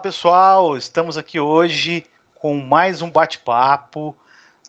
[0.00, 2.06] Fala pessoal, estamos aqui hoje
[2.36, 4.16] com mais um bate-papo.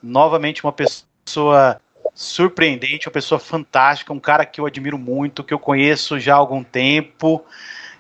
[0.04, 1.80] Novamente, uma pessoa
[2.14, 6.38] surpreendente, uma pessoa fantástica, um cara que eu admiro muito, que eu conheço já há
[6.38, 7.46] algum tempo.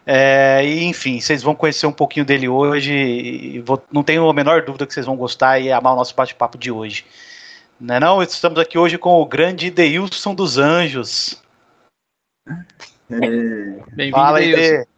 [0.06, 3.64] É, e, enfim, vocês vão conhecer um pouquinho dele hoje.
[3.66, 6.58] Vou, não tenho a menor dúvida que vocês vão gostar e amar o nosso bate-papo
[6.58, 7.06] de hoje.
[7.80, 8.22] Não é não?
[8.22, 11.42] Estamos aqui hoje com o grande Deilson dos Anjos.
[12.46, 13.18] É.
[13.94, 14.91] Bem-vindo, Fala, Deilson.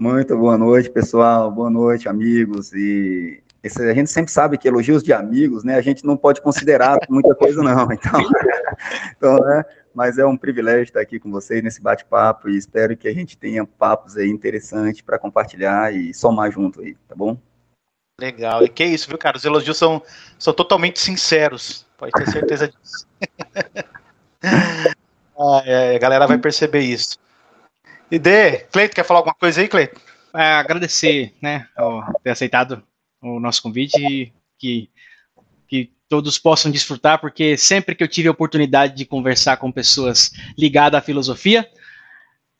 [0.00, 1.50] Muito boa noite, pessoal.
[1.50, 2.72] Boa noite, amigos.
[2.72, 5.74] E esse, a gente sempre sabe que elogios de amigos, né?
[5.74, 7.92] A gente não pode considerar muita coisa, não.
[7.92, 8.18] Então,
[9.14, 9.62] então né?
[9.94, 13.36] Mas é um privilégio estar aqui com vocês nesse bate-papo e espero que a gente
[13.36, 17.36] tenha papos aí interessantes para compartilhar e somar junto aí, tá bom?
[18.18, 18.64] Legal.
[18.64, 19.36] E que isso, viu, cara?
[19.36, 20.02] Os elogios são,
[20.38, 21.86] são totalmente sinceros.
[21.98, 23.06] Pode ter certeza disso.
[25.38, 27.18] ah, é, a galera vai perceber isso.
[28.10, 30.00] E D, Cleito, quer falar alguma coisa aí, Cleito?
[30.34, 31.66] É, agradecer, né,
[32.22, 32.82] ter aceitado
[33.20, 34.88] o nosso convite e que,
[35.66, 40.32] que todos possam desfrutar, porque sempre que eu tive a oportunidade de conversar com pessoas
[40.56, 41.68] ligadas à filosofia,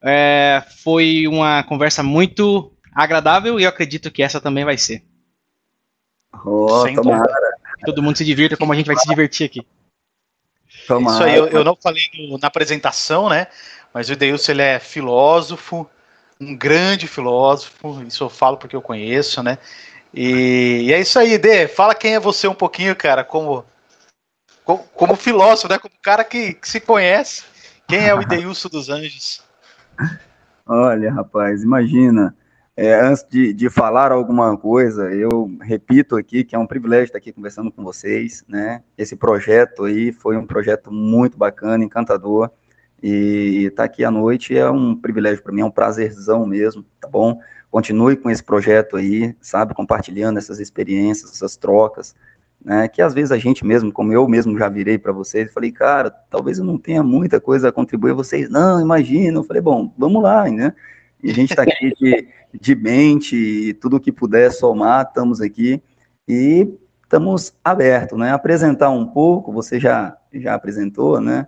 [0.02, 5.04] é, foi uma conversa muito agradável e eu acredito que essa também vai ser.
[6.44, 7.32] Oh, tomara.
[7.84, 9.66] Todo mundo se divirta como a gente vai se divertir aqui.
[10.86, 11.16] Tomara.
[11.16, 13.46] Isso aí, eu, eu não falei no, na apresentação, né?
[13.92, 15.88] Mas o Deilson ele é filósofo,
[16.40, 19.58] um grande filósofo, isso eu falo porque eu conheço, né?
[20.12, 21.68] E, e é isso aí, Dê.
[21.68, 23.64] Fala quem é você um pouquinho, cara, como,
[24.64, 25.78] como, como filósofo, né?
[25.78, 27.44] Como cara que, que se conhece.
[27.86, 29.42] Quem é o Ideilson dos Anjos?
[30.66, 32.34] Olha, rapaz, imagina.
[32.76, 37.18] É, antes de, de falar alguma coisa, eu repito aqui que é um privilégio estar
[37.18, 38.82] aqui conversando com vocês, né?
[38.96, 42.50] Esse projeto aí foi um projeto muito bacana, encantador.
[43.02, 46.84] E estar tá aqui à noite é um privilégio para mim, é um prazerzão mesmo,
[47.00, 47.38] tá bom?
[47.70, 52.14] Continue com esse projeto aí, sabe, compartilhando essas experiências, essas trocas,
[52.62, 52.88] né?
[52.88, 56.10] Que às vezes a gente mesmo, como eu mesmo já virei para vocês, falei, cara,
[56.10, 58.50] talvez eu não tenha muita coisa a contribuir vocês.
[58.50, 59.38] Não, imagina.
[59.38, 60.74] Eu falei, bom, vamos lá, né?
[61.22, 62.28] E a gente está aqui de,
[62.58, 65.82] de mente, e tudo que puder somar, estamos aqui
[66.28, 66.68] e
[67.02, 68.32] estamos abertos, né?
[68.32, 71.46] Apresentar um pouco, você já, já apresentou, né?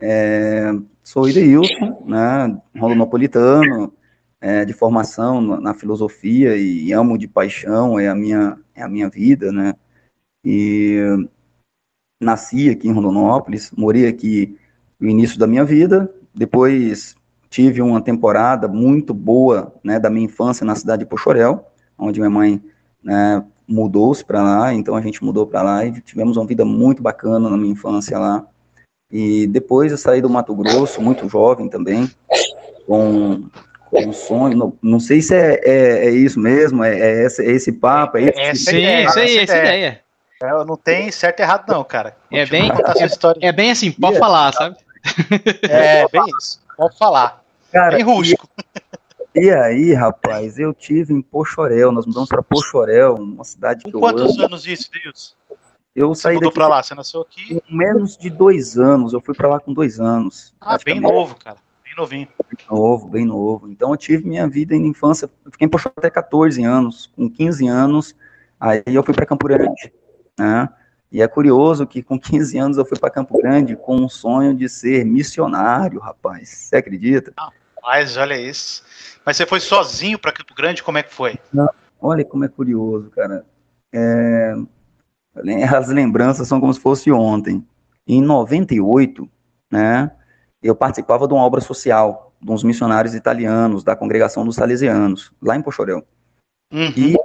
[0.00, 0.70] É,
[1.02, 3.92] sou Ideilson, né, rolonopolitano,
[4.40, 9.08] é, de formação na, filosofia e amo de paixão, é a minha, é a minha
[9.08, 9.74] vida, né,
[10.44, 11.00] e
[12.20, 14.56] nasci aqui em Rondonópolis, morei aqui
[15.00, 17.16] no início da minha vida, depois
[17.50, 21.66] tive uma temporada muito boa, né, da minha infância na cidade de Pochorel,
[21.98, 22.62] onde minha mãe,
[23.02, 27.02] né, mudou-se para lá, então a gente mudou para lá e tivemos uma vida muito
[27.02, 28.46] bacana na minha infância lá,
[29.10, 32.10] e depois eu saí do Mato Grosso, muito jovem também,
[32.86, 33.48] com,
[33.90, 34.56] com um sonho.
[34.56, 38.18] Não, não sei se é, é, é isso mesmo, é, é, esse, é esse papo.
[38.18, 40.00] É, esse, é, sim, ideia, isso aí, essa ideia.
[40.42, 42.16] É, não tem certo e errado, não, cara.
[42.30, 44.76] é bem, é, é, bem assim, pode falar, sabe?
[45.68, 47.42] É, bem isso, pode falar.
[47.72, 48.48] Cara, bem rústico.
[49.34, 53.90] E, e, aí, rapaz, eu tive em Pochorel, nós mudamos para Pochorel, uma cidade com
[53.90, 54.44] que quantos eu amo.
[54.46, 55.36] anos isso, Deus?
[55.98, 57.60] Eu você saí mudou para lá, você nasceu aqui?
[57.60, 60.54] Com menos de dois anos, eu fui para lá com dois anos.
[60.60, 62.28] Ah, bem novo, cara, bem novinho.
[62.48, 63.68] Bem novo, bem novo.
[63.68, 67.66] Então eu tive minha vida em infância, fiquei em Pochó até 14 anos, com 15
[67.66, 68.14] anos,
[68.60, 69.92] aí eu fui para Campo Grande,
[70.38, 70.68] né?
[71.10, 74.54] E é curioso que com 15 anos eu fui para Campo Grande com um sonho
[74.54, 76.48] de ser missionário, rapaz.
[76.48, 77.32] Você acredita?
[77.82, 78.84] Mas olha isso.
[79.26, 80.80] Mas você foi sozinho para Campo Grande?
[80.80, 81.40] Como é que foi?
[81.52, 81.68] Não,
[82.00, 83.44] olha como é curioso, cara.
[83.92, 84.54] É,
[85.74, 87.64] as lembranças são como se fosse ontem.
[88.06, 89.28] Em 98,
[89.70, 90.10] né,
[90.62, 95.56] eu participava de uma obra social de uns missionários italianos da congregação dos salesianos, lá
[95.56, 96.04] em Pochorel.
[96.72, 96.92] Uhum.
[96.96, 97.16] E,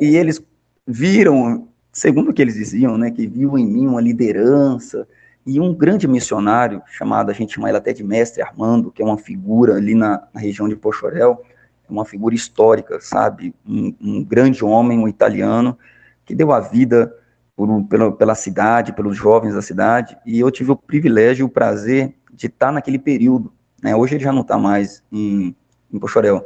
[0.00, 0.42] e eles
[0.86, 5.06] viram, segundo o que eles diziam, né, que viu em mim uma liderança
[5.46, 9.04] e um grande missionário, chamado, a gente chama ele até de Mestre Armando, que é
[9.04, 11.42] uma figura ali na, na região de Pochorel,
[11.88, 13.54] uma figura histórica, sabe?
[13.66, 15.76] Um, um grande homem, um italiano,
[16.24, 17.14] que deu a vida
[17.56, 21.48] por, pela, pela cidade, pelos jovens da cidade, e eu tive o privilégio e o
[21.48, 23.52] prazer de estar naquele período.
[23.82, 23.94] Né?
[23.94, 25.54] Hoje ele já não está mais em,
[25.92, 26.44] em Pochorel.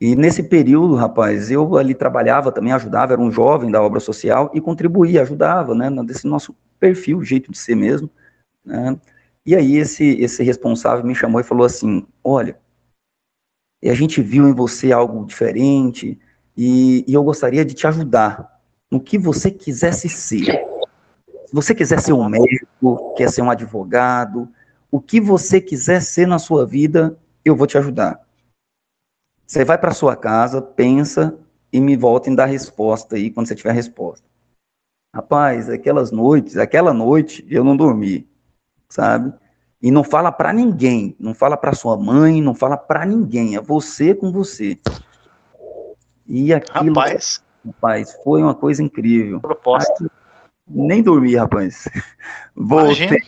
[0.00, 4.50] E nesse período, rapaz, eu ali trabalhava também, ajudava, era um jovem da obra social
[4.54, 8.08] e contribuía, ajudava, né, desse nosso perfil, jeito de ser mesmo,
[8.64, 8.96] né?
[9.44, 12.56] E aí esse, esse responsável me chamou e falou assim, olha,
[13.82, 16.18] a gente viu em você algo diferente
[16.56, 18.57] e, e eu gostaria de te ajudar
[18.90, 20.46] no que você quisesse ser.
[21.46, 24.48] Se você quiser ser um médico, quer ser um advogado,
[24.90, 28.20] o que você quiser ser na sua vida, eu vou te ajudar.
[29.46, 31.38] Você vai para sua casa, pensa
[31.72, 34.26] e me volta em dar resposta aí quando você tiver resposta.
[35.14, 38.28] Rapaz, aquelas noites, aquela noite eu não dormi,
[38.88, 39.32] sabe?
[39.80, 43.60] E não fala para ninguém, não fala para sua mãe, não fala para ninguém, é
[43.60, 44.78] você com você.
[46.26, 49.40] E aquilo, rapaz, rapaz foi uma coisa incrível.
[49.40, 49.94] Proposta.
[50.00, 50.08] Aí,
[50.68, 51.88] nem dormi, rapaz.
[52.54, 53.22] Voltei,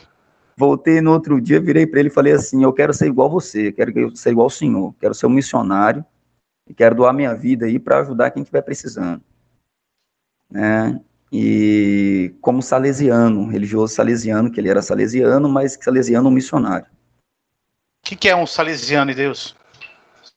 [0.57, 3.73] voltei no outro dia, virei para ele e falei assim: Eu quero ser igual você,
[3.73, 6.05] quero ser igual o senhor, quero ser um missionário
[6.69, 9.23] e quero doar minha vida aí para ajudar quem estiver precisando.
[10.51, 11.01] Né?
[11.33, 16.87] E como salesiano, religioso salesiano, que ele era salesiano, mas salesiano missionário.
[16.87, 19.55] O que, que, é um salesiano, Deus?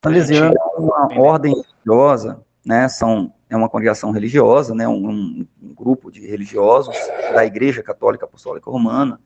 [0.03, 2.87] Salesiano é uma ordem religiosa, né?
[2.87, 4.87] São, é uma congregação religiosa, né?
[4.87, 6.95] Um, um, um grupo de religiosos
[7.33, 9.19] da Igreja Católica Apostólica Romana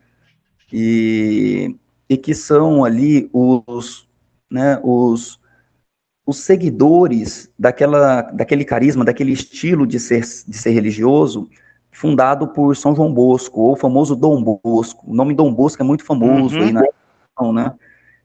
[0.71, 1.75] e,
[2.09, 4.07] e que são ali os,
[4.49, 4.79] né?
[4.83, 5.39] Os
[6.27, 11.49] os seguidores daquela, daquele carisma, daquele estilo de ser, de ser religioso,
[11.89, 15.09] fundado por São João Bosco, ou o famoso Dom Bosco.
[15.09, 16.63] O nome Dom Bosco é muito famoso uhum.
[16.63, 17.73] aí na região, né?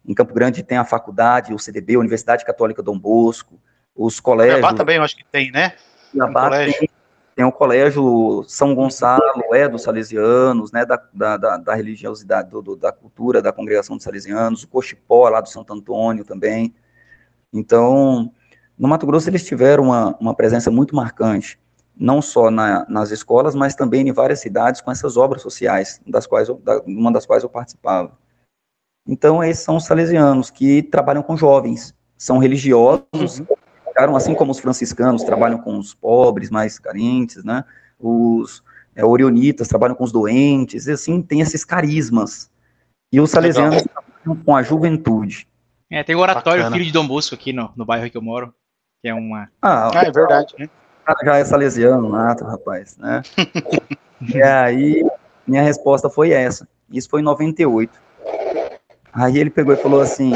[0.04, 3.60] Em Campo Grande tem a faculdade, o CDB, a Universidade Católica Dom Bosco,
[3.94, 4.60] os colégios.
[4.60, 5.74] Cuiabá também, eu acho que tem, né?
[6.10, 6.88] Cuiabá um tem,
[7.36, 10.84] tem o colégio São Gonçalo, é dos salesianos, né?
[10.84, 15.28] Da, da, da, da religiosidade, do, do, da cultura da congregação dos salesianos, o Cochipó
[15.28, 16.74] lá do Santo Antônio também.
[17.52, 18.32] Então,
[18.78, 21.58] no Mato Grosso eles tiveram uma, uma presença muito marcante,
[21.96, 26.26] não só na, nas escolas, mas também em várias cidades com essas obras sociais, das
[26.26, 28.16] quais eu, da, uma das quais eu participava.
[29.06, 33.46] Então, esses são os salesianos que trabalham com jovens, são religiosos, uhum.
[34.16, 37.64] Assim como os franciscanos trabalham com os pobres, mais carentes, né?
[37.98, 38.62] Os
[38.94, 42.50] é, orionitas trabalham com os doentes, e assim, tem esses carismas.
[43.12, 44.04] E os salesianos Legal.
[44.04, 45.46] trabalham com a juventude.
[45.90, 46.76] É, tem o Oratório Bacana.
[46.76, 48.54] Filho de Dom Bosco aqui no, no bairro que eu moro,
[49.02, 49.48] que é uma...
[49.60, 50.68] Ah, ah é verdade, né?
[51.24, 53.22] Já é salesiano, nato, rapaz, né?
[54.34, 55.04] e aí,
[55.46, 56.66] minha resposta foi essa.
[56.90, 57.92] Isso foi em 98.
[59.12, 60.32] Aí ele pegou e falou assim: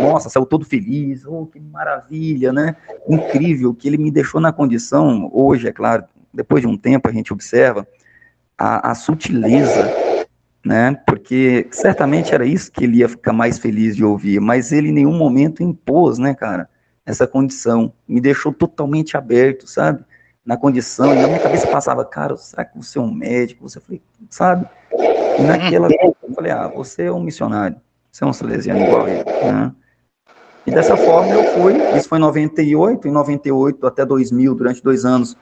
[0.00, 2.76] Nossa, saiu todo feliz, oh, que maravilha, né?
[3.08, 7.12] Incrível que ele me deixou na condição, hoje, é claro, depois de um tempo a
[7.12, 7.86] gente observa
[8.56, 10.08] a, a sutileza
[10.64, 11.00] né?
[11.06, 14.92] Porque certamente era isso que ele ia ficar mais feliz de ouvir, mas ele em
[14.92, 16.68] nenhum momento impôs, né, cara,
[17.06, 17.92] essa condição.
[18.06, 20.04] Me deixou totalmente aberto, sabe?
[20.44, 23.68] Na condição, e na minha cabeça passava, cara, será que você é um médico?
[23.68, 24.66] Você falei, sabe?
[25.38, 27.76] E naquela eu falei, ah, você é um missionário,
[28.10, 29.72] você é um salesiano igual a ele, né?
[30.68, 35.02] E dessa forma eu fui, isso foi em 98, em 98 até 2000, durante dois
[35.02, 35.34] anos,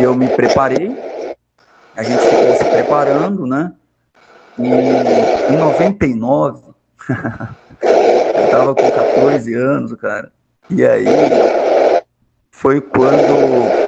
[0.00, 0.88] eu me preparei,
[1.96, 3.72] a gente ficou se preparando, né?
[4.56, 6.62] E em 99,
[8.36, 10.30] eu tava com 14 anos, cara.
[10.70, 11.44] E aí
[12.52, 13.82] foi quando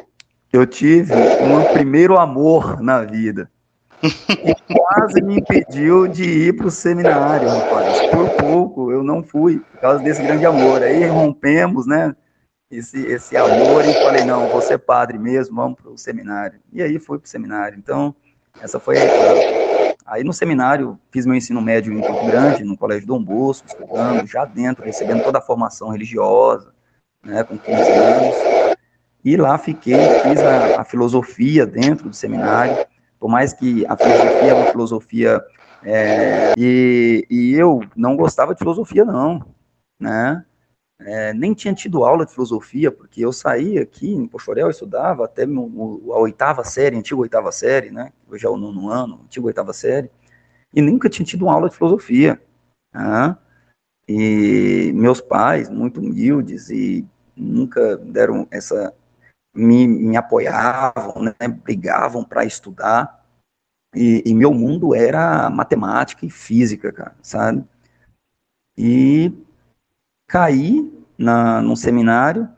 [0.53, 3.49] eu tive um primeiro amor na vida.
[4.03, 8.07] E quase me impediu de ir para o seminário, rapaz.
[8.11, 10.83] Por pouco eu não fui, por causa desse grande amor.
[10.83, 12.15] Aí rompemos, né?
[12.71, 16.61] Esse, esse amor e falei: não, vou ser padre mesmo, vamos para o seminário.
[16.73, 17.79] E aí fui para o seminário.
[17.79, 18.15] Então,
[18.61, 19.01] essa foi a
[20.11, 24.27] Aí no seminário, fiz meu ensino médio em Campo Grande, no Colégio Dom Bosco, estudando,
[24.27, 26.75] já dentro, recebendo toda a formação religiosa,
[27.25, 28.35] né, com 15 anos.
[29.25, 32.85] E lá fiquei, fiz a, a filosofia dentro do seminário,
[33.21, 35.45] por mais que a filosofia é uma filosofia.
[35.83, 39.47] É, e, e eu não gostava de filosofia, não,
[39.99, 40.45] né?
[41.03, 45.45] É, nem tinha tido aula de filosofia, porque eu saía aqui em Pochorel, estudava até
[45.45, 48.13] a oitava série, antiga oitava série, né?
[48.29, 50.11] Hoje é o nono ano, antiga oitava série,
[50.75, 52.41] e nunca tinha tido uma aula de filosofia.
[52.93, 53.37] Né?
[54.07, 58.93] E meus pais, muito humildes, e nunca deram essa.
[59.55, 61.49] Me, me apoiavam, né?
[61.49, 63.21] brigavam para estudar.
[63.95, 67.65] E, e meu mundo era matemática e física, cara, sabe?
[68.79, 69.33] E
[70.29, 72.49] caí na, num seminário,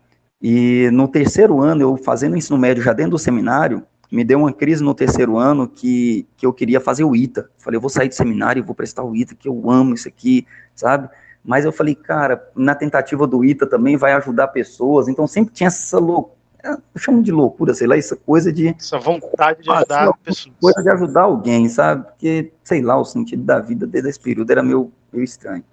[0.42, 4.52] e no terceiro ano, eu fazendo ensino médio já dentro do seminário, me deu uma
[4.52, 7.48] crise no terceiro ano que, que eu queria fazer o ITA.
[7.58, 10.06] Falei, eu vou sair do seminário e vou prestar o ITA, que eu amo isso
[10.08, 11.08] aqui, sabe?
[11.44, 15.68] Mas eu falei, cara, na tentativa do ITA também vai ajudar pessoas, então sempre tinha
[15.68, 18.68] essa loucura, eu chamo de loucura, sei lá, essa coisa de...
[18.68, 20.54] Essa vontade de ajudar ah, pessoas.
[20.60, 22.04] Coisa de ajudar alguém, sabe?
[22.04, 25.64] Porque, sei lá, o sentido da vida desde esse período era meio, meio estranho.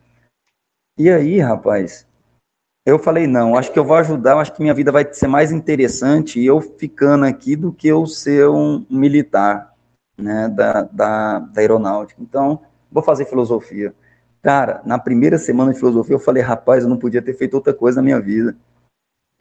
[0.98, 2.08] E aí, rapaz,
[2.86, 5.52] eu falei, não, acho que eu vou ajudar, acho que minha vida vai ser mais
[5.52, 9.76] interessante eu ficando aqui do que eu ser um militar,
[10.18, 12.22] né, da, da, da aeronáutica.
[12.22, 13.94] Então, vou fazer filosofia.
[14.42, 17.74] Cara, na primeira semana de filosofia eu falei, rapaz, eu não podia ter feito outra
[17.74, 18.56] coisa na minha vida.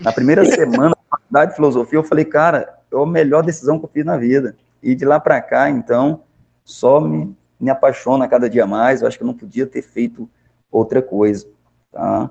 [0.00, 3.91] Na primeira semana faculdade de filosofia, eu falei, cara, é a melhor decisão que eu
[3.93, 4.57] fiz na vida.
[4.83, 6.23] E de lá para cá, então,
[6.65, 9.00] só me, me apaixona cada dia mais.
[9.00, 10.29] Eu acho que eu não podia ter feito
[10.71, 11.47] outra coisa,
[11.91, 12.31] tá?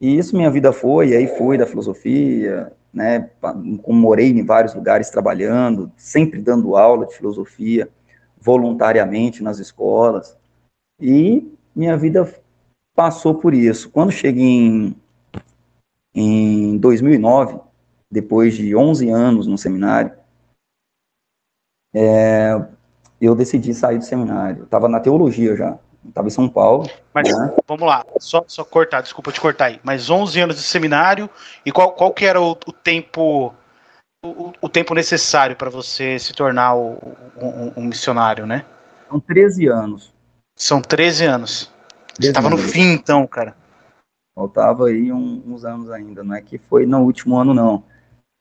[0.00, 3.30] E isso minha vida foi, aí foi da filosofia, né?
[3.86, 7.88] Morei em vários lugares trabalhando, sempre dando aula de filosofia,
[8.40, 10.36] voluntariamente nas escolas.
[11.00, 12.32] E minha vida
[12.94, 13.90] passou por isso.
[13.90, 14.96] Quando cheguei em,
[16.14, 17.60] em 2009,
[18.10, 20.12] depois de 11 anos no seminário,
[21.94, 22.54] é,
[23.20, 24.64] eu decidi sair do seminário.
[24.64, 26.88] estava na teologia já, estava em São Paulo.
[27.12, 27.54] Mas né?
[27.66, 29.80] vamos lá, só, só cortar, desculpa te cortar aí.
[29.82, 31.28] Mas 11 anos de seminário,
[31.64, 33.54] e qual, qual que era o, o tempo
[34.24, 36.98] o, o, tempo necessário para você se tornar o,
[37.36, 38.64] um, um, missionário, né?
[39.08, 40.12] São 13 anos.
[40.56, 41.72] São 13 anos.
[42.18, 43.56] Você estava no fim, então, cara.
[44.34, 47.84] Faltava aí um, uns anos ainda, não é que foi no último ano, não.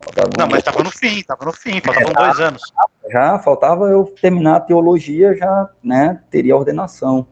[0.04, 2.62] Faltava não, mas estava no fim, estava no fim, faltavam é, dois anos.
[3.10, 7.28] Já faltava eu terminar a teologia, já, né, teria ordenação.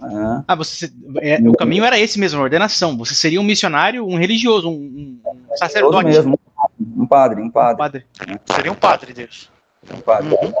[0.00, 0.90] Ah, ah você,
[1.20, 2.96] é, o caminho era esse mesmo, ordenação.
[2.98, 6.04] Você seria um missionário, um religioso, um, um sacerdote.
[6.04, 6.38] Mesmo,
[6.78, 7.74] um padre, um padre.
[7.74, 8.06] Um padre.
[8.54, 9.50] Seria um padre, Deus.
[9.92, 10.34] Um padre.
[10.34, 10.52] Uhum.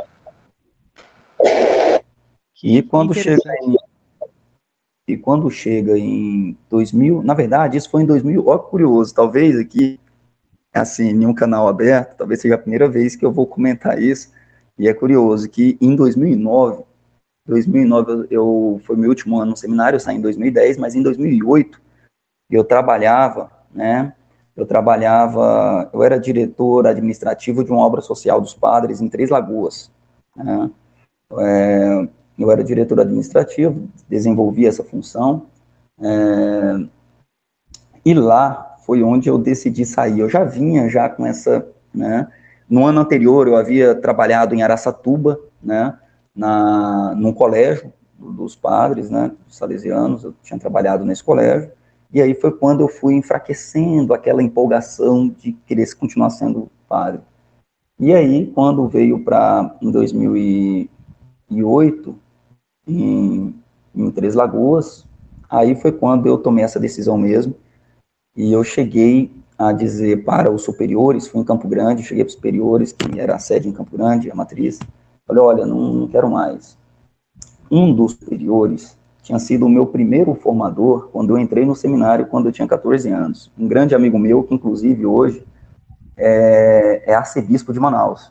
[2.62, 3.76] E quando chega em,
[5.08, 10.00] e quando chega em 2000, na verdade, isso foi em 2000, ó curioso, talvez aqui,
[10.76, 14.30] assim, em um canal aberto, talvez seja a primeira vez que eu vou comentar isso,
[14.78, 16.84] e é curioso que em 2009,
[17.46, 21.02] 2009 eu, eu foi meu último ano no seminário, eu saí em 2010, mas em
[21.02, 21.80] 2008
[22.50, 24.12] eu trabalhava, né,
[24.56, 29.90] eu trabalhava, eu era diretor administrativo de uma obra social dos padres em Três Lagoas,
[30.34, 30.70] né,
[31.38, 35.46] é, eu era diretor administrativo, desenvolvi essa função,
[36.00, 36.86] é,
[38.04, 40.20] e lá foi onde eu decidi sair.
[40.20, 42.28] Eu já vinha já com essa, né,
[42.68, 45.98] no ano anterior eu havia trabalhado em Araçatuba, né,
[46.34, 51.70] na, num colégio dos padres, né, dos salesianos, eu tinha trabalhado nesse colégio,
[52.12, 57.20] e aí foi quando eu fui enfraquecendo aquela empolgação de querer continuar sendo padre.
[57.98, 62.16] E aí, quando veio para, em 2008,
[62.86, 63.54] em,
[63.94, 65.06] em Três Lagoas.
[65.48, 67.54] Aí foi quando eu tomei essa decisão mesmo.
[68.36, 72.34] E eu cheguei a dizer para os superiores, fui em Campo Grande, cheguei para os
[72.34, 74.78] superiores, que era a sede em Campo Grande, a matriz.
[75.26, 76.76] Falei, olha, não, não quero mais.
[77.70, 82.46] Um dos superiores tinha sido o meu primeiro formador quando eu entrei no seminário, quando
[82.46, 83.50] eu tinha 14 anos.
[83.58, 85.44] Um grande amigo meu, que inclusive hoje
[86.16, 88.30] é, é arcebispo de Manaus.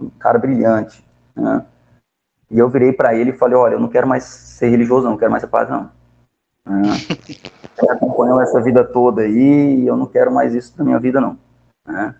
[0.00, 1.04] Um cara brilhante.
[1.36, 1.64] Né?
[2.50, 5.16] E eu virei para ele e falei, olha, eu não quero mais ser religioso, não
[5.16, 5.90] quero mais ser padre, não.
[6.66, 11.20] É, acompanhou essa vida toda aí e eu não quero mais isso na minha vida,
[11.20, 11.38] não.
[11.88, 12.14] É.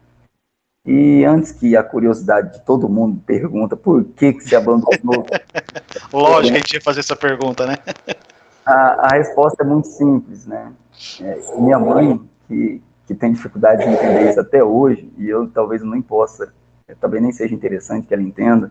[0.85, 5.25] E antes que a curiosidade de todo mundo pergunta por que, que se abandonou.
[6.13, 7.77] Lógico que a gente ia fazer essa pergunta, né?
[8.65, 10.73] A, a resposta é muito simples, né?
[11.21, 15.83] É, minha mãe, que, que tem dificuldade de entender isso até hoje, e eu talvez
[15.83, 16.55] não possa,
[17.01, 18.71] talvez nem seja interessante que ela entenda,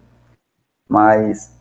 [0.88, 1.54] mas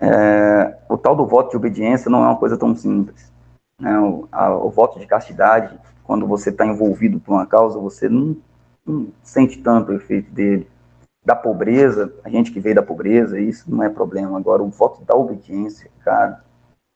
[0.00, 3.30] é, o tal do voto de obediência não é uma coisa tão simples.
[3.80, 3.98] Né?
[3.98, 8.36] O, a, o voto de castidade, quando você está envolvido por uma causa, você não,
[8.84, 10.68] não, sente tanto o efeito dele.
[11.24, 14.38] Da pobreza, a gente que veio da pobreza, isso não é problema.
[14.38, 16.42] Agora, o voto da obediência, cara,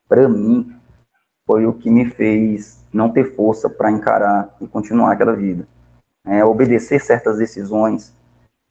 [0.09, 0.75] para mim,
[1.47, 5.67] foi o que me fez não ter força para encarar e continuar aquela vida.
[6.25, 8.15] É, obedecer certas decisões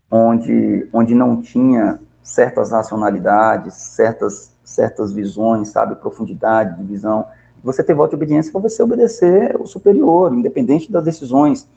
[0.10, 7.26] onde, onde não tinha certas racionalidades, certas, certas visões, sabe, profundidade de visão.
[7.64, 11.68] Você ter voto de obediência para você obedecer o superior, independente das decisões.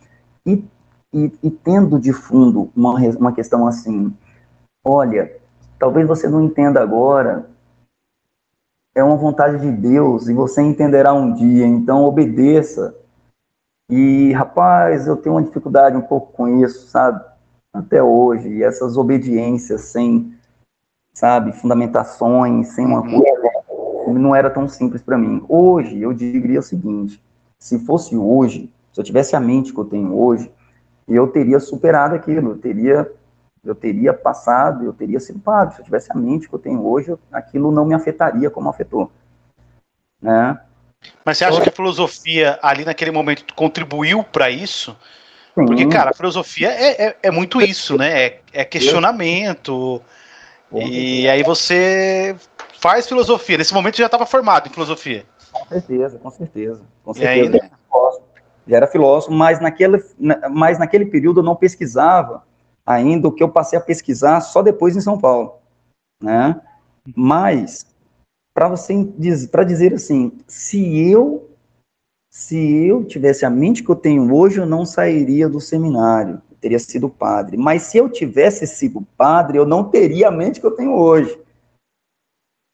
[0.46, 0.64] E,
[1.12, 4.12] e, e tendo de fundo uma, uma questão assim,
[4.84, 5.36] olha,
[5.78, 7.48] talvez você não entenda agora,
[8.94, 12.94] é uma vontade de Deus e você entenderá um dia, então obedeça.
[13.90, 17.22] E, rapaz, eu tenho uma dificuldade um pouco com isso, sabe?
[17.72, 20.34] Até hoje, essas obediências sem
[21.14, 23.20] sabe, fundamentações, sem uma uhum.
[23.20, 23.53] coisa,
[24.12, 25.44] não era tão simples para mim.
[25.48, 27.22] Hoje, eu diria o seguinte:
[27.58, 30.50] se fosse hoje, se eu tivesse a mente que eu tenho hoje,
[31.08, 33.10] eu teria superado aquilo, eu teria,
[33.64, 35.74] eu teria passado, eu teria sido padre.
[35.74, 39.10] Se eu tivesse a mente que eu tenho hoje, aquilo não me afetaria como afetou.
[40.20, 40.58] Né?
[41.24, 44.96] Mas você acha que a filosofia ali naquele momento contribuiu para isso?
[45.54, 45.66] Sim.
[45.66, 48.26] Porque, cara, a filosofia é, é, é muito isso, né?
[48.26, 50.02] É, é questionamento,
[50.72, 52.34] e aí você
[52.84, 53.56] faz filosofia.
[53.56, 55.24] Nesse momento já estava formado em filosofia.
[55.50, 56.82] Com certeza, com certeza.
[57.02, 57.56] Com certeza.
[57.56, 57.70] Aí, né?
[58.66, 60.04] já era filósofo, mas naquele,
[60.50, 62.42] mas naquele período eu não pesquisava
[62.84, 65.54] ainda o que eu passei a pesquisar só depois em São Paulo,
[66.22, 66.60] né?
[67.16, 67.86] Mas
[68.54, 68.94] para você
[69.50, 71.50] para dizer assim, se eu
[72.30, 76.56] se eu tivesse a mente que eu tenho hoje, eu não sairia do seminário, eu
[76.58, 77.56] teria sido padre.
[77.56, 81.43] Mas se eu tivesse sido padre, eu não teria a mente que eu tenho hoje.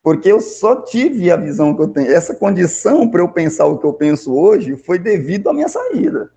[0.03, 2.11] Porque eu só tive a visão que eu tenho.
[2.11, 6.33] Essa condição para eu pensar o que eu penso hoje foi devido à minha saída.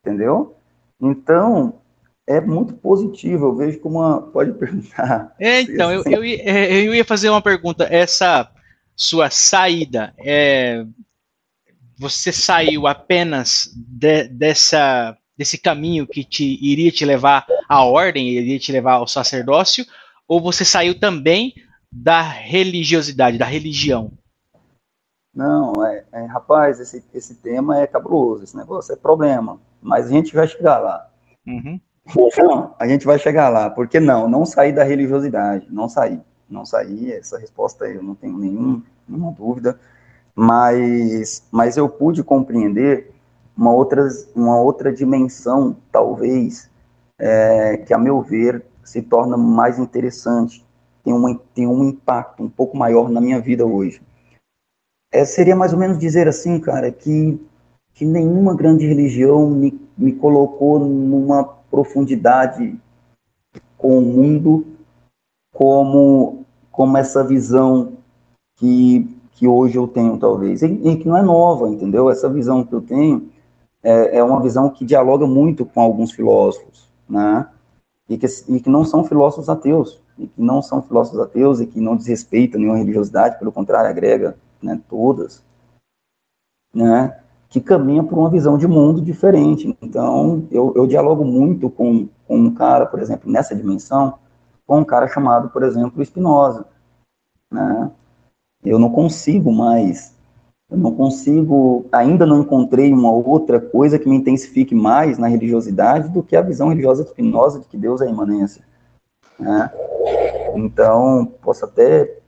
[0.00, 0.56] Entendeu?
[1.00, 1.80] Então,
[2.26, 3.46] é muito positivo.
[3.46, 4.22] Eu vejo como uma.
[4.22, 5.34] Pode perguntar.
[5.38, 7.84] É, então, eu, eu, é, eu ia fazer uma pergunta.
[7.84, 8.50] Essa
[8.94, 10.86] sua saída, é,
[11.98, 18.58] você saiu apenas de, dessa, desse caminho que te iria te levar à ordem, iria
[18.58, 19.84] te levar ao sacerdócio,
[20.26, 21.54] ou você saiu também
[21.90, 24.10] da religiosidade, da religião?
[25.34, 30.08] Não, é, é, rapaz, esse, esse tema é cabuloso, esse negócio é problema, mas a
[30.08, 31.10] gente vai chegar lá.
[31.46, 31.78] Uhum.
[32.08, 36.64] Então, a gente vai chegar lá, porque não, não sair da religiosidade, não sair, não
[36.64, 39.78] sair, essa resposta eu não tenho nenhum, nenhuma dúvida,
[40.34, 43.12] mas, mas eu pude compreender
[43.56, 46.70] uma outra, uma outra dimensão, talvez,
[47.18, 50.65] é, que a meu ver se torna mais interessante,
[51.06, 54.02] tem, uma, tem um impacto um pouco maior na minha vida hoje.
[55.12, 57.40] É, seria mais ou menos dizer assim, cara, que,
[57.94, 62.76] que nenhuma grande religião me, me colocou numa profundidade
[63.78, 64.66] com o mundo
[65.54, 67.92] como, como essa visão
[68.56, 70.60] que, que hoje eu tenho, talvez.
[70.62, 72.10] E, e que não é nova, entendeu?
[72.10, 73.30] Essa visão que eu tenho
[73.80, 77.48] é, é uma visão que dialoga muito com alguns filósofos, né?
[78.08, 81.66] E que, e que não são filósofos ateus e que não são filósofos ateus e
[81.66, 85.44] que não desrespeitam nenhuma religiosidade, pelo contrário, agrega né, todas,
[86.74, 89.76] né, que caminha por uma visão de mundo diferente.
[89.80, 94.18] Então, eu, eu dialogo muito com, com um cara, por exemplo, nessa dimensão,
[94.66, 96.66] com um cara chamado, por exemplo, Spinoza.
[97.50, 97.90] Né?
[98.64, 100.14] Eu não consigo mais,
[100.68, 106.08] eu não consigo, ainda não encontrei uma outra coisa que me intensifique mais na religiosidade
[106.08, 108.64] do que a visão religiosa de Spinoza de que Deus é imanência.
[109.38, 109.70] Né?
[110.58, 112.18] Então, posso até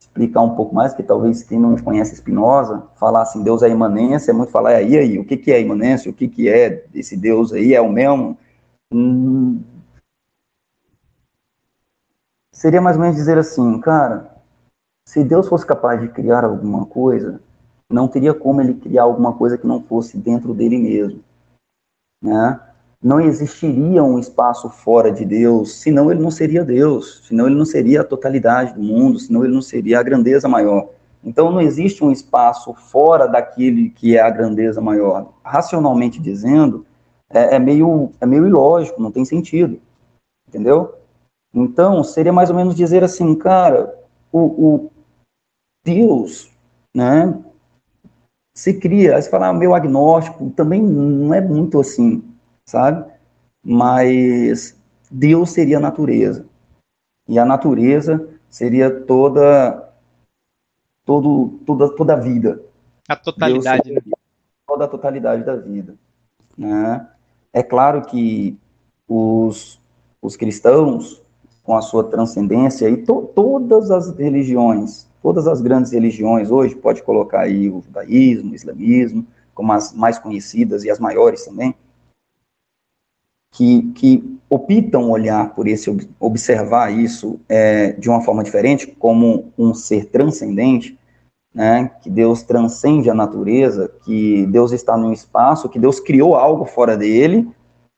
[0.00, 4.30] explicar um pouco mais, que talvez quem não conhece Spinoza, falar assim, Deus é imanência,
[4.30, 7.16] é muito falar, aí, aí, o que, que é imanência, o que, que é esse
[7.16, 8.36] Deus aí, é o mesmo?
[8.92, 9.60] Hum,
[12.52, 14.34] seria mais ou menos dizer assim, cara,
[15.06, 17.40] se Deus fosse capaz de criar alguma coisa,
[17.90, 21.22] não teria como ele criar alguma coisa que não fosse dentro dele mesmo,
[22.20, 22.60] né?
[23.02, 27.64] Não existiria um espaço fora de Deus, senão ele não seria Deus, senão ele não
[27.64, 30.88] seria a totalidade do mundo, senão ele não seria a grandeza maior.
[31.22, 35.32] Então não existe um espaço fora daquele que é a grandeza maior.
[35.44, 36.84] Racionalmente dizendo,
[37.30, 39.80] é, é meio, é meio ilógico, não tem sentido.
[40.48, 40.94] Entendeu?
[41.54, 43.94] Então, seria mais ou menos dizer assim, cara,
[44.32, 44.90] o, o
[45.84, 46.50] Deus,
[46.94, 47.38] né,
[48.54, 52.27] se cria, aí você fala, ah, meu agnóstico, também não é muito assim
[52.68, 53.10] sabe?
[53.64, 54.78] Mas
[55.10, 56.44] Deus seria a natureza.
[57.26, 59.90] E a natureza seria toda
[61.04, 62.62] todo, toda, toda a vida.
[63.08, 63.90] A totalidade.
[63.90, 64.00] Né?
[64.66, 65.94] Toda a totalidade da vida.
[66.58, 67.06] Né?
[67.54, 68.58] É claro que
[69.08, 69.80] os,
[70.20, 71.22] os cristãos,
[71.62, 77.02] com a sua transcendência, e to, todas as religiões, todas as grandes religiões, hoje pode
[77.02, 81.74] colocar aí o judaísmo, o islamismo, como as mais conhecidas e as maiores também,
[83.52, 89.74] que, que optam olhar por esse, observar isso é, de uma forma diferente, como um
[89.74, 90.98] ser transcendente,
[91.54, 96.64] né, que Deus transcende a natureza, que Deus está num espaço, que Deus criou algo
[96.64, 97.48] fora dele,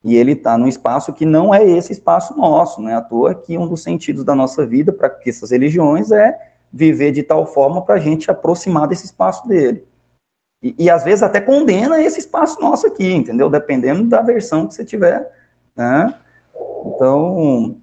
[0.03, 3.35] e ele está num espaço que não é esse espaço nosso, não é à toa
[3.35, 6.39] que um dos sentidos da nossa vida, para essas religiões, é
[6.73, 9.85] viver de tal forma para a gente aproximar desse espaço dele.
[10.63, 13.49] E, e, às vezes até condena esse espaço nosso aqui, entendeu?
[13.49, 15.31] Dependendo da versão que você tiver
[15.81, 16.15] né?
[16.85, 17.81] Então,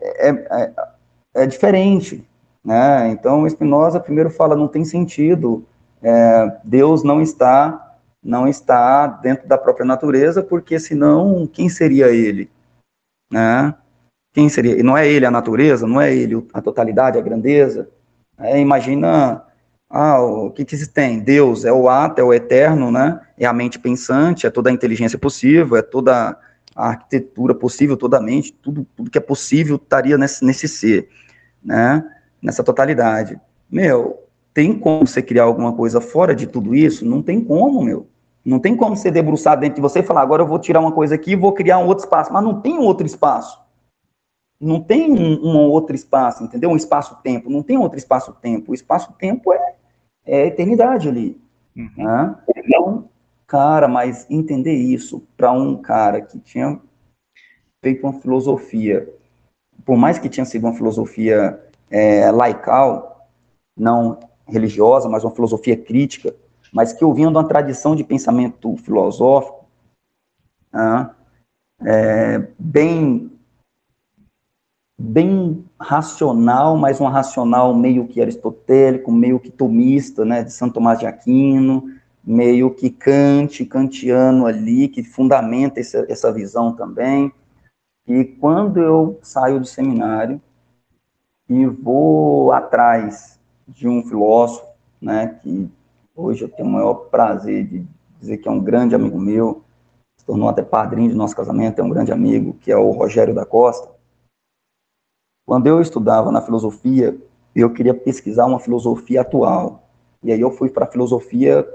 [0.00, 0.72] é, é,
[1.34, 2.24] é, diferente.
[2.64, 3.08] Né?
[3.08, 5.66] Então, Spinoza primeiro fala, não tem sentido,
[6.00, 7.80] é, Deus não está
[8.22, 12.50] não está dentro da própria natureza, porque senão, quem seria ele?
[13.30, 13.74] Né?
[14.32, 14.82] Quem seria?
[14.82, 17.86] Não é ele a natureza, não é ele a totalidade, a grandeza.
[18.38, 19.44] É, imagina,
[19.90, 21.20] ah, o que, que se tem?
[21.20, 23.20] Deus é o ato, é o eterno, né?
[23.36, 26.34] É a mente pensante, é toda a inteligência possível, é toda
[26.74, 31.08] a arquitetura possível, toda a mente, tudo, tudo que é possível estaria nesse, nesse ser,
[31.62, 32.04] né?
[32.42, 33.40] Nessa totalidade.
[33.70, 37.04] Meu, tem como você criar alguma coisa fora de tudo isso?
[37.04, 38.06] Não tem como, meu.
[38.44, 40.92] Não tem como você debruçar dentro de você e falar, agora eu vou tirar uma
[40.92, 42.32] coisa aqui e vou criar um outro espaço.
[42.32, 43.58] Mas não tem outro espaço.
[44.60, 46.70] Não tem um, um outro espaço, entendeu?
[46.70, 47.50] Um espaço-tempo.
[47.50, 48.72] Não tem outro espaço-tempo.
[48.72, 49.74] O espaço-tempo é,
[50.26, 51.40] é a eternidade ali.
[51.76, 51.90] Uhum.
[51.96, 52.36] Né?
[53.54, 56.80] Cara, mas entender isso para um cara que tinha
[57.80, 59.08] feito uma filosofia,
[59.84, 63.28] por mais que tinha sido uma filosofia é, laical,
[63.76, 66.34] não religiosa, mas uma filosofia crítica,
[66.72, 69.66] mas que eu vinha de uma tradição de pensamento filosófico
[70.72, 71.10] né,
[71.84, 73.30] é, bem
[74.98, 80.98] bem racional, mas um racional meio que aristotélico, meio que tomista, né, de Santo Tomás
[80.98, 81.94] de Aquino,
[82.26, 87.32] meio que Kant, kantiano ali, que fundamenta essa, essa visão também.
[88.06, 90.40] E quando eu saio do seminário
[91.48, 94.66] e vou atrás de um filósofo,
[95.00, 95.70] né, que
[96.14, 97.86] hoje eu tenho o maior prazer de
[98.18, 99.62] dizer que é um grande amigo meu,
[100.16, 103.34] se tornou até padrinho de nosso casamento, é um grande amigo, que é o Rogério
[103.34, 103.88] da Costa.
[105.46, 107.18] Quando eu estudava na filosofia,
[107.54, 109.88] eu queria pesquisar uma filosofia atual.
[110.22, 111.66] E aí eu fui para a filosofia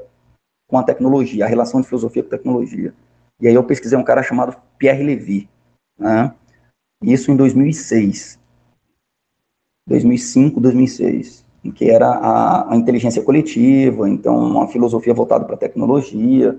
[0.70, 2.94] com a tecnologia, a relação de filosofia com tecnologia.
[3.42, 5.50] E aí eu pesquisei um cara chamado Pierre Levy,
[5.98, 6.34] né?
[7.04, 8.40] Isso em 2006.
[9.88, 15.58] 2005, 2006, em que era a, a inteligência coletiva, então uma filosofia voltada para a
[15.58, 16.58] tecnologia,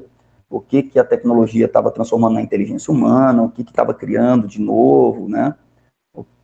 [0.49, 4.61] o que que a tecnologia estava transformando na inteligência humana, o que estava criando de
[4.61, 5.55] novo, né?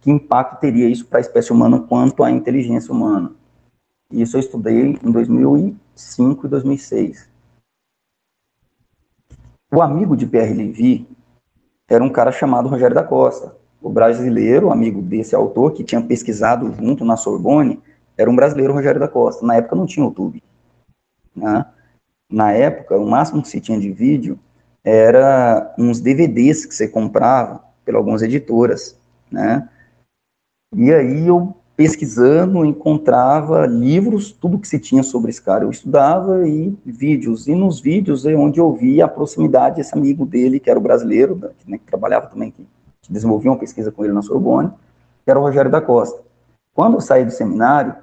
[0.06, 3.32] que impacto teria isso para a espécie humana quanto à inteligência humana.
[4.08, 7.28] Isso eu estudei em 2005 e 2006.
[9.72, 11.08] O amigo de Pierre Levy
[11.88, 13.56] era um cara chamado Rogério da Costa.
[13.82, 17.80] O brasileiro, amigo desse autor, que tinha pesquisado junto na Sorbonne,
[18.16, 19.44] era um brasileiro, Rogério da Costa.
[19.44, 20.42] Na época não tinha YouTube.
[21.34, 21.66] Né?
[22.30, 24.38] Na época, o máximo que se tinha de vídeo
[24.82, 28.98] era uns DVDs que você comprava por algumas editoras,
[29.30, 29.68] né?
[30.74, 36.48] E aí eu, pesquisando, encontrava livros, tudo que se tinha sobre esse cara, eu estudava,
[36.48, 37.46] e vídeos.
[37.46, 40.82] E nos vídeos é onde eu vi a proximidade desse amigo dele, que era o
[40.82, 42.66] brasileiro, né, que trabalhava também, que
[43.10, 44.70] desenvolvia uma pesquisa com ele na Sorbonne,
[45.24, 46.22] que era o Rogério da Costa.
[46.72, 47.94] Quando eu saí do seminário,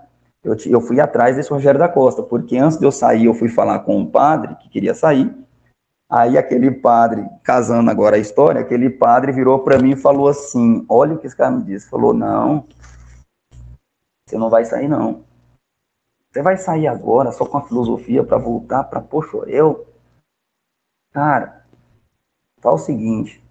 [0.44, 3.50] eu, eu fui atrás desse Rogério da Costa, porque antes de eu sair, eu fui
[3.50, 5.34] falar com um padre que queria sair,
[6.10, 10.86] Aí aquele padre, casando agora a história, aquele padre virou para mim e falou assim:
[10.88, 11.90] Olha o que esse cara me disse.
[11.90, 12.66] Falou: Não,
[14.34, 15.24] você não vai sair, não.
[16.32, 19.86] Você vai sair agora só com a filosofia para voltar para Pochorel?
[21.12, 21.64] Cara,
[22.60, 23.44] fala o seguinte: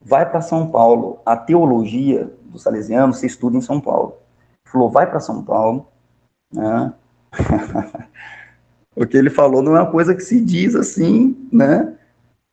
[0.00, 1.20] vai para São Paulo.
[1.26, 4.16] A teologia do Salesiano se estuda em São Paulo.
[4.64, 5.88] Falou: vai para São Paulo,
[6.52, 6.94] né?
[8.94, 11.96] O que ele falou não é uma coisa que se diz assim, né?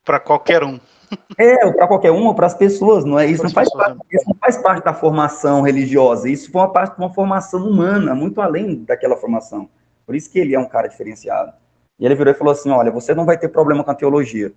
[0.05, 0.79] Para qualquer um.
[1.37, 3.25] É, para qualquer um, ou para as pessoas, não é?
[3.25, 6.95] Isso não, faz parte, isso não faz parte da formação religiosa, isso foi uma parte
[6.95, 9.69] de uma formação humana, muito além daquela formação.
[10.05, 11.53] Por isso que ele é um cara diferenciado.
[11.99, 14.53] E ele virou e falou assim: olha, você não vai ter problema com a teologia.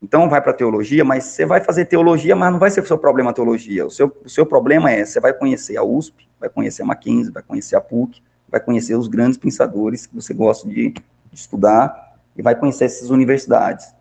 [0.00, 2.86] Então vai para a teologia, mas você vai fazer teologia, mas não vai ser o
[2.86, 3.84] seu problema a teologia.
[3.84, 7.32] O seu, o seu problema é, você vai conhecer a USP, vai conhecer a Mackenzie,
[7.32, 12.16] vai conhecer a PUC, vai conhecer os grandes pensadores que você gosta de, de estudar
[12.36, 13.92] e vai conhecer essas universidades.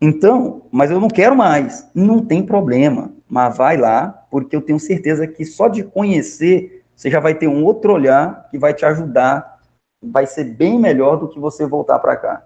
[0.00, 1.88] Então, mas eu não quero mais.
[1.94, 3.12] Não tem problema.
[3.28, 7.48] Mas vai lá, porque eu tenho certeza que só de conhecer, você já vai ter
[7.48, 9.60] um outro olhar que vai te ajudar.
[10.02, 12.44] Vai ser bem melhor do que você voltar para cá.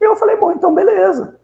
[0.00, 1.40] E eu falei, bom, então beleza.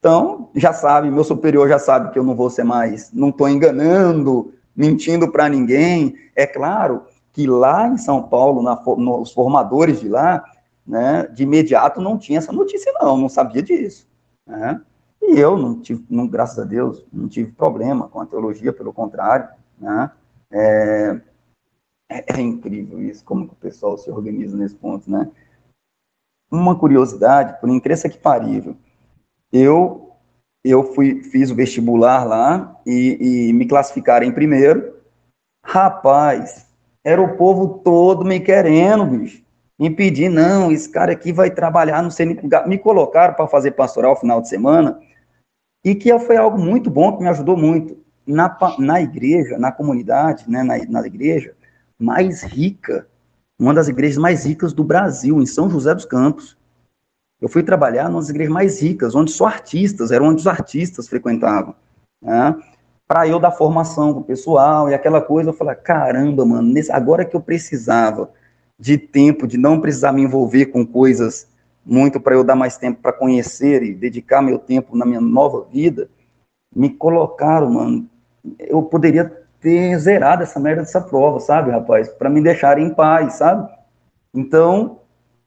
[0.00, 3.46] Então, já sabe, meu superior já sabe que eu não vou ser mais, não estou
[3.48, 6.14] enganando, mentindo para ninguém.
[6.34, 10.42] É claro que lá em São Paulo, na, nos formadores de lá,
[10.90, 14.08] né, de imediato não tinha essa notícia, não, não sabia disso.
[14.44, 14.82] Né?
[15.22, 18.92] E eu não tive, não, graças a Deus, não tive problema com a teologia, pelo
[18.92, 19.48] contrário.
[19.78, 20.10] Né?
[20.50, 21.20] É,
[22.10, 25.30] é, é incrível isso, como que o pessoal se organiza nesse ponto, né?
[26.50, 28.76] Uma curiosidade, por incrível que parível,
[29.52, 30.08] eu
[30.64, 34.96] eu fui fiz o vestibular lá e, e me classificaram em primeiro.
[35.64, 36.68] Rapaz,
[37.04, 39.42] era o povo todo me querendo, bicho.
[39.80, 42.38] Me pedir, não, esse cara aqui vai trabalhar, não sei.
[42.66, 45.00] Me colocaram para fazer pastoral final de semana,
[45.82, 47.98] e que foi algo muito bom, que me ajudou muito.
[48.26, 51.54] Na, na igreja, na comunidade, né, na, na igreja
[51.98, 53.08] mais rica,
[53.58, 56.58] uma das igrejas mais ricas do Brasil, em São José dos Campos.
[57.40, 61.74] Eu fui trabalhar nas igrejas mais ricas, onde só artistas, eram onde os artistas frequentavam.
[62.22, 62.54] Né?
[63.08, 66.92] para eu dar formação com o pessoal e aquela coisa, eu falei, caramba, mano, nesse,
[66.92, 68.30] agora que eu precisava
[68.80, 71.46] de tempo, de não precisar me envolver com coisas
[71.84, 75.66] muito para eu dar mais tempo para conhecer e dedicar meu tempo na minha nova
[75.70, 76.08] vida,
[76.74, 78.08] me colocaram, mano.
[78.58, 79.24] Eu poderia
[79.60, 82.08] ter zerado essa merda dessa prova, sabe, rapaz?
[82.08, 83.70] Para me deixarem em paz, sabe?
[84.34, 85.00] Então,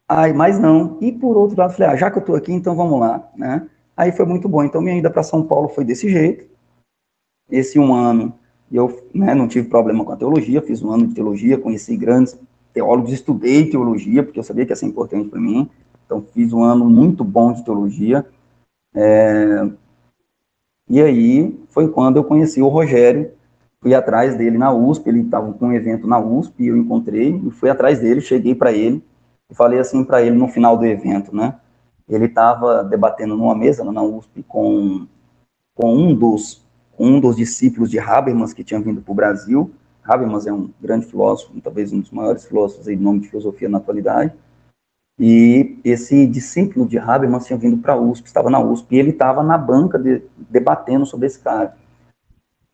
[0.07, 0.97] ai, mas não.
[1.01, 3.67] E por outro lado, falei, ah, já que eu tô aqui, então vamos lá, né?
[3.97, 4.63] Aí foi muito bom.
[4.63, 6.45] Então, minha ida para São Paulo foi desse jeito.
[7.49, 8.37] Esse um ano,
[8.71, 12.37] eu né, não tive problema com a teologia, fiz um ano de teologia, conheci grandes
[12.73, 15.69] teólogos, estudei teologia, porque eu sabia que ia ser importante para mim.
[16.05, 18.25] Então, fiz um ano muito bom de teologia.
[18.95, 19.69] É...
[20.89, 23.31] E aí foi quando eu conheci o Rogério,
[23.81, 27.51] fui atrás dele na USP, ele estava com um evento na USP, eu encontrei, e
[27.51, 29.03] fui atrás dele, cheguei para ele,
[29.49, 31.55] e falei assim para ele no final do evento, né?
[32.07, 35.07] Ele estava debatendo numa mesa na USP com,
[35.73, 36.63] com um dos
[36.97, 39.71] um dos discípulos de Habermas que tinha vindo para o Brasil.
[40.05, 43.77] Habermas é um grande filósofo, talvez um dos maiores filósofos do nome de filosofia na
[43.77, 44.33] atualidade.
[45.17, 49.11] E esse discípulo de Habermas tinha vindo para a USP, estava na USP, e ele
[49.11, 51.75] estava na banca de, debatendo sobre esse cara,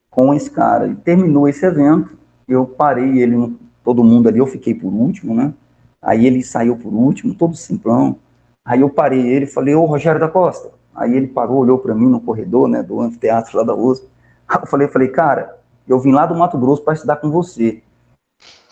[0.10, 0.88] com esse cara.
[0.88, 5.54] E terminou esse evento, eu parei ele, todo mundo ali, eu fiquei por último, né?
[6.02, 8.18] Aí ele saiu por último, todo simplão.
[8.63, 10.72] Aí eu parei ele falei, ô Rogério da Costa.
[10.96, 14.08] Aí ele parou, olhou para mim no corredor, né, do anfiteatro lá da USP.
[14.50, 15.59] Eu falei, falei, cara,
[15.89, 17.82] eu vim lá do Mato Grosso para estudar com você.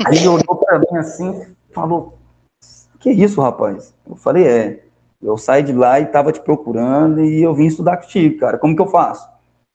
[0.05, 2.17] Aí ele olhou para mim assim, falou,
[2.99, 3.93] que isso, rapaz?
[4.07, 4.83] Eu falei, é,
[5.21, 8.75] eu saí de lá e tava te procurando e eu vim estudar contigo, cara, como
[8.75, 9.27] que eu faço?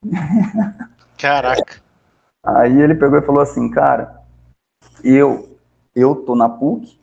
[1.19, 1.81] Caraca.
[2.43, 4.21] Aí ele pegou e falou assim, cara,
[5.03, 5.57] eu,
[5.95, 6.99] eu tô na PUC,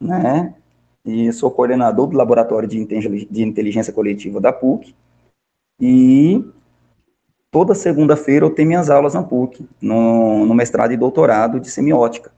[0.00, 0.54] né,
[1.04, 4.94] e sou coordenador do Laboratório de Inteligência Coletiva da PUC,
[5.78, 6.44] e
[7.50, 12.32] toda segunda-feira eu tenho minhas aulas na PUC, no, no mestrado e doutorado de semiótica.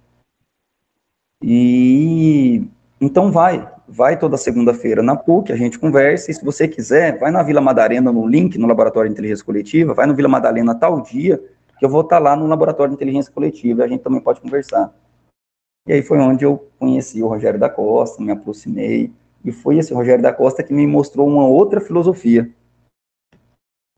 [1.42, 2.64] E
[3.00, 7.30] então vai, vai toda segunda-feira na PUC, a gente conversa, e se você quiser, vai
[7.30, 11.00] na Vila Madalena, no link, no Laboratório de Inteligência Coletiva, vai no Vila Madalena tal
[11.00, 11.42] dia,
[11.78, 14.40] que eu vou estar lá no Laboratório de Inteligência Coletiva, e a gente também pode
[14.40, 14.94] conversar.
[15.88, 19.12] E aí foi onde eu conheci o Rogério da Costa, me aproximei,
[19.44, 22.48] e foi esse Rogério da Costa que me mostrou uma outra filosofia.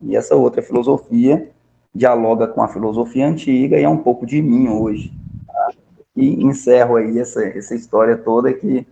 [0.01, 1.49] E essa outra filosofia
[1.93, 5.13] dialoga com a filosofia antiga e é um pouco de mim hoje.
[5.47, 5.71] Tá?
[6.15, 8.85] E encerro aí essa, essa história toda que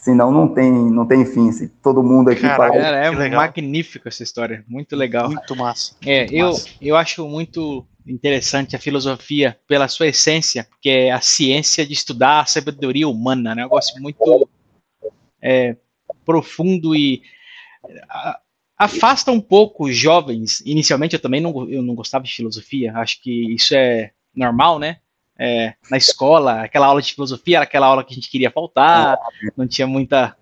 [0.00, 1.50] Senão não tem, não tem fim.
[1.50, 5.28] Se todo mundo aqui Cara, é magnífica essa história, muito legal.
[5.28, 5.96] Muito massa.
[6.06, 6.68] É, muito eu, massa.
[6.80, 12.40] eu acho muito interessante a filosofia pela sua essência, que é a ciência de estudar
[12.40, 13.62] a sabedoria humana, né?
[13.62, 14.48] Um negócio muito
[15.42, 15.76] é,
[16.24, 17.20] profundo e
[18.08, 18.38] a,
[18.78, 20.62] afasta um pouco os jovens.
[20.64, 24.98] Inicialmente eu também não, eu não gostava de filosofia, acho que isso é normal, né?
[25.38, 29.16] é, na escola, aquela aula de filosofia era aquela aula que a gente queria faltar,
[29.56, 30.36] não tinha muita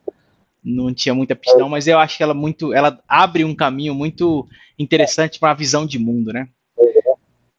[0.64, 4.49] não tinha muita aptidão, mas eu acho que ela muito, ela abre um caminho muito
[4.77, 6.49] interessante para a visão de mundo, né?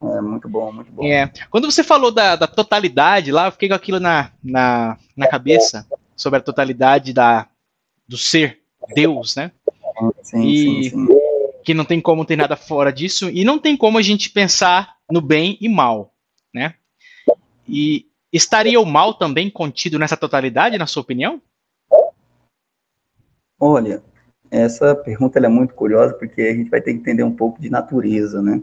[0.04, 1.06] É, muito bom, muito bom.
[1.06, 1.32] É.
[1.50, 5.88] Quando você falou da, da totalidade lá, eu fiquei com aquilo na, na, na cabeça,
[6.18, 7.48] sobre a totalidade da,
[8.06, 8.60] do ser,
[8.94, 9.54] Deus, né?
[10.21, 11.07] Sim, e sim, sim.
[11.63, 14.95] que não tem como ter nada fora disso, e não tem como a gente pensar
[15.10, 16.13] no bem e mal,
[16.53, 16.75] né?
[17.67, 21.41] E estaria o mal também contido nessa totalidade, na sua opinião?
[23.60, 24.03] Olha,
[24.51, 27.69] essa pergunta é muito curiosa porque a gente vai ter que entender um pouco de
[27.69, 28.62] natureza, né?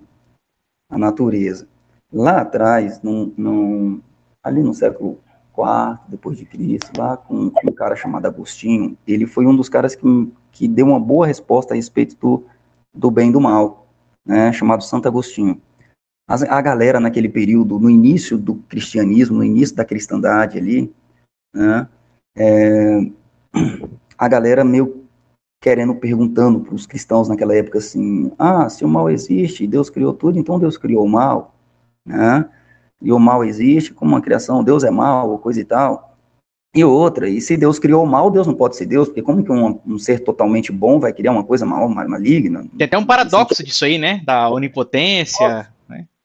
[0.89, 1.69] A natureza.
[2.13, 4.03] Lá atrás, num, num,
[4.43, 5.21] ali no século
[5.57, 9.69] IV depois de Cristo, lá com, com, um cara chamado Agostinho, ele foi um dos
[9.69, 12.45] caras que, que deu uma boa resposta a respeito do,
[12.93, 13.87] do bem e do mal,
[14.27, 14.53] né?
[14.53, 15.61] Chamado Santo Agostinho
[16.27, 20.93] a, a galera naquele período, no início do cristianismo, no início da cristandade ali,
[21.55, 21.89] né,
[22.37, 22.99] é,
[24.19, 25.05] a galera meio
[25.63, 30.13] querendo, perguntando para os cristãos naquela época assim, ah, se o mal existe, Deus criou
[30.13, 31.55] tudo, então Deus criou o mal,
[32.05, 32.49] né?
[33.05, 36.17] E o mal existe como uma criação, Deus é mal, coisa e tal.
[36.75, 39.45] E outra, e se Deus criou o mal, Deus não pode ser Deus, porque como
[39.45, 42.67] que um, um ser totalmente bom vai criar uma coisa mal, maligna?
[42.77, 44.23] Tem até um paradoxo disso aí, né?
[44.25, 45.69] Da onipotência.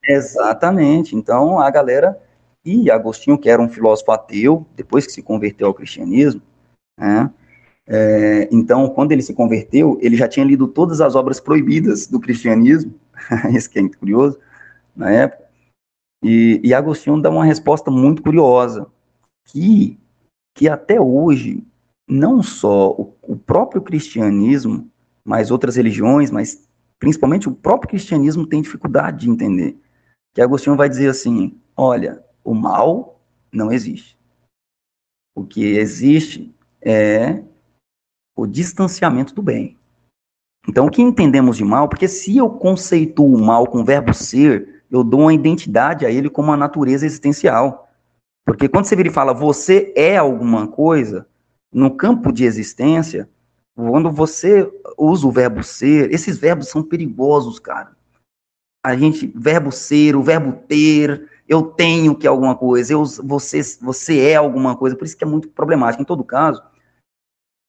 [0.03, 1.15] Exatamente.
[1.15, 2.17] Então, a galera.
[2.65, 6.41] E Agostinho, que era um filósofo ateu, depois que se converteu ao cristianismo,
[6.97, 7.29] né?
[7.87, 12.19] É, então, quando ele se converteu, ele já tinha lido todas as obras proibidas do
[12.19, 12.93] cristianismo,
[13.51, 14.37] isso que é curioso,
[14.95, 15.48] na época,
[16.23, 18.87] e, e Agostinho dá uma resposta muito curiosa,
[19.45, 19.97] que,
[20.55, 21.63] que até hoje,
[22.07, 24.89] não só o, o próprio cristianismo,
[25.23, 29.77] mas outras religiões, mas principalmente o próprio cristianismo tem dificuldade de entender
[30.33, 33.19] que Agostinho vai dizer assim: olha, o mal
[33.51, 34.17] não existe.
[35.35, 37.43] O que existe é
[38.35, 39.77] o distanciamento do bem.
[40.67, 41.87] Então, o que entendemos de mal?
[41.87, 46.09] Porque se eu conceituo o mal com o verbo ser, eu dou uma identidade a
[46.09, 47.87] ele como uma natureza existencial.
[48.45, 51.27] Porque quando você vira e fala você é alguma coisa,
[51.71, 53.29] no campo de existência,
[53.75, 57.95] quando você usa o verbo ser, esses verbos são perigosos, cara.
[58.83, 64.19] A gente, verbo ser, o verbo ter, eu tenho que alguma coisa, eu, você, você
[64.19, 66.01] é alguma coisa, por isso que é muito problemático.
[66.01, 66.63] Em todo caso,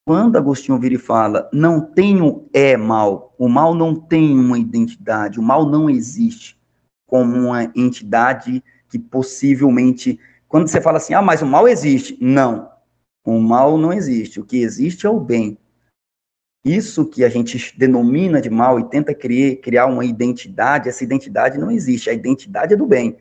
[0.06, 5.38] quando Agostinho vira e fala, não tenho é mal, o mal não tem uma identidade,
[5.38, 6.59] o mal não existe
[7.10, 10.18] como uma entidade que possivelmente.
[10.48, 12.16] Quando você fala assim, ah, mas o mal existe.
[12.20, 12.70] Não.
[13.24, 14.40] O mal não existe.
[14.40, 15.58] O que existe é o bem.
[16.64, 21.70] Isso que a gente denomina de mal e tenta criar, uma identidade, essa identidade não
[21.70, 22.08] existe.
[22.08, 23.18] A identidade é do bem.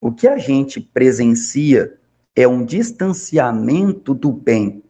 [0.00, 1.98] O que a gente presencia
[2.34, 4.84] é um distanciamento do bem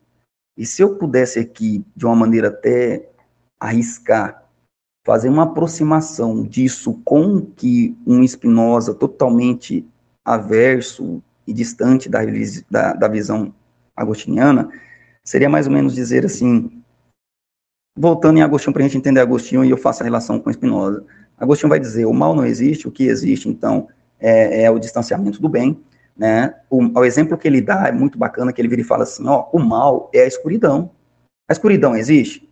[0.57, 3.11] e se eu pudesse aqui, de uma maneira até
[3.59, 4.43] arriscar,
[5.05, 9.87] fazer uma aproximação disso com que um Spinoza totalmente
[10.25, 12.21] averso e distante da,
[12.71, 13.55] da, da visão
[13.95, 14.71] agostiniana,
[15.23, 16.83] seria mais ou menos dizer assim,
[17.97, 21.05] voltando em Agostinho para a gente entender Agostinho e eu faço a relação com Spinoza.
[21.38, 23.88] Agostinho vai dizer, o mal não existe, o que existe, então,
[24.19, 25.81] é, é o distanciamento do bem,
[26.17, 26.55] né?
[26.71, 29.27] O, o, exemplo que ele dá é muito bacana, que ele vira e fala assim,
[29.27, 30.90] ó, o mal é a escuridão.
[31.49, 32.49] A escuridão existe?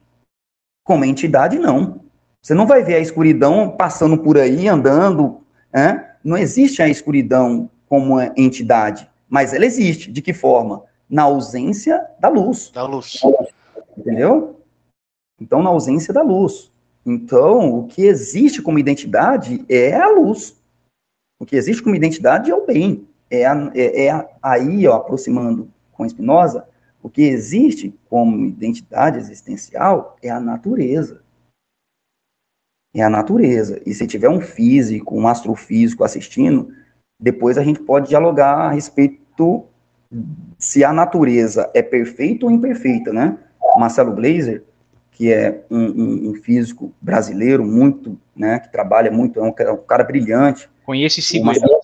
[0.84, 2.01] Como entidade, não.
[2.42, 5.40] Você não vai ver a escuridão passando por aí, andando,
[5.72, 6.16] né?
[6.24, 10.10] Não existe a escuridão como entidade, mas ela existe.
[10.10, 10.82] De que forma?
[11.08, 12.70] Na ausência da luz.
[12.70, 13.20] Da luz.
[13.96, 14.60] Entendeu?
[15.40, 16.72] Então, na ausência da luz.
[17.06, 20.56] Então, o que existe como identidade é a luz.
[21.38, 26.08] O que existe como identidade é o bem é, é, é aí, ó, aproximando com
[26.08, 26.66] Spinoza,
[27.02, 31.21] o que existe como identidade existencial é a natureza.
[32.94, 33.80] É a natureza.
[33.86, 36.68] E se tiver um físico, um astrofísico assistindo,
[37.18, 39.64] depois a gente pode dialogar a respeito
[40.58, 43.38] se a natureza é perfeita ou imperfeita, né?
[43.78, 44.62] Marcelo Glazer,
[45.12, 49.72] que é um, um, um físico brasileiro muito, né, que trabalha muito, é um, é
[49.72, 50.68] um cara brilhante.
[50.84, 51.80] Conheço esse Marcelo,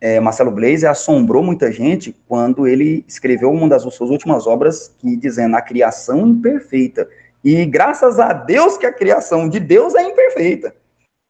[0.00, 0.54] é, Marcelo
[0.88, 6.26] assombrou muita gente quando ele escreveu uma das suas últimas obras, que dizendo a criação
[6.26, 7.08] imperfeita.
[7.44, 10.74] E graças a Deus que a criação de Deus é imperfeita.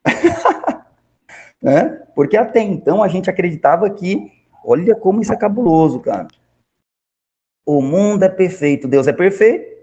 [1.60, 1.84] é?
[2.14, 4.30] Porque até então a gente acreditava que,
[4.64, 6.28] olha como isso é cabuloso, cara.
[7.66, 9.74] O mundo é perfeito, Deus é perfeito,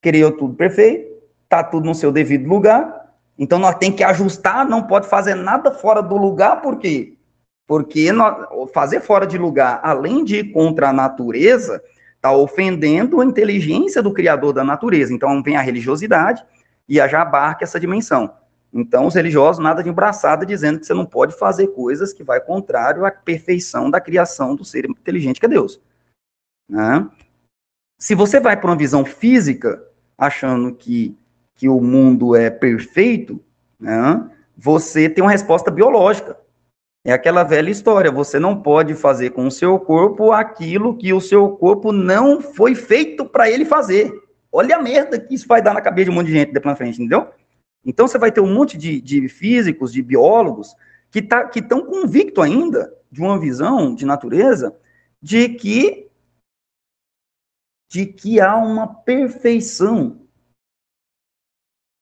[0.00, 3.16] criou tudo perfeito, tá tudo no seu devido lugar.
[3.36, 7.16] Então nós tem que ajustar, não pode fazer nada fora do lugar, por quê?
[7.66, 8.08] Porque
[8.72, 11.82] fazer fora de lugar, além de ir contra a natureza,
[12.18, 15.14] está ofendendo a inteligência do Criador da natureza.
[15.14, 16.44] Então vem a religiosidade
[16.88, 18.34] e já abarca essa dimensão.
[18.72, 22.38] Então, os religiosos, nada de embraçada, dizendo que você não pode fazer coisas que vai
[22.38, 25.80] contrário à perfeição da criação do ser inteligente que é Deus.
[26.68, 27.08] Né?
[27.98, 29.82] Se você vai para uma visão física,
[30.16, 31.16] achando que,
[31.54, 33.42] que o mundo é perfeito,
[33.80, 36.36] né, você tem uma resposta biológica.
[37.08, 41.22] É aquela velha história, você não pode fazer com o seu corpo aquilo que o
[41.22, 44.12] seu corpo não foi feito para ele fazer.
[44.52, 46.70] Olha a merda que isso vai dar na cabeça de um monte de gente depois
[46.70, 47.32] na frente, entendeu?
[47.82, 50.76] Então você vai ter um monte de, de físicos, de biólogos,
[51.10, 54.78] que tá, estão convictos ainda de uma visão de natureza
[55.22, 56.10] de que,
[57.90, 60.28] de que há uma perfeição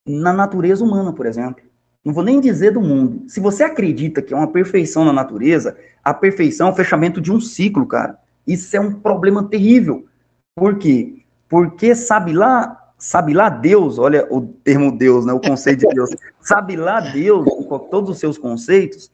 [0.05, 1.65] na natureza humana, por exemplo.
[2.07, 3.29] Não vou nem dizer do mundo.
[3.29, 7.33] Se você acredita que é uma perfeição na natureza, a perfeição é o fechamento de
[7.33, 8.16] um ciclo, cara.
[8.47, 10.07] Isso é um problema terrível.
[10.55, 11.24] Por quê?
[11.49, 16.11] Porque sabe lá, sabe lá Deus, olha o termo Deus, né, o conceito de Deus.
[16.41, 19.11] Sabe lá Deus, com todos os seus conceitos,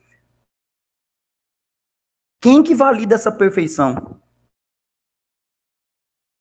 [2.42, 4.20] quem que valida essa perfeição?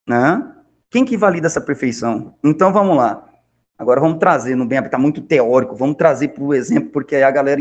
[0.05, 0.53] Né?
[0.89, 2.37] Quem que valida essa perfeição?
[2.43, 3.30] Então vamos lá.
[3.81, 7.23] Agora vamos trazer, no bem, está muito teórico, vamos trazer para o exemplo, porque aí
[7.23, 7.59] a galera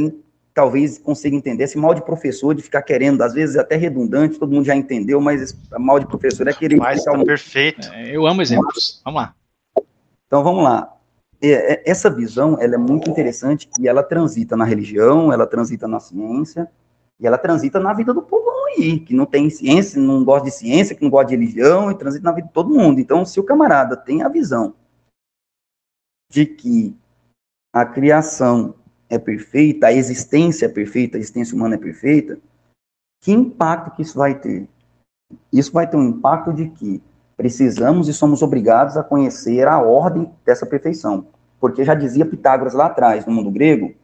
[0.53, 1.65] talvez consiga entender.
[1.65, 5.19] Esse mal de professor, de ficar querendo, às vezes até redundante, todo mundo já entendeu,
[5.19, 6.77] mas esse mal de professor é querer.
[6.77, 7.25] Mas tá um...
[7.25, 7.89] perfeito.
[7.95, 9.01] É, eu amo exemplos.
[9.03, 9.35] Vamos lá.
[10.27, 10.95] Então vamos lá.
[11.41, 15.89] É, é, essa visão ela é muito interessante e ela transita na religião, ela transita
[15.89, 16.69] na ciência
[17.19, 18.45] e ela transita na vida do povo
[18.77, 21.95] aí, que não tem ciência, não gosta de ciência, que não gosta de religião e
[21.95, 23.01] transita na vida de todo mundo.
[23.01, 24.75] Então, se o camarada tem a visão
[26.31, 26.97] de que
[27.75, 28.75] a criação
[29.11, 32.39] é perfeita, a existência é perfeita, a existência humana é perfeita,
[33.21, 34.67] que impacto que isso vai ter?
[35.53, 37.03] Isso vai ter um impacto de que
[37.41, 41.25] Precisamos e somos obrigados a conhecer a ordem dessa perfeição.
[41.59, 43.95] Porque já dizia Pitágoras lá atrás, no mundo grego,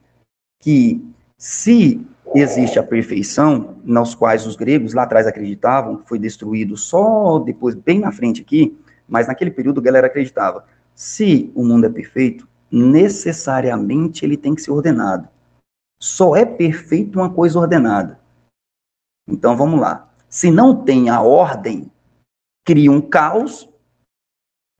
[0.59, 1.07] que
[1.37, 2.01] se
[2.35, 7.99] existe a perfeição, nos quais os gregos lá atrás acreditavam, foi destruído só depois, bem
[7.99, 8.74] na frente aqui,
[9.07, 10.64] mas naquele período a galera acreditava.
[10.97, 15.29] Se o mundo é perfeito, necessariamente ele tem que ser ordenado.
[16.01, 18.19] Só é perfeito uma coisa ordenada.
[19.29, 20.11] Então vamos lá.
[20.27, 21.93] Se não tem a ordem,
[22.65, 23.69] cria um caos,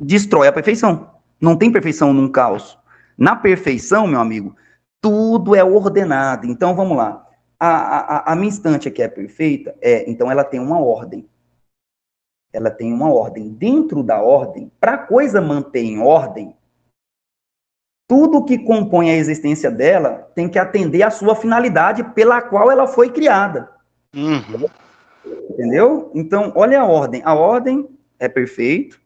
[0.01, 1.11] destrói a perfeição.
[1.39, 2.79] Não tem perfeição num caos.
[3.19, 4.57] Na perfeição, meu amigo,
[5.03, 6.47] tudo é ordenado.
[6.47, 7.29] Então vamos lá.
[7.61, 9.77] A, a, a minha instante aqui é perfeita?
[9.83, 11.29] É, então ela tem uma ordem.
[12.57, 13.50] Ela tem uma ordem.
[13.50, 16.57] Dentro da ordem, para a coisa manter em ordem,
[18.09, 22.86] tudo que compõe a existência dela tem que atender à sua finalidade pela qual ela
[22.86, 23.70] foi criada.
[24.14, 24.66] Uhum.
[25.50, 26.11] Entendeu?
[26.14, 27.20] Então, olha a ordem.
[27.26, 27.86] A ordem
[28.18, 28.98] é perfeito.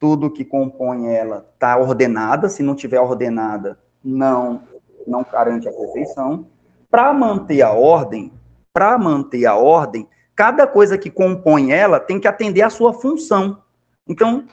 [0.00, 2.48] Tudo que compõe ela está ordenada.
[2.48, 4.62] Se não tiver ordenada, não
[5.06, 6.46] não garante a perfeição.
[6.90, 8.32] Para manter a ordem,
[8.72, 10.08] para manter a ordem,
[10.38, 13.60] cada coisa que compõe ela tem que atender à sua função.
[14.06, 14.46] Então,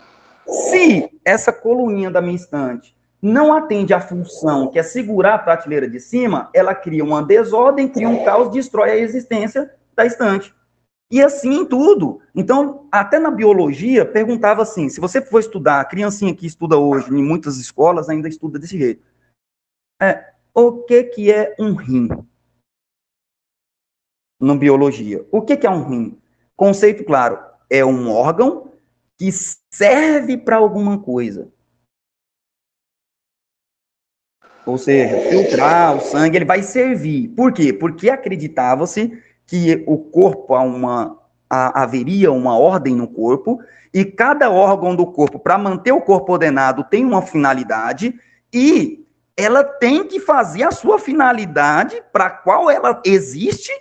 [0.47, 5.87] se essa coluninha da minha estante não atende à função que é segurar a prateleira
[5.87, 10.51] de cima, ela cria uma desordem, cria um caos, destrói a existência da estante.
[11.11, 12.19] E assim em tudo.
[12.33, 17.11] Então, até na biologia, perguntava assim: se você for estudar, a criancinha que estuda hoje,
[17.11, 19.05] em muitas escolas ainda estuda desse jeito.
[20.01, 22.09] É, o que, que é um rim?
[24.39, 25.25] Na biologia.
[25.31, 26.17] O que, que é um rim?
[26.55, 28.71] Conceito claro, é um órgão
[29.17, 31.49] que serve para alguma coisa.
[34.65, 37.29] Ou seja, filtrar o sangue, ele vai servir.
[37.29, 37.71] Por quê?
[37.71, 41.19] Porque acreditava-se que o corpo, há uma,
[41.49, 43.61] haveria uma ordem no corpo,
[43.93, 48.19] e cada órgão do corpo, para manter o corpo ordenado, tem uma finalidade,
[48.51, 49.05] e
[49.37, 53.71] ela tem que fazer a sua finalidade para qual ela existe,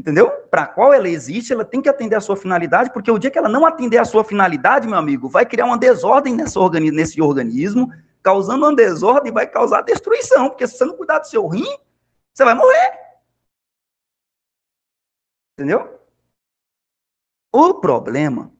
[0.00, 0.30] entendeu?
[0.50, 3.38] Para qual ela existe, ela tem que atender a sua finalidade, porque o dia que
[3.38, 7.92] ela não atender a sua finalidade, meu amigo, vai criar uma desordem organi nesse organismo,
[8.22, 11.76] causando uma desordem vai causar destruição, porque se você não cuidar do seu rim,
[12.34, 12.98] você vai morrer.
[15.58, 16.00] Entendeu?
[17.52, 18.52] O problema.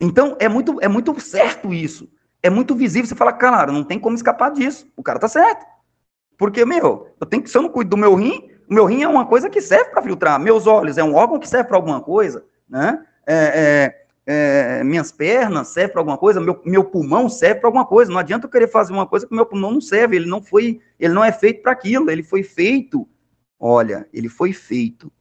[0.00, 2.08] Então, é muito, é muito certo isso
[2.44, 3.08] é muito visível.
[3.08, 4.86] Você fala, cara, não tem como escapar disso.
[4.94, 5.64] O cara tá certo.
[6.36, 9.02] Porque, meu, eu tenho que, se eu não cuido do meu rim, o meu rim
[9.02, 10.38] é uma coisa que serve para filtrar.
[10.40, 13.04] Meus olhos é um órgão que serve para alguma coisa, né?
[13.26, 13.94] É,
[14.26, 18.10] é, é, minhas pernas servem para alguma coisa, meu, meu pulmão serve para alguma coisa.
[18.10, 20.16] Não adianta eu querer fazer uma coisa que o meu pulmão não serve.
[20.16, 22.10] Ele não foi, ele não é feito para aquilo.
[22.10, 23.08] Ele foi feito.
[23.58, 25.12] Olha, ele foi feito.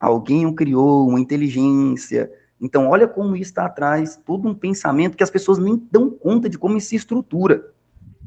[0.00, 2.30] Alguém o criou, uma inteligência,
[2.62, 6.48] então, olha como isso está atrás, todo um pensamento que as pessoas nem dão conta
[6.48, 7.72] de como isso se estrutura.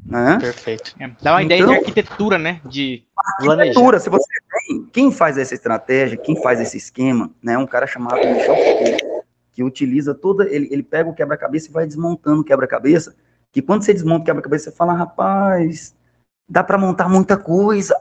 [0.08, 0.38] Né?
[0.38, 0.94] Perfeito.
[1.00, 2.60] É, dá uma então, ideia de então, arquitetura, né?
[2.64, 3.04] De
[3.40, 3.98] arquitetura.
[3.98, 7.54] Se você tem, quem faz essa estratégia, quem faz esse esquema, né?
[7.54, 11.72] É um cara chamado Michel Foucault, que utiliza toda, ele, ele pega o quebra-cabeça e
[11.72, 13.16] vai desmontando o quebra-cabeça,
[13.50, 15.96] que quando você desmonta o quebra-cabeça, você fala, rapaz,
[16.48, 17.94] dá para montar muita coisa.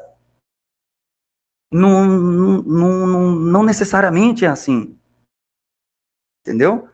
[1.71, 2.61] Não, não,
[3.07, 4.95] não, não necessariamente é assim.
[6.41, 6.87] Entendeu?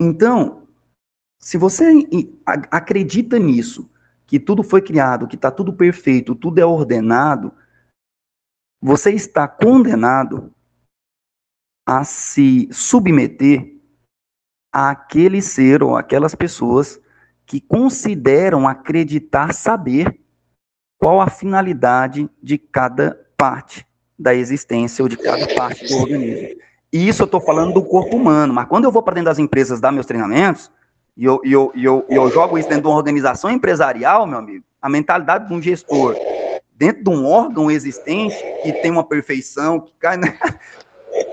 [0.00, 0.59] Então,
[1.42, 2.06] se você
[2.70, 3.90] acredita nisso,
[4.26, 7.52] que tudo foi criado, que está tudo perfeito, tudo é ordenado,
[8.80, 10.52] você está condenado
[11.86, 13.74] a se submeter
[14.72, 17.00] àquele ser ou aquelas pessoas
[17.46, 20.20] que consideram acreditar saber
[20.98, 23.84] qual a finalidade de cada parte
[24.16, 26.60] da existência ou de cada parte do organismo.
[26.92, 29.38] E isso eu estou falando do corpo humano, mas quando eu vou para dentro das
[29.38, 30.70] empresas dar meus treinamentos,
[31.20, 34.26] e eu, e eu, e eu, e eu jogo isso dentro de uma organização empresarial,
[34.26, 36.16] meu amigo, a mentalidade de um gestor
[36.80, 40.16] dentro de um órgão existente que tem uma perfeição, que cai.
[40.16, 40.32] Na...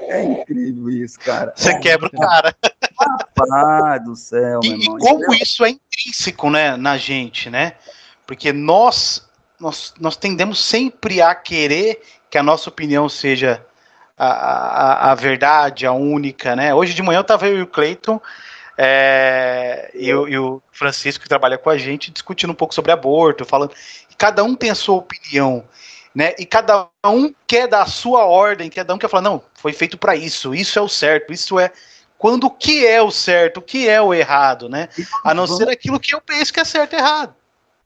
[0.10, 1.54] É incrível isso, cara.
[1.56, 2.56] Você quebra o cara.
[3.00, 4.98] Rapaz do céu, e, irmão.
[4.98, 7.74] E como isso é intrínseco, né, na gente, né?
[8.26, 9.30] Porque nós,
[9.60, 13.64] nós, nós tendemos sempre a querer que a nossa opinião seja
[14.18, 16.74] a, a, a, verdade, a única, né?
[16.74, 18.20] Hoje de manhã eu tava eu e o Cleiton
[18.78, 22.92] é, e, o, e, o Francisco, que trabalha com a gente, discutindo um pouco sobre
[22.92, 23.74] aborto, falando
[24.18, 25.64] cada um tem a sua opinião,
[26.14, 26.34] né?
[26.40, 29.98] E cada um quer dar a sua ordem, cada um quer falar, não, foi feito
[29.98, 31.72] para isso, isso é o certo, isso é.
[32.18, 34.90] Quando o que é o certo, o que é o errado, né?
[35.24, 37.36] A não ser aquilo que eu penso que é certo e errado.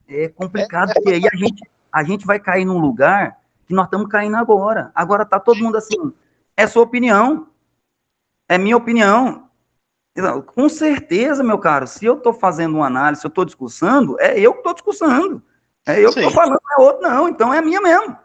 [0.07, 3.37] É complicado, é, porque aí a gente, a gente vai cair num lugar
[3.67, 4.89] que nós estamos caindo agora.
[4.95, 6.13] Agora tá todo mundo assim,
[6.55, 7.47] é sua opinião,
[8.47, 9.49] é minha opinião.
[10.47, 14.39] Com certeza, meu caro, se eu estou fazendo uma análise, se eu estou discussando, é
[14.39, 15.41] eu que estou discussando.
[15.85, 17.29] É eu que estou falando, não é outro, não.
[17.29, 18.17] Então é minha mesmo.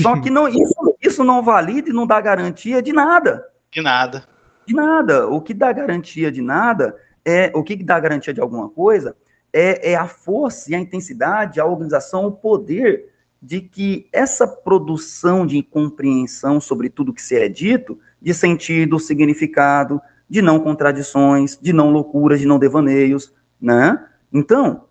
[0.00, 3.44] Só que não, isso, isso não valida e não dá garantia de nada.
[3.70, 4.26] De nada.
[4.66, 5.28] De nada.
[5.28, 9.14] O que dá garantia de nada é o que dá garantia de alguma coisa
[9.54, 15.46] é, é a força e a intensidade, a organização, o poder de que essa produção
[15.46, 21.72] de compreensão sobre tudo que se é dito, de sentido, significado, de não contradições, de
[21.72, 24.08] não loucuras, de não devaneios, né?
[24.32, 24.84] Então,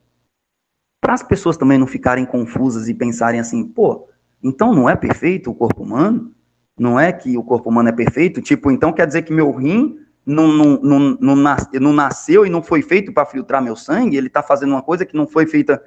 [1.02, 4.08] para as pessoas também não ficarem confusas e pensarem assim, pô,
[4.42, 6.34] então não é perfeito o corpo humano?
[6.78, 8.42] Não é que o corpo humano é perfeito?
[8.42, 11.36] Tipo, então quer dizer que meu rim não, não, não, não,
[11.80, 14.18] não nasceu e não foi feito para filtrar meu sangue?
[14.18, 15.84] Ele está fazendo uma coisa que não foi feita.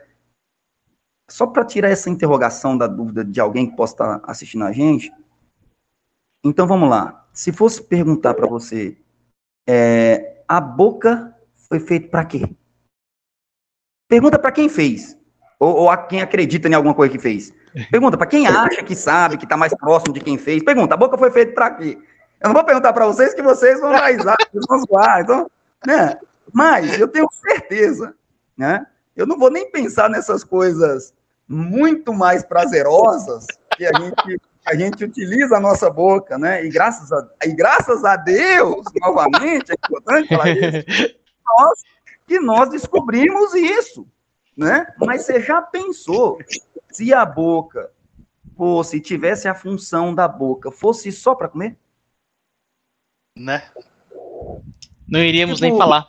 [1.29, 4.73] Só para tirar essa interrogação da dúvida de alguém que possa estar tá assistindo a
[4.73, 5.11] gente.
[6.45, 7.27] Então vamos lá.
[7.33, 8.97] Se fosse perguntar para você,
[9.67, 11.35] é, a boca
[11.69, 12.49] foi feita para quê?
[14.09, 15.17] Pergunta para quem fez.
[15.59, 17.53] Ou, ou, a quem acredita em alguma coisa que fez.
[17.91, 20.63] Pergunta para quem acha que sabe, que está mais próximo de quem fez.
[20.63, 21.99] Pergunta, a boca foi feita para quê?
[22.41, 24.37] Eu não vou perguntar para vocês que vocês vão risada,
[24.69, 25.21] vão zoar.
[25.23, 25.51] Então,
[25.87, 26.19] né?
[26.53, 28.15] Mas eu tenho certeza,
[28.57, 28.87] né?
[29.17, 31.15] Eu não vou nem pensar nessas coisas
[31.49, 33.47] muito mais prazerosas
[33.77, 36.65] que a gente, a gente utiliza a nossa boca, né?
[36.65, 41.15] E graças a, e graças a Deus, novamente, é importante falar isso,
[41.47, 41.83] nós,
[42.27, 44.05] que nós descobrimos isso,
[44.57, 44.93] né?
[44.99, 46.39] Mas você já pensou
[46.91, 47.93] se a boca
[48.57, 51.77] fosse, tivesse a função da boca, fosse só para comer?
[53.39, 53.71] Né?
[55.07, 56.09] Não iríamos tipo, nem falar.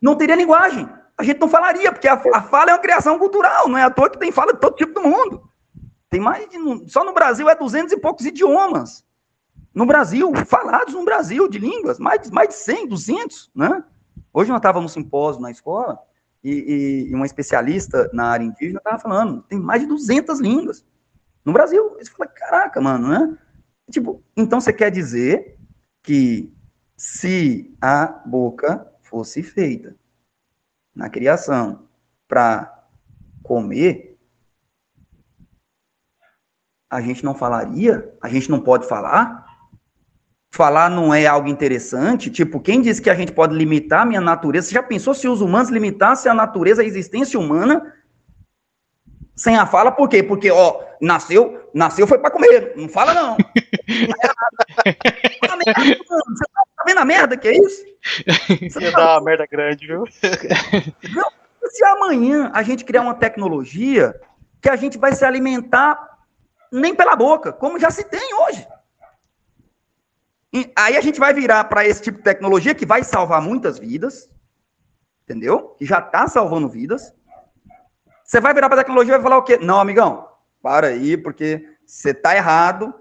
[0.00, 0.88] Não teria linguagem.
[1.18, 3.90] A gente não falaria, porque a, a, fala é uma criação cultural, não é à
[3.90, 5.50] toa que tem fala de todo tipo do mundo.
[6.14, 9.04] Tem mais de, só no Brasil é duzentos e poucos idiomas.
[9.74, 13.82] No Brasil, falados no Brasil, de línguas, mais, mais de 100, 200, né?
[14.32, 15.98] Hoje nós estávamos no simpósio na escola,
[16.44, 20.84] e, e, e uma especialista na área indígena estava falando, tem mais de 200 línguas
[21.44, 21.96] no Brasil.
[21.98, 23.36] Você fala, caraca, mano, né?
[23.90, 25.58] Tipo, então você quer dizer
[26.00, 26.54] que
[26.96, 29.96] se a boca fosse feita
[30.94, 31.88] na criação
[32.28, 32.86] para
[33.42, 34.13] comer,
[36.90, 38.12] a gente não falaria?
[38.22, 39.44] A gente não pode falar?
[40.54, 42.30] Falar não é algo interessante?
[42.30, 44.68] Tipo, quem disse que a gente pode limitar a minha natureza?
[44.68, 47.92] Você já pensou se os humanos limitassem a natureza, a existência humana
[49.34, 49.90] sem a fala?
[49.90, 50.22] Por quê?
[50.22, 52.74] Porque, ó, nasceu, nasceu foi para comer.
[52.76, 53.36] Não fala, não.
[55.64, 56.44] Você
[56.76, 57.84] tá vendo a merda que é isso?
[58.70, 59.18] Você tá...
[59.18, 60.04] uma merda grande, viu?
[61.14, 61.30] Não,
[61.70, 64.14] se amanhã a gente criar uma tecnologia
[64.60, 66.13] que a gente vai se alimentar
[66.74, 68.66] nem pela boca, como já se tem hoje.
[70.52, 73.78] E aí a gente vai virar para esse tipo de tecnologia que vai salvar muitas
[73.78, 74.30] vidas,
[75.24, 75.74] entendeu?
[75.78, 77.12] Que já está salvando vidas.
[78.24, 79.58] Você vai virar para a tecnologia e vai falar o quê?
[79.58, 80.28] Não, amigão,
[80.62, 82.94] para aí, porque você está errado,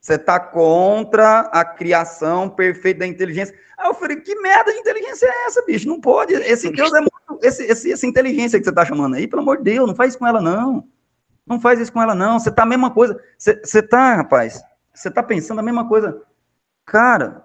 [0.00, 3.54] você está contra a criação perfeita da inteligência.
[3.78, 5.88] Aí eu falei, que merda de inteligência é essa, bicho?
[5.88, 6.34] Não pode.
[6.34, 7.12] Esse Deus é muito.
[7.42, 10.14] Esse, esse, essa inteligência que você está chamando aí, pelo amor de Deus, não faz
[10.16, 10.88] com ela, não.
[11.46, 12.38] Não faz isso com ela, não.
[12.38, 13.20] Você está a mesma coisa.
[13.36, 14.62] Você, você tá, rapaz,
[14.94, 16.22] você está pensando a mesma coisa.
[16.86, 17.44] Cara.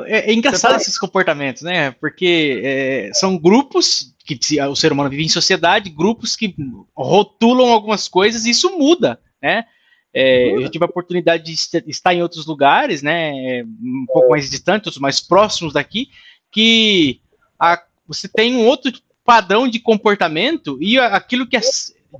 [0.00, 0.76] É, é engraçado tá...
[0.76, 1.90] esses comportamentos, né?
[1.92, 4.38] Porque é, são grupos que
[4.68, 6.54] o ser humano vive em sociedade, grupos que
[6.94, 9.64] rotulam algumas coisas e isso muda, né?
[10.12, 11.52] É, eu já tive a oportunidade de
[11.90, 16.08] estar em outros lugares, né, um pouco mais distantes, mais próximos daqui,
[16.50, 17.20] que
[17.60, 18.90] a, você tem um outro
[19.22, 21.60] padrão de comportamento e aquilo que é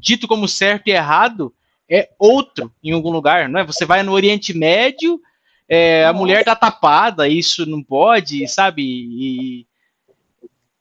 [0.00, 1.54] dito como certo e errado
[1.88, 3.66] é outro em algum lugar, não é?
[3.66, 5.20] Você vai no Oriente Médio,
[5.68, 8.82] é, a mulher tá tapada, isso não pode, sabe?
[8.82, 9.66] E...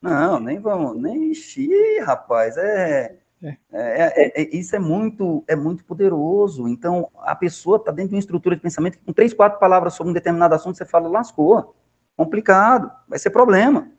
[0.02, 3.58] Não, nem vamos, nem encher, rapaz, é é.
[3.72, 4.14] é.
[4.16, 6.68] É, é, isso é muito, é muito poderoso.
[6.68, 9.94] Então, a pessoa está dentro de uma estrutura de pensamento que com três, quatro palavras
[9.94, 11.76] sobre um determinado assunto você fala, lascou.
[12.18, 13.90] Complicado, vai ser problema.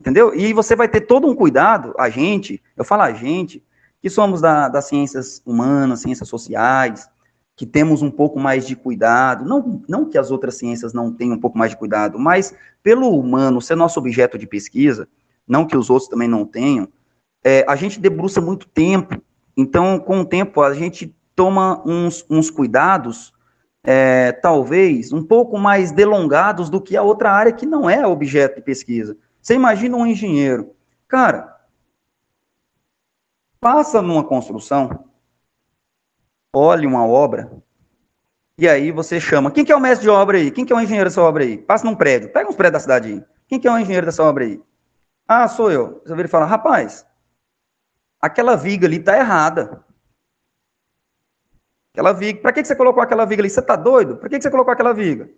[0.00, 0.34] Entendeu?
[0.34, 3.62] E você vai ter todo um cuidado, a gente, eu falo a gente,
[4.00, 7.08] que somos da, das ciências humanas, ciências sociais,
[7.54, 11.34] que temos um pouco mais de cuidado, não, não que as outras ciências não tenham
[11.34, 15.06] um pouco mais de cuidado, mas pelo humano ser nosso objeto de pesquisa,
[15.46, 16.88] não que os outros também não tenham,
[17.44, 19.22] é, a gente debruça muito tempo,
[19.56, 23.32] então, com o tempo, a gente toma uns, uns cuidados,
[23.84, 28.56] é, talvez, um pouco mais delongados do que a outra área que não é objeto
[28.56, 29.16] de pesquisa.
[29.40, 30.70] Você imagina um engenheiro.
[31.06, 31.56] Cara,
[33.60, 35.04] passa numa construção,
[36.52, 37.62] olhe uma obra,
[38.60, 39.50] e aí você chama.
[39.50, 40.50] Quem que é o mestre de obra aí?
[40.50, 41.56] Quem que é o engenheiro dessa obra aí?
[41.56, 42.30] Passa num prédio.
[42.30, 43.24] Pega uns prédios da cidade aí.
[43.48, 44.62] Quem que é o engenheiro dessa obra aí?
[45.26, 46.02] Ah, sou eu.
[46.04, 47.06] Você vira e fala, rapaz,
[48.20, 49.82] aquela viga ali tá errada.
[51.94, 52.38] Aquela viga.
[52.42, 53.48] Para que, que você colocou aquela viga ali?
[53.48, 54.18] Você tá doido?
[54.18, 55.30] Para que, que você colocou aquela viga?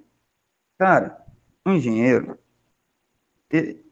[0.77, 1.25] Cara,
[1.64, 2.37] um engenheiro,
[3.49, 3.85] ele,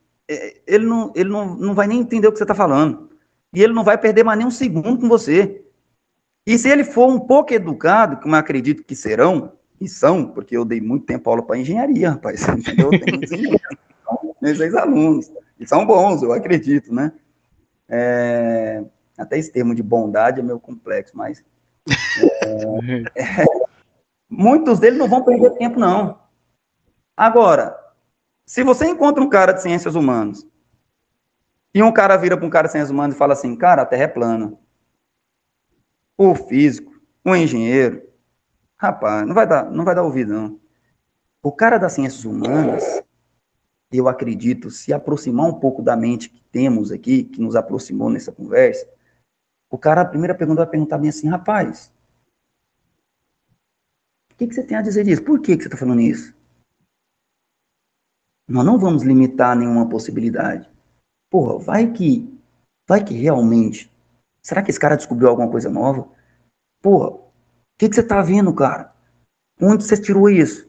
[0.66, 3.09] ele, não, ele não, não vai nem entender o que você está falando.
[3.54, 5.64] E ele não vai perder mais nem um segundo com você.
[6.46, 10.56] E se ele for um pouco educado, como eu acredito que serão, e são, porque
[10.56, 12.90] eu dei muito tempo aula para engenharia, rapaz, entendeu?
[12.92, 13.60] Engenheiros,
[14.40, 17.12] meus ex-alunos, e são bons, eu acredito, né?
[17.88, 18.84] É,
[19.18, 21.44] até esse termo de bondade é meio complexo, mas
[22.22, 23.44] é, é,
[24.28, 26.20] muitos deles não vão perder tempo, não.
[27.16, 27.76] Agora,
[28.46, 30.46] se você encontra um cara de ciências humanas
[31.72, 34.04] e um cara vira para um cara ciências humanas e fala assim, cara, a Terra
[34.04, 34.58] é plana.
[36.18, 38.02] O físico, o engenheiro,
[38.76, 40.60] rapaz, não vai dar, não vai dar ouvido, não.
[41.42, 43.02] O cara das ciências humanas,
[43.90, 48.32] eu acredito, se aproximar um pouco da mente que temos aqui, que nos aproximou nessa
[48.32, 48.86] conversa,
[49.70, 51.92] o cara, a primeira pergunta vai perguntar bem assim, rapaz,
[54.32, 55.22] o que, que você tem a dizer disso?
[55.22, 56.34] Por que, que você está falando isso?
[58.48, 60.69] Nós não vamos limitar nenhuma possibilidade.
[61.30, 62.28] Porra, vai que,
[62.88, 63.90] vai que realmente,
[64.42, 66.08] será que esse cara descobriu alguma coisa nova?
[66.82, 67.30] Porra, o
[67.78, 68.92] que, que você está vendo, cara?
[69.60, 70.68] Onde você tirou isso?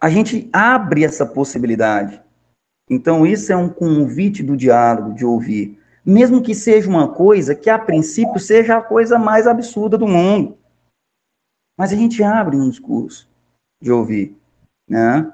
[0.00, 2.22] A gente abre essa possibilidade.
[2.88, 7.68] Então, isso é um convite do diálogo, de ouvir mesmo que seja uma coisa que
[7.68, 10.58] a princípio seja a coisa mais absurda do mundo.
[11.78, 13.28] Mas a gente abre um discurso
[13.80, 14.36] de ouvir,
[14.88, 15.30] né?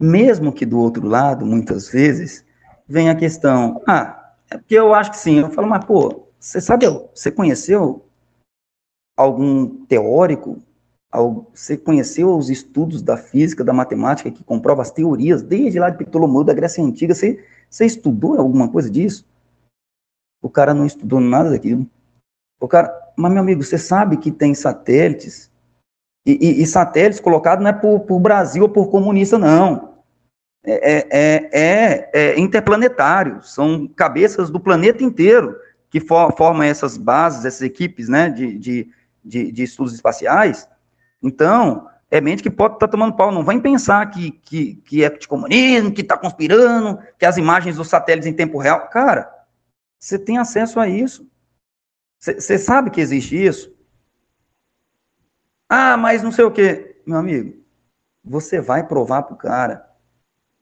[0.00, 2.42] Mesmo que do outro lado, muitas vezes,
[2.88, 5.40] vem a questão, ah, é porque eu acho que sim.
[5.40, 8.04] Eu falo, mas pô, você sabe, você conheceu
[9.16, 10.62] algum teórico?
[11.52, 16.02] Você conheceu os estudos da física, da matemática que comprova as teorias desde lá de
[16.02, 17.14] Ptolomeu, da Grécia Antiga?
[17.14, 19.28] Você, você estudou alguma coisa disso?
[20.40, 21.86] O cara não estudou nada daquilo.
[22.58, 25.50] O cara, mas meu amigo, você sabe que tem satélites
[26.24, 29.89] e, e, e satélites colocados não é por, por Brasil ou por comunista, não.
[30.62, 35.56] É, é, é, é, é interplanetário, são cabeças do planeta inteiro
[35.88, 38.92] que for, formam essas bases, essas equipes né, de, de,
[39.24, 40.68] de, de estudos espaciais.
[41.22, 43.32] Então, é mente que pode estar tá tomando pau.
[43.32, 47.76] Não vai pensar que, que, que é de comunismo, que está conspirando, que as imagens
[47.76, 48.88] dos satélites em tempo real.
[48.88, 49.32] Cara,
[49.98, 51.28] você tem acesso a isso.
[52.18, 53.74] Você sabe que existe isso?
[55.68, 57.00] Ah, mas não sei o quê.
[57.06, 57.64] Meu amigo,
[58.22, 59.89] você vai provar para o cara.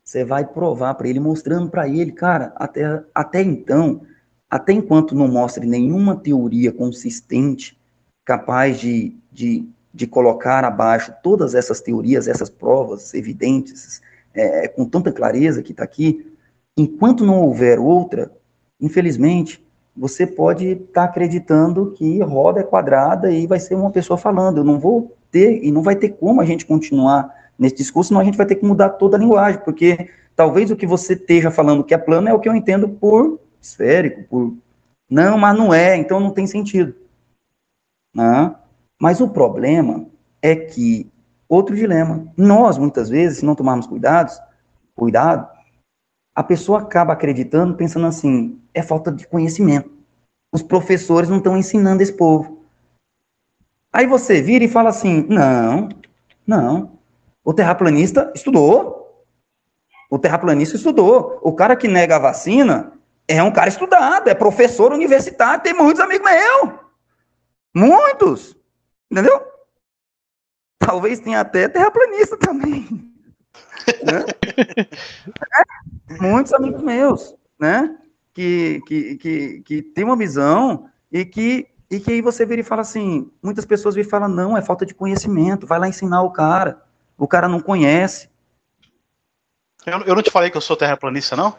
[0.08, 4.00] Você vai provar para ele, mostrando para ele, cara, até, até então,
[4.48, 7.78] até enquanto não mostre nenhuma teoria consistente
[8.24, 14.00] capaz de, de, de colocar abaixo todas essas teorias, essas provas evidentes,
[14.32, 16.26] é, com tanta clareza que está aqui,
[16.74, 18.32] enquanto não houver outra,
[18.80, 19.62] infelizmente,
[19.94, 24.56] você pode estar tá acreditando que roda é quadrada e vai ser uma pessoa falando.
[24.56, 28.20] Eu não vou ter, e não vai ter como a gente continuar nesse discurso, senão
[28.20, 31.50] a gente vai ter que mudar toda a linguagem, porque talvez o que você esteja
[31.50, 34.56] falando que é plano é o que eu entendo por esférico, por.
[35.10, 36.94] Não, mas não é, então não tem sentido.
[38.14, 38.54] Né?
[39.00, 40.06] Mas o problema
[40.42, 41.10] é que,
[41.48, 44.38] outro dilema, nós, muitas vezes, se não tomarmos cuidados,
[44.94, 45.48] cuidado,
[46.34, 49.90] a pessoa acaba acreditando, pensando assim, é falta de conhecimento.
[50.52, 52.62] Os professores não estão ensinando esse povo.
[53.92, 55.88] Aí você vira e fala assim: não,
[56.46, 56.97] não.
[57.48, 59.24] O terraplanista estudou.
[60.10, 61.40] O terraplanista estudou.
[61.42, 62.92] O cara que nega a vacina
[63.26, 66.74] é um cara estudado, é professor universitário, tem muitos amigos meus.
[67.74, 68.54] Muitos.
[69.10, 69.42] Entendeu?
[70.78, 72.86] Talvez tenha até terraplanista também.
[74.04, 74.26] né?
[75.58, 77.96] é, muitos amigos meus, né?
[78.34, 82.64] Que, que, que, que tem uma visão e que, e que aí você vira e
[82.64, 86.20] fala assim, muitas pessoas viram e falam, não, é falta de conhecimento, vai lá ensinar
[86.20, 86.86] o cara,
[87.18, 88.30] o cara não conhece.
[89.84, 91.56] Eu, eu não te falei que eu sou terraplanista, não?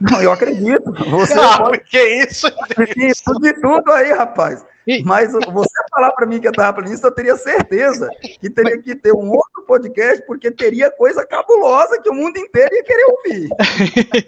[0.00, 0.92] Não, eu acredito.
[1.10, 1.80] Você ah, pode...
[1.80, 2.48] que isso?
[2.96, 4.64] Isso de tudo aí, rapaz.
[5.04, 8.08] Mas você falar para mim que é terraplanista, eu teria certeza
[8.40, 12.72] que teria que ter um outro podcast, porque teria coisa cabulosa que o mundo inteiro
[12.72, 13.48] ia querer ouvir.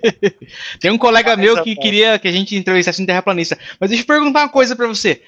[0.80, 3.56] Tem um colega meu que queria que a gente entrevistasse um terraplanista.
[3.78, 5.22] Mas deixa eu perguntar uma coisa para você.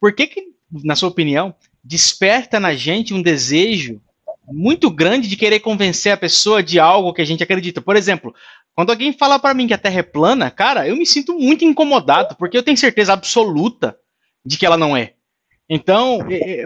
[0.00, 0.44] Por que, que,
[0.82, 1.54] na sua opinião,
[1.84, 4.00] desperta na gente um desejo
[4.50, 7.80] muito grande de querer convencer a pessoa de algo que a gente acredita?
[7.80, 8.34] Por exemplo,
[8.74, 11.64] quando alguém fala para mim que a Terra é plana, cara, eu me sinto muito
[11.64, 13.96] incomodado, porque eu tenho certeza absoluta
[14.44, 15.14] de que ela não é.
[15.72, 16.18] Então,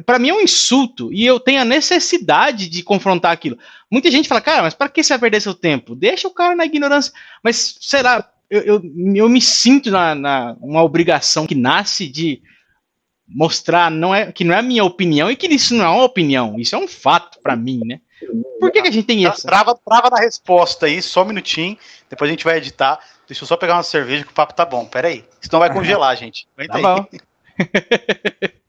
[0.07, 3.59] para mim é um insulto e eu tenho a necessidade de confrontar aquilo.
[3.91, 5.95] Muita gente fala, cara, mas para que você vai perder seu tempo?
[5.95, 7.13] Deixa o cara na ignorância.
[7.43, 8.83] Mas, sei lá, eu, eu,
[9.15, 12.41] eu me sinto na, na uma obrigação que nasce de
[13.27, 16.05] mostrar não é, que não é a minha opinião e que isso não é uma
[16.05, 18.01] opinião, isso é um fato para mim, né?
[18.61, 19.43] Por que, que a gente tem isso?
[19.47, 21.77] Trava, trava na resposta aí, só um minutinho,
[22.09, 22.99] depois a gente vai editar.
[23.27, 24.85] Deixa eu só pegar uma cerveja que o papo tá bom.
[24.87, 25.25] Pera aí.
[25.41, 26.47] Senão vai congelar, gente.
[26.69, 27.07] tá bom.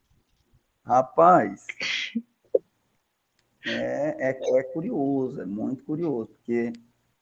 [0.85, 1.65] Rapaz,
[3.65, 6.71] é, é, é, curioso, é muito curioso, porque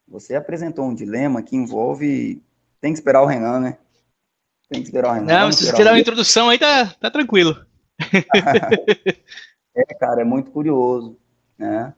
[0.05, 2.43] você apresentou um dilema que envolve.
[2.81, 3.77] Tem que esperar o Renan, né?
[4.73, 5.25] Tem que esperar o Renan.
[5.27, 7.63] Não, se esperar uma introdução aí tá, tá tranquilo.
[9.75, 11.15] é, cara, é muito curioso,
[11.57, 11.93] né?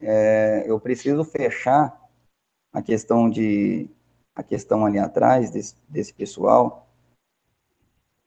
[0.00, 1.94] É, eu preciso fechar
[2.72, 3.90] a questão de
[4.34, 6.86] a questão ali atrás desse, desse pessoal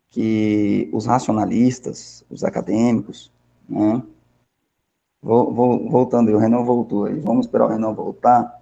[0.09, 3.31] que os racionalistas, os acadêmicos,
[3.67, 4.01] né?
[5.21, 8.58] Vou, vou, voltando, o Renan voltou aí, vamos esperar o Renan voltar,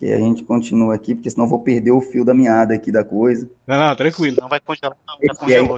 [0.00, 2.90] que a gente continua aqui, porque senão eu vou perder o fio da meada aqui
[2.90, 3.50] da coisa.
[3.66, 4.38] Não, não, tranquilo.
[4.40, 4.96] Não vai congelar.
[5.06, 5.68] Não, e, aí,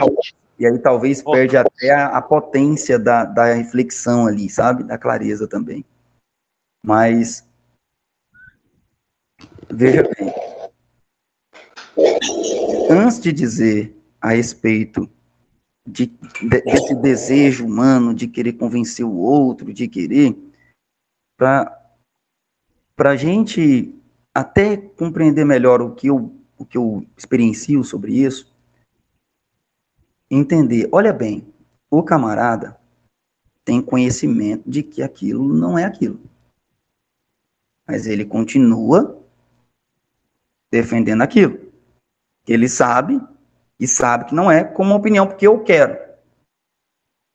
[0.61, 1.33] e, aí, talvez oh.
[1.33, 4.85] perde até a, a, potência da, da reflexão ali, sabe?
[4.85, 5.85] Da clareza também.
[6.87, 7.45] Mas,
[9.69, 10.33] veja bem,
[12.89, 15.11] antes de dizer a respeito
[15.85, 20.37] de, de, desse desejo humano de querer convencer o outro, de querer,
[21.37, 21.77] para
[22.99, 24.01] a gente
[24.35, 28.53] até compreender melhor o que, eu, o que eu experiencio sobre isso,
[30.31, 31.53] entender, olha bem,
[31.91, 32.81] o camarada
[33.65, 36.19] tem conhecimento de que aquilo não é aquilo.
[37.87, 39.23] Mas ele continua
[40.71, 41.61] defendendo aquilo.
[42.49, 43.21] Ele sabe
[43.79, 45.99] e sabe que não é como opinião porque eu quero.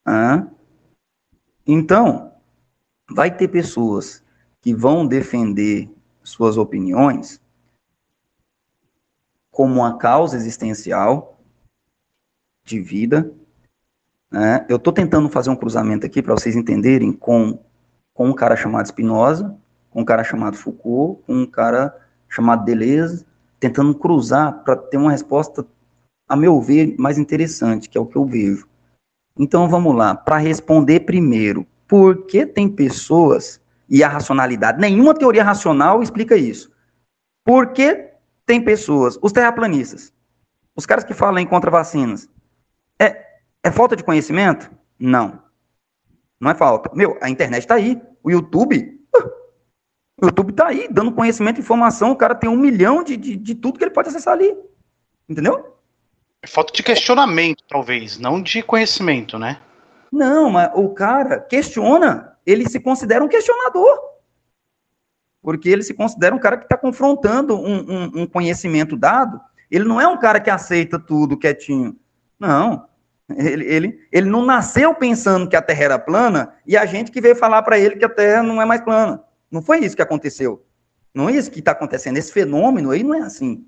[0.05, 0.47] Ah,
[1.65, 2.33] então,
[3.09, 4.23] vai ter pessoas
[4.61, 5.89] que vão defender
[6.27, 7.41] suas opiniões
[9.49, 11.39] como uma causa existencial
[12.63, 13.31] de vida.
[14.29, 14.65] Né?
[14.69, 17.59] Eu estou tentando fazer um cruzamento aqui para vocês entenderem com,
[18.13, 19.57] com um cara chamado Spinoza,
[19.89, 21.95] com um cara chamado Foucault, com um cara
[22.27, 23.25] chamado Deleuze,
[23.59, 25.65] tentando cruzar para ter uma resposta
[26.27, 28.67] a meu ver, mais interessante, que é o que eu vejo.
[29.39, 34.79] Então vamos lá, para responder primeiro, por que tem pessoas e a racionalidade?
[34.79, 36.71] Nenhuma teoria racional explica isso.
[37.43, 38.11] Por que
[38.45, 40.13] tem pessoas, os terraplanistas,
[40.75, 42.29] os caras que falam em contra vacinas,
[42.99, 43.25] é,
[43.63, 44.69] é falta de conhecimento?
[44.99, 45.41] Não.
[46.39, 46.91] Não é falta.
[46.93, 48.97] Meu, a internet está aí, o YouTube,
[50.21, 53.35] o YouTube está aí, dando conhecimento e informação, o cara tem um milhão de, de,
[53.35, 54.55] de tudo que ele pode acessar ali.
[55.29, 55.77] Entendeu?
[56.41, 59.59] É falta de questionamento, talvez, não de conhecimento, né?
[60.11, 63.99] Não, mas o cara questiona, ele se considera um questionador.
[65.41, 69.39] Porque ele se considera um cara que está confrontando um, um, um, conhecimento dado.
[69.69, 71.97] Ele não é um cara que aceita tudo quietinho.
[72.39, 72.87] Não.
[73.29, 77.19] Ele, ele, ele não nasceu pensando que a Terra era plana e a gente que
[77.19, 79.21] veio falar para ele que a Terra não é mais plana.
[79.51, 80.65] Não foi isso que aconteceu.
[81.13, 82.15] Não é isso que está acontecendo.
[82.15, 83.67] Esse fenômeno aí não é assim.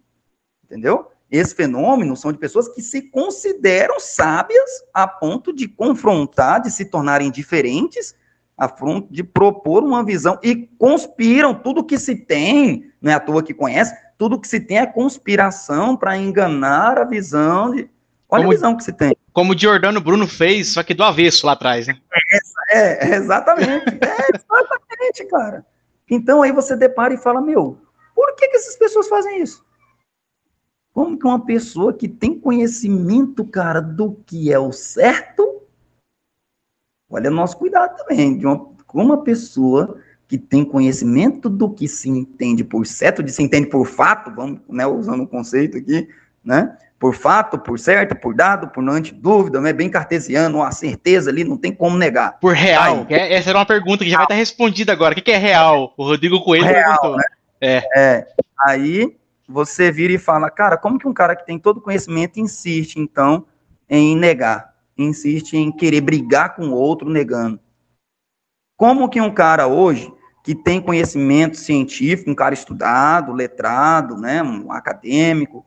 [0.63, 1.11] Entendeu?
[1.29, 6.85] Esses fenômenos são de pessoas que se consideram sábias a ponto de confrontar, de se
[6.85, 8.15] tornarem diferentes,
[8.59, 13.19] a ponto de propor uma visão e conspiram tudo que se tem, não é à
[13.19, 17.89] toa que conhece, tudo que se tem é conspiração para enganar a visão de.
[18.27, 19.15] Olha como, a visão que se tem.
[19.31, 21.97] Como o Giordano Bruno fez, só que do avesso lá atrás, né?
[22.69, 23.87] É, é exatamente.
[23.87, 25.65] é, exatamente, cara.
[26.09, 27.79] Então aí você depara e fala, meu,
[28.13, 29.65] por que, que essas pessoas fazem isso?
[30.93, 35.61] Como que uma pessoa que tem conhecimento, cara, do que é o certo,
[37.09, 39.97] olha nosso cuidado também, de uma, uma pessoa
[40.27, 44.59] que tem conhecimento do que se entende por certo, de se entende por fato, vamos,
[44.69, 46.07] né, usando o um conceito aqui,
[46.45, 51.31] né, por fato, por certo, por dado, por não dúvida, é bem cartesiano, a certeza
[51.31, 52.37] ali, não tem como negar.
[52.39, 55.31] Por real, Aí, essa era uma pergunta que já vai estar respondida agora, o que
[55.31, 55.93] é real?
[55.97, 57.17] O Rodrigo Coelho real, perguntou.
[57.17, 57.23] Né?
[57.61, 57.83] É.
[57.95, 58.27] é.
[58.67, 59.15] Aí
[59.47, 63.45] você vira e fala, cara, como que um cara que tem todo conhecimento insiste, então,
[63.89, 64.68] em negar?
[65.01, 67.59] Insiste em querer brigar com o outro negando?
[68.75, 70.11] Como que um cara hoje,
[70.43, 75.65] que tem conhecimento científico, um cara estudado, letrado, né, um acadêmico,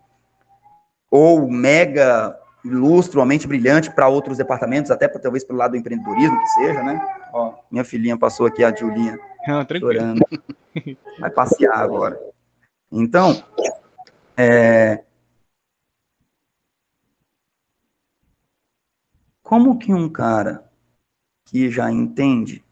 [1.11, 6.49] ou mega ilustre, brilhante para outros departamentos, até pra, talvez pelo lado do empreendedorismo, que
[6.49, 7.01] seja, né?
[7.33, 9.19] Ó, minha filhinha passou aqui, a Julinha,
[9.49, 10.21] Não, chorando.
[11.19, 12.21] Vai passear agora.
[12.91, 13.43] Então,
[14.37, 15.03] é,
[19.53, 20.65] como que um cara
[21.45, 22.65] que já entende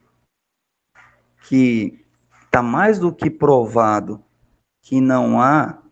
[1.46, 2.02] que
[2.42, 4.24] está mais do que provado
[4.80, 5.82] que não há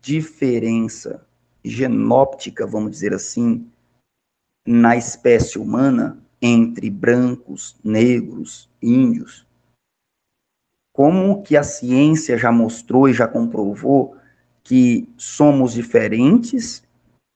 [0.00, 1.28] diferença
[1.62, 3.70] genóptica, vamos dizer assim,
[4.66, 9.46] na espécie humana entre brancos, negros, índios.
[10.94, 14.16] Como que a ciência já mostrou e já comprovou
[14.64, 16.87] que somos diferentes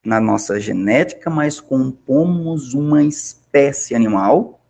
[0.05, 4.61] na nossa genética, mas compomos uma espécie animal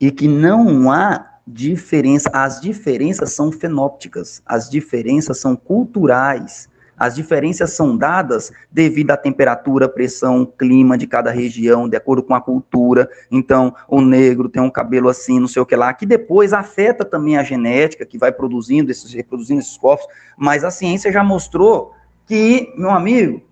[0.00, 6.68] e que não há diferença, as diferenças são fenópticas, as diferenças são culturais,
[7.00, 12.34] as diferenças são dadas devido à temperatura, pressão, clima de cada região, de acordo com
[12.34, 13.08] a cultura.
[13.30, 17.02] Então, o negro tem um cabelo assim, não sei o que lá, que depois afeta
[17.02, 20.06] também a genética, que vai produzindo esses, reproduzindo esses corpos.
[20.36, 21.94] Mas a ciência já mostrou
[22.26, 23.42] que, meu amigo,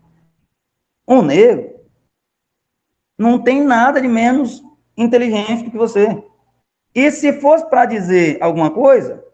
[1.09, 1.74] o negro
[3.18, 4.62] não tem nada de menos
[4.94, 6.22] inteligente do que você.
[6.94, 9.24] E se fosse para dizer alguma coisa,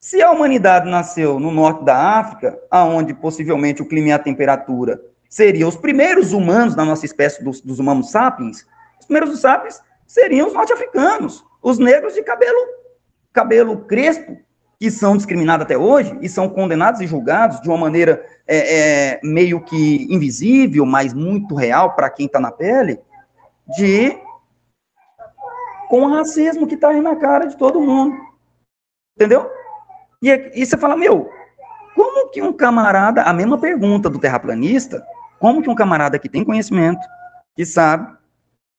[0.00, 5.00] se a humanidade nasceu no norte da África, aonde possivelmente o clima e a temperatura
[5.28, 8.66] seriam os primeiros humanos da nossa espécie dos, dos humanos sapiens,
[8.98, 12.58] os primeiros sapiens seriam os norte-africanos, os negros de cabelo
[13.32, 14.38] cabelo crespo,
[14.78, 19.20] que são discriminados até hoje e são condenados e julgados de uma maneira é, é,
[19.22, 22.98] meio que invisível, mas muito real para quem está na pele,
[23.76, 24.18] de
[25.88, 28.16] com o racismo que está aí na cara de todo mundo.
[29.16, 29.48] Entendeu?
[30.20, 31.30] E, e você fala, meu,
[31.94, 35.06] como que um camarada, a mesma pergunta do terraplanista,
[35.38, 37.06] como que um camarada que tem conhecimento,
[37.54, 38.16] que sabe,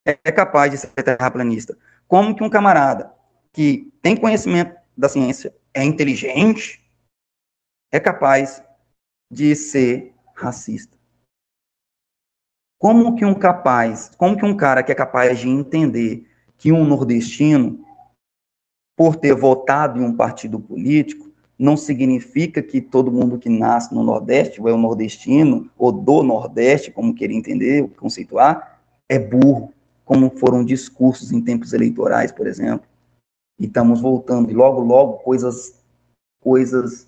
[0.06, 1.76] é, é capaz de ser terraplanista?
[2.06, 3.10] Como que um camarada
[3.52, 6.82] que tem conhecimento da ciência, é inteligente,
[7.92, 8.64] é capaz
[9.30, 10.96] de ser racista?
[12.78, 16.82] Como que um capaz, como que um cara que é capaz de entender que um
[16.82, 17.84] nordestino,
[18.96, 24.02] por ter votado em um partido político, não significa que todo mundo que nasce no
[24.02, 29.72] Nordeste, ou é o nordestino, ou do Nordeste, como querer entender, conceituar, é burro,
[30.04, 32.86] como foram discursos em tempos eleitorais, por exemplo.
[33.58, 35.74] E estamos voltando, e logo, logo, coisas,
[36.40, 37.06] coisas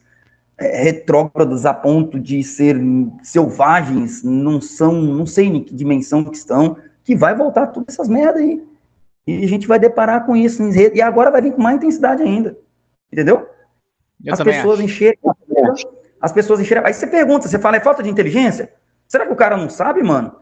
[0.56, 2.76] é, retrógradas a ponto de ser
[3.22, 8.08] selvagens, não são, não sei em que dimensão que estão, que vai voltar todas essas
[8.08, 8.66] merdas aí.
[9.26, 12.58] E a gente vai deparar com isso, e agora vai vir com mais intensidade ainda.
[13.12, 13.46] Entendeu?
[14.24, 15.18] Eu as pessoas encherem
[16.20, 16.84] as pessoas encherem.
[16.84, 18.72] Aí você pergunta, você fala, é falta de inteligência?
[19.06, 20.34] Será que o cara não sabe, mano?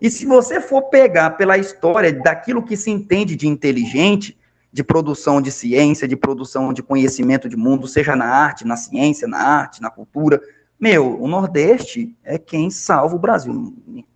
[0.00, 4.38] E se você for pegar pela história daquilo que se entende de inteligente,
[4.74, 9.28] de produção de ciência, de produção de conhecimento de mundo, seja na arte, na ciência,
[9.28, 10.42] na arte, na cultura,
[10.80, 13.72] meu, o Nordeste é quem salva o Brasil.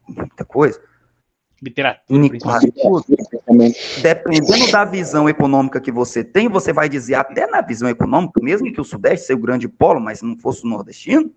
[0.09, 0.83] Muita coisa.
[1.63, 2.19] Literatura.
[4.03, 8.73] Dependendo da visão econômica que você tem, você vai dizer, até na visão econômica, mesmo
[8.73, 11.33] que o Sudeste seja o grande polo, mas não fosse o nordestino.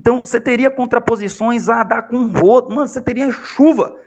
[0.00, 4.00] Então, você teria contraposições a dar com rodo, mano, você teria chuva.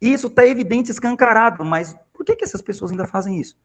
[0.00, 3.56] Isso está evidente, escancarado, mas por que, que essas pessoas ainda fazem isso?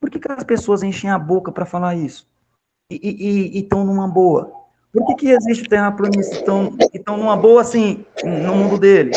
[0.00, 2.28] Por que, que as pessoas enchem a boca para falar isso?
[2.90, 4.52] E estão numa boa?
[4.92, 9.10] Por que, que existe terraplanistas tão, que estão numa boa assim, no mundo dele?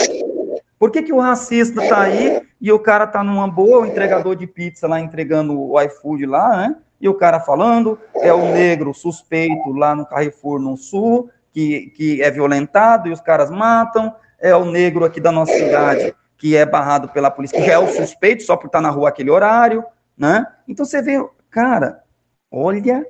[0.78, 4.36] Por que, que o racista está aí e o cara está numa boa, o entregador
[4.36, 6.76] de pizza lá entregando o iFood lá, né?
[7.00, 12.22] E o cara falando, é o negro suspeito lá no Carrefour no Sul, que, que
[12.22, 16.66] é violentado e os caras matam, é o negro aqui da nossa cidade que é
[16.66, 19.84] barrado pela polícia, que já é o suspeito só por estar na rua aquele horário,
[20.18, 20.48] né?
[20.68, 22.02] Então você vê, cara,
[22.50, 23.06] olha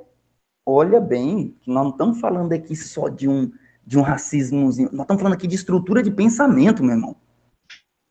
[0.65, 3.51] olha bem, que nós não estamos falando aqui só de um,
[3.86, 7.15] de um racismozinho, nós estamos falando aqui de estrutura de pensamento, meu irmão.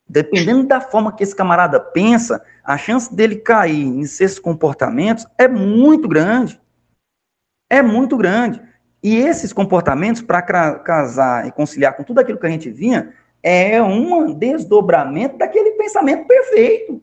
[0.08, 5.46] Dependendo da forma que esse camarada pensa, a chance dele cair em esses comportamentos é
[5.46, 6.58] muito grande.
[7.70, 8.60] É muito grande.
[9.02, 13.80] E esses comportamentos, para casar e conciliar com tudo aquilo que a gente vinha, é
[13.82, 17.00] um desdobramento daquele pensamento perfeito,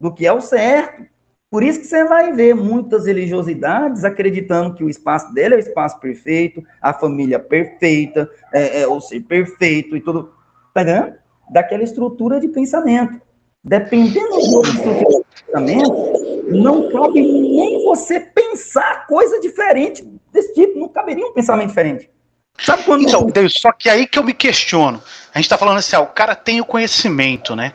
[0.00, 1.04] do que é o certo.
[1.50, 5.60] Por isso que você vai ver muitas religiosidades acreditando que o espaço dele é o
[5.60, 10.32] espaço perfeito, a família perfeita, é, é, o ser perfeito e tudo.
[10.74, 11.14] Tá entendendo?
[11.48, 13.20] Daquela estrutura de pensamento.
[13.62, 20.78] Dependendo do estrutura de pensamento, não cabe nem você pensar coisa diferente desse tipo.
[20.78, 22.10] Não caberia um pensamento diferente.
[22.58, 23.02] Sabe quando.
[23.02, 25.02] Então, só que aí que eu me questiono.
[25.34, 27.74] A gente tá falando assim, ah, o cara tem o conhecimento, né?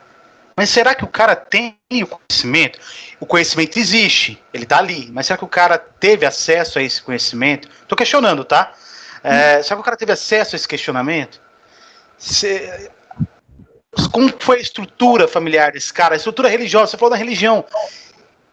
[0.56, 2.80] Mas será que o cara tem o conhecimento?
[3.20, 5.10] O conhecimento existe, ele está ali.
[5.12, 7.70] Mas será que o cara teve acesso a esse conhecimento?
[7.82, 8.74] Estou questionando, tá?
[9.24, 9.64] É, hum.
[9.64, 11.42] Será que o cara teve acesso a esse questionamento?
[12.18, 12.90] Se,
[14.12, 17.64] como foi a estrutura familiar desse cara, a estrutura religiosa, você falou da religião.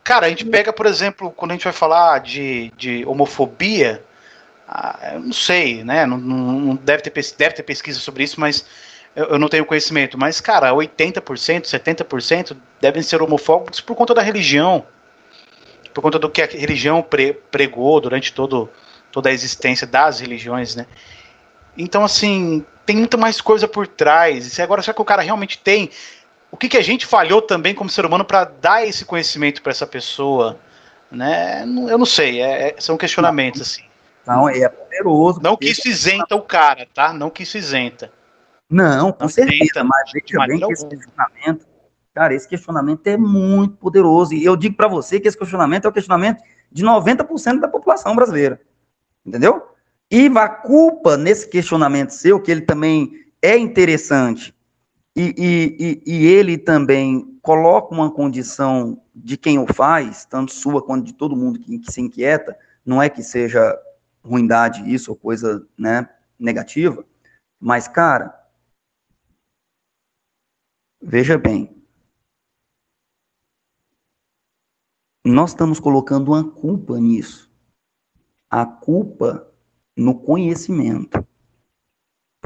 [0.06, 4.04] Cara, a gente pega, por exemplo, quando a gente vai falar de, de homofobia,
[4.68, 6.06] ah, eu não sei, né?
[6.06, 8.64] Não, não, deve, ter, deve ter pesquisa sobre isso, mas
[9.16, 10.16] eu, eu não tenho conhecimento.
[10.16, 14.86] Mas, cara, 80%, 70% devem ser homofóbicos por conta da religião.
[15.92, 18.70] Por conta do que a religião pre, pregou durante todo,
[19.10, 20.86] toda a existência das religiões, né?
[21.76, 24.56] Então, assim, tem muito mais coisa por trás.
[24.56, 25.90] E agora, será que o cara realmente tem
[26.56, 29.72] o que, que a gente falhou também como ser humano para dar esse conhecimento para
[29.72, 30.58] essa pessoa?
[31.12, 31.64] Né?
[31.64, 33.82] Eu não sei, é, é são questionamentos assim.
[34.26, 35.38] Não, é poderoso.
[35.42, 37.12] Não que isso isenta o cara, tá?
[37.12, 38.10] Não que isso isenta.
[38.70, 41.66] Não, com não certeza, mas veja bem que esse questionamento,
[42.14, 44.32] cara, esse questionamento é muito poderoso.
[44.32, 46.42] E eu digo para você que esse questionamento é o questionamento
[46.72, 48.58] de 90% da população brasileira.
[49.26, 49.62] Entendeu?
[50.10, 54.55] E a culpa nesse questionamento seu, que ele também é interessante,
[55.16, 61.06] e, e, e, ele também coloca uma condição de quem o faz, tanto sua quanto
[61.06, 62.54] de todo mundo que, que se inquieta,
[62.84, 63.74] não é que seja
[64.22, 66.06] ruindade isso ou coisa né,
[66.38, 67.02] negativa,
[67.58, 68.38] mas, cara,
[71.00, 71.74] veja bem,
[75.24, 77.50] nós estamos colocando uma culpa nisso.
[78.50, 79.50] A culpa
[79.96, 81.26] no conhecimento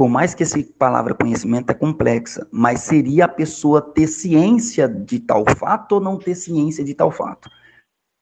[0.01, 5.21] por mais que essa palavra conhecimento é complexa, mas seria a pessoa ter ciência de
[5.21, 7.51] tal fato ou não ter ciência de tal fato?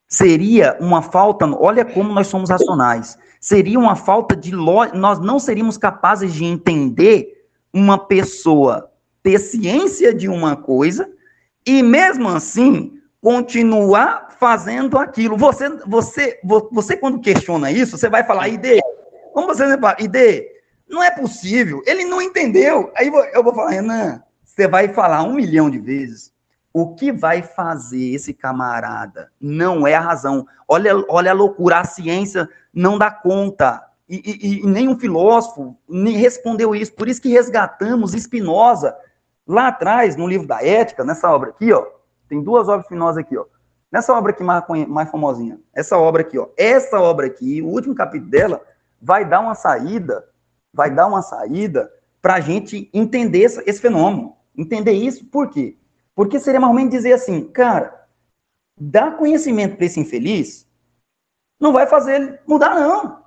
[0.08, 5.38] Seria uma falta, olha como nós somos racionais, seria uma falta de lógica, nós não
[5.38, 8.90] seríamos capazes de entender uma pessoa
[9.22, 11.08] ter ciência de uma coisa
[11.64, 15.36] e mesmo assim continuar fazendo aquilo.
[15.36, 16.40] Você, você,
[16.72, 18.80] você quando questiona isso, você vai falar, ID,
[19.32, 20.57] como você vai falar, ID,
[20.88, 21.82] não é possível.
[21.86, 22.90] Ele não entendeu.
[22.96, 26.32] Aí eu vou falar, Renan, você vai falar um milhão de vezes.
[26.72, 30.46] O que vai fazer esse camarada não é a razão.
[30.66, 33.84] Olha, olha a loucura, a ciência não dá conta.
[34.08, 36.92] E, e, e nenhum filósofo nem respondeu isso.
[36.92, 38.96] Por isso que resgatamos Spinoza
[39.46, 41.86] lá atrás, no livro da Ética, nessa obra aqui, ó.
[42.28, 43.44] Tem duas obras Spinoza aqui, ó.
[43.90, 46.48] Nessa obra aqui mais, mais famosinha, essa obra aqui, ó.
[46.56, 48.60] Essa obra aqui, o último capítulo dela,
[49.00, 50.24] vai dar uma saída
[50.72, 51.90] vai dar uma saída
[52.20, 54.36] para a gente entender esse, fenômeno.
[54.56, 55.76] Entender isso, por quê?
[56.14, 58.06] Porque seria mais ou menos dizer assim, cara,
[58.76, 60.66] dar conhecimento para esse infeliz
[61.60, 63.24] não vai fazer ele mudar, não.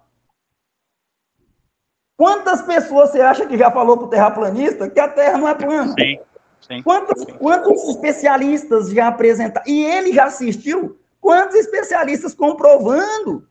[2.17, 5.55] Quantas pessoas você acha que já falou para o terraplanista que a Terra não é
[5.55, 5.93] plana?
[5.99, 6.19] Sim,
[6.61, 6.83] sim.
[6.83, 9.65] Quantos, quantos especialistas já apresentaram?
[9.67, 10.99] E ele já assistiu?
[11.19, 13.47] Quantos especialistas comprovando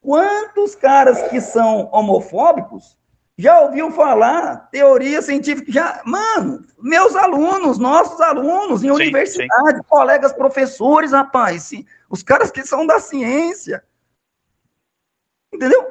[0.00, 2.98] Quantos caras que são homofóbicos
[3.36, 5.70] já ouviu falar teoria científica?
[5.70, 9.84] Já, mano, meus alunos, nossos alunos em sim, universidade, sim.
[9.88, 13.82] colegas professores, rapaz, sim, os caras que são da ciência.
[15.52, 15.86] Entendeu?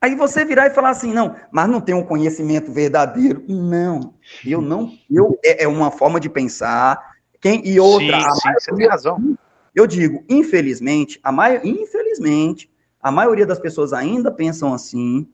[0.00, 3.42] Aí você virar e falar assim, não, mas não tem um conhecimento verdadeiro.
[3.48, 4.14] Não,
[4.44, 7.14] eu não, eu é, é uma forma de pensar.
[7.40, 9.38] Quem e outra, sim, sim, você tem razão.
[9.74, 12.70] Eu digo, infelizmente, a maioria, infelizmente,
[13.04, 15.28] a maioria das pessoas ainda pensam assim,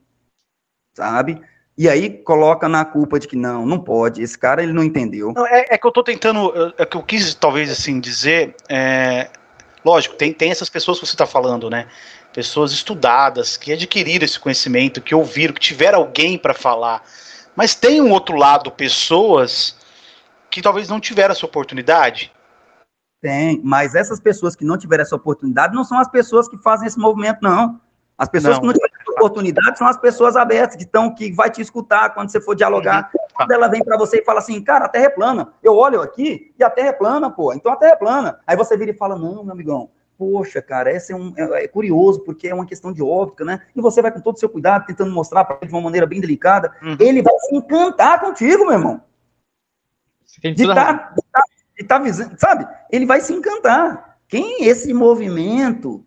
[0.93, 1.41] sabe?
[1.79, 5.33] E aí coloca na culpa de que não, não pode, esse cara ele não entendeu.
[5.33, 9.31] Não, é, é, que eu tô tentando, é que eu quis talvez assim dizer, é,
[9.85, 11.87] lógico, tem, tem essas pessoas que você está falando, né?
[12.33, 17.05] Pessoas estudadas, que adquiriram esse conhecimento, que ouviram, que tiveram alguém para falar.
[17.55, 19.77] Mas tem um outro lado, pessoas
[20.51, 22.33] que talvez não tiveram essa oportunidade,
[23.21, 26.87] tem, mas essas pessoas que não tiveram essa oportunidade não são as pessoas que fazem
[26.87, 27.81] esse movimento, não.
[28.17, 28.61] As pessoas não.
[28.61, 32.15] que não tiveram essa oportunidade são as pessoas abertas, que estão, que vai te escutar
[32.15, 33.11] quando você for dialogar.
[33.15, 33.21] Uhum.
[33.35, 35.53] Quando ela vem para você e fala assim, cara, a Terra é plana.
[35.63, 37.53] Eu olho aqui e a Terra é plana, pô.
[37.53, 38.39] Então a Terra é plana.
[38.47, 41.69] Aí você vira e fala, não, meu amigão, poxa, cara, esse é, um, é, é,
[41.69, 43.63] curioso, porque é uma questão de óptica, né?
[43.75, 46.07] E você vai com todo o seu cuidado, tentando mostrar para ele de uma maneira
[46.07, 46.75] bem delicada.
[46.83, 46.97] Uhum.
[47.01, 49.03] Ele vai se encantar contigo, meu irmão.
[50.43, 51.43] De estar tá,
[51.81, 52.67] ele tá visando, sabe?
[52.93, 54.19] Ele vai se encantar.
[54.29, 56.05] Quem esse movimento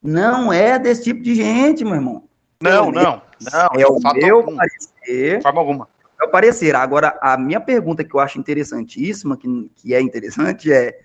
[0.00, 2.24] não é desse tipo de gente, meu irmão.
[2.62, 3.20] Não, não,
[3.52, 3.68] não.
[3.76, 4.56] É o meu algum.
[4.56, 5.42] parecer.
[5.42, 5.88] Forma alguma.
[6.20, 6.76] É o parecer.
[6.76, 11.00] Agora, a minha pergunta que eu acho interessantíssima, que, que é interessante, é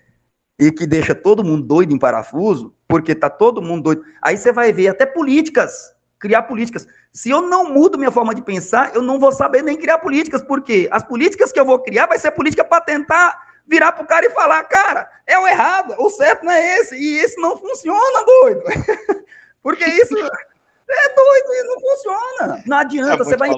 [0.58, 4.04] e que deixa todo mundo doido em parafuso, porque tá todo mundo doido.
[4.22, 6.86] Aí você vai ver até políticas, criar políticas.
[7.12, 10.42] Se eu não mudo minha forma de pensar, eu não vou saber nem criar políticas,
[10.42, 14.26] porque as políticas que eu vou criar vai ser política para tentar virar pro cara
[14.26, 18.24] e falar, cara, é o errado, o certo não é esse, e esse não funciona,
[18.24, 18.62] doido.
[19.62, 22.62] Porque isso é doido e não funciona.
[22.66, 23.50] Não adianta, é você vai.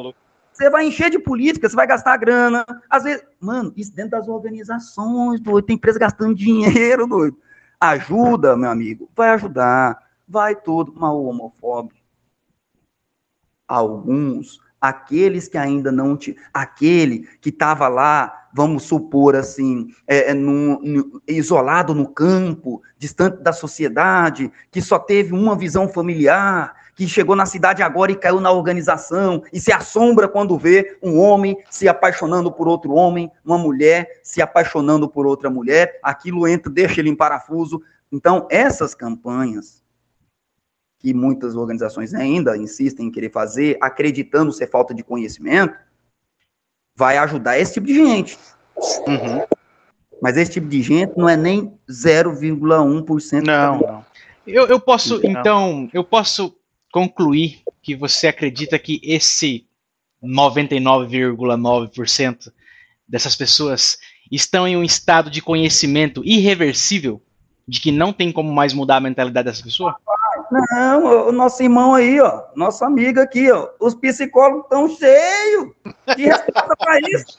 [0.52, 2.64] Você vai encher de política, você vai gastar grana.
[2.88, 5.64] Às vezes, mano, isso dentro das organizações, doido.
[5.64, 7.36] Tem empresa gastando dinheiro, doido.
[7.80, 9.10] Ajuda, meu amigo.
[9.16, 9.98] Vai ajudar.
[10.28, 10.92] Vai tudo.
[10.94, 11.98] Mas o homofóbico.
[13.66, 16.16] Alguns, aqueles que ainda não.
[16.16, 20.35] Te, aquele que estava lá, vamos supor assim, é, é
[21.26, 27.47] isolado no campo, distante da sociedade, que só teve uma visão familiar que chegou na
[27.47, 32.53] cidade agora e caiu na organização, e se assombra quando vê um homem se apaixonando
[32.53, 37.16] por outro homem, uma mulher se apaixonando por outra mulher, aquilo entra, deixa ele em
[37.16, 37.82] parafuso.
[38.12, 39.84] Então, essas campanhas
[41.05, 45.76] que muitas organizações ainda insistem em querer fazer, acreditando ser falta de conhecimento,
[46.96, 48.38] vai ajudar esse tipo de gente.
[49.07, 49.44] Uhum.
[50.22, 53.44] Mas esse tipo de gente não é nem 0,1%.
[53.44, 54.02] Não, não.
[54.46, 56.57] Eu, eu posso, então, eu posso
[56.90, 59.66] concluir que você acredita que esse
[60.24, 62.50] 99,9%
[63.07, 63.98] dessas pessoas
[64.32, 67.20] estão em um estado de conhecimento irreversível
[67.68, 69.94] de que não tem como mais mudar a mentalidade dessa pessoa?
[70.51, 75.72] Não, o nosso irmão aí, ó, nosso amigo aqui, ó, os psicólogos estão cheios
[76.16, 77.39] de resposta para isso.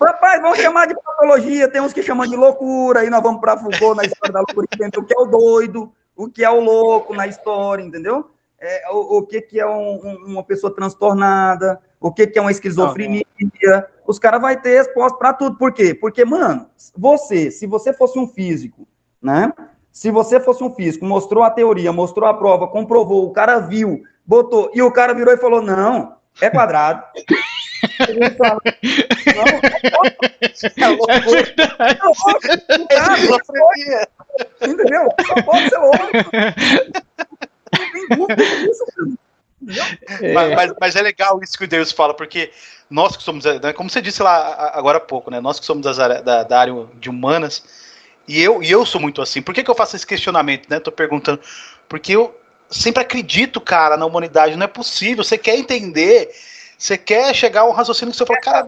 [0.00, 3.56] Rapaz, vamos chamar de patologia, tem uns que chamam de loucura, aí nós vamos para
[3.56, 4.66] Foucault na história da loucura,
[4.96, 8.30] o que é o doido, o que é o louco na história, entendeu?
[8.64, 12.42] é, o, o, que, que é um, um, uma pessoa transtornada, o que, que é
[12.42, 13.24] uma esquizofrenia.
[14.06, 15.56] Os caras vão ter resposta para tudo.
[15.58, 15.94] Por quê?
[15.94, 18.88] Porque, mano, você, se você fosse um físico,
[19.20, 19.52] né?
[19.94, 24.02] Se você fosse um físico, mostrou a teoria, mostrou a prova, comprovou, o cara viu,
[24.26, 27.04] botou, e o cara virou e falou: não, é quadrado.
[28.08, 28.60] Ele fala,
[29.36, 29.44] não,
[33.92, 34.08] é.
[34.66, 35.08] Entendeu?
[35.26, 35.96] Só pode ser louco.
[40.20, 40.32] É.
[40.32, 42.50] Mas, mas, mas, é legal isso que o Deus fala, porque
[42.90, 45.40] nós que somos, né, como você disse lá agora há pouco, né?
[45.40, 47.62] Nós que somos das, da, da área de humanas,
[48.26, 49.42] e eu, e eu sou muito assim.
[49.42, 50.80] Por que, que eu faço esse questionamento, né?
[50.80, 51.40] Tô perguntando.
[51.88, 52.34] Porque eu
[52.70, 54.56] sempre acredito, cara, na humanidade.
[54.56, 55.22] Não é possível.
[55.22, 56.30] Você quer entender,
[56.78, 58.66] você quer chegar a um raciocínio que você fala, cara,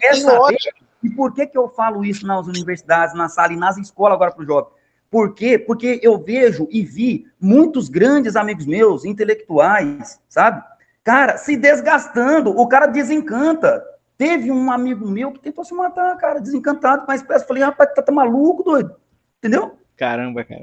[0.00, 0.58] quer saber,
[1.02, 4.32] e por que, que eu falo isso nas universidades, na sala e nas escolas agora
[4.32, 4.70] para o jovem?
[5.10, 5.58] Por quê?
[5.58, 10.62] Porque eu vejo e vi muitos grandes amigos meus, intelectuais, sabe?
[11.02, 13.82] Cara, se desgastando, o cara desencanta.
[14.20, 17.46] Teve um amigo meu que tentou se matar, cara, desencantado com a espécie.
[17.46, 18.94] Falei, rapaz, tá, tá maluco, doido?
[19.38, 19.78] Entendeu?
[19.96, 20.62] Caramba, cara.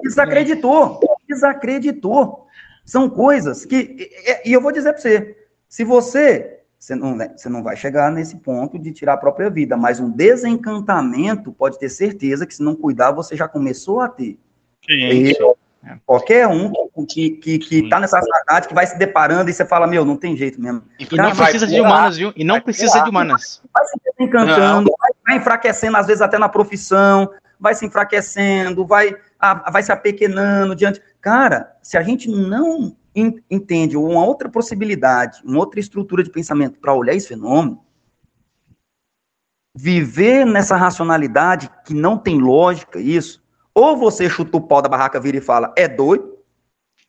[0.00, 2.46] Desacreditou, desacreditou.
[2.84, 4.12] São coisas que.
[4.44, 5.36] E eu vou dizer para você:
[5.68, 9.76] se você você não, você não vai chegar nesse ponto de tirar a própria vida,
[9.76, 14.38] mas um desencantamento, pode ter certeza que se não cuidar, você já começou a ter.
[14.86, 15.32] Sim.
[15.86, 16.72] E, qualquer um
[17.08, 20.16] que, que, que tá nessa cidade, que vai se deparando e você fala, meu, não
[20.16, 20.82] tem jeito mesmo.
[20.98, 22.32] E não precisa de humanas, viu?
[22.36, 23.62] E não precisa de humanas.
[23.72, 29.14] Vai se desencantando, vai, vai enfraquecendo, às vezes até na profissão, vai se enfraquecendo, vai,
[29.70, 31.00] vai se apequenando diante.
[31.20, 36.94] Cara, se a gente não entende uma outra possibilidade, uma outra estrutura de pensamento para
[36.94, 37.84] olhar esse fenômeno,
[39.76, 43.43] viver nessa racionalidade que não tem lógica, isso,
[43.74, 46.38] ou você chuta o pau da barraca, vira e fala, é doido,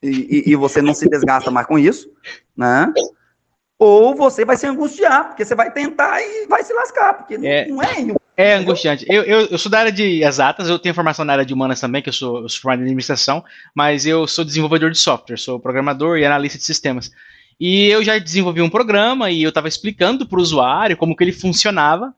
[0.02, 2.10] e, e, e você não se desgasta mais com isso,
[2.56, 2.92] né?
[3.78, 7.66] Ou você vai se angustiar, porque você vai tentar e vai se lascar, porque é.
[7.66, 9.06] não é é angustiante.
[9.08, 11.80] Eu, eu, eu, sou da área de exatas, eu tenho formação na área de humanas
[11.80, 13.42] também, que eu sou, eu sou formado em administração,
[13.74, 17.10] mas eu sou desenvolvedor de software, sou programador e analista de sistemas.
[17.58, 21.24] E eu já desenvolvi um programa e eu estava explicando para o usuário como que
[21.24, 22.14] ele funcionava.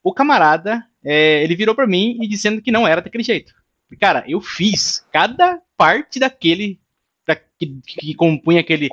[0.00, 3.52] O camarada, é, ele virou para mim e dizendo que não era daquele jeito.
[3.96, 6.78] Cara, eu fiz cada parte daquele
[7.26, 8.88] da, que, que compunha aquele,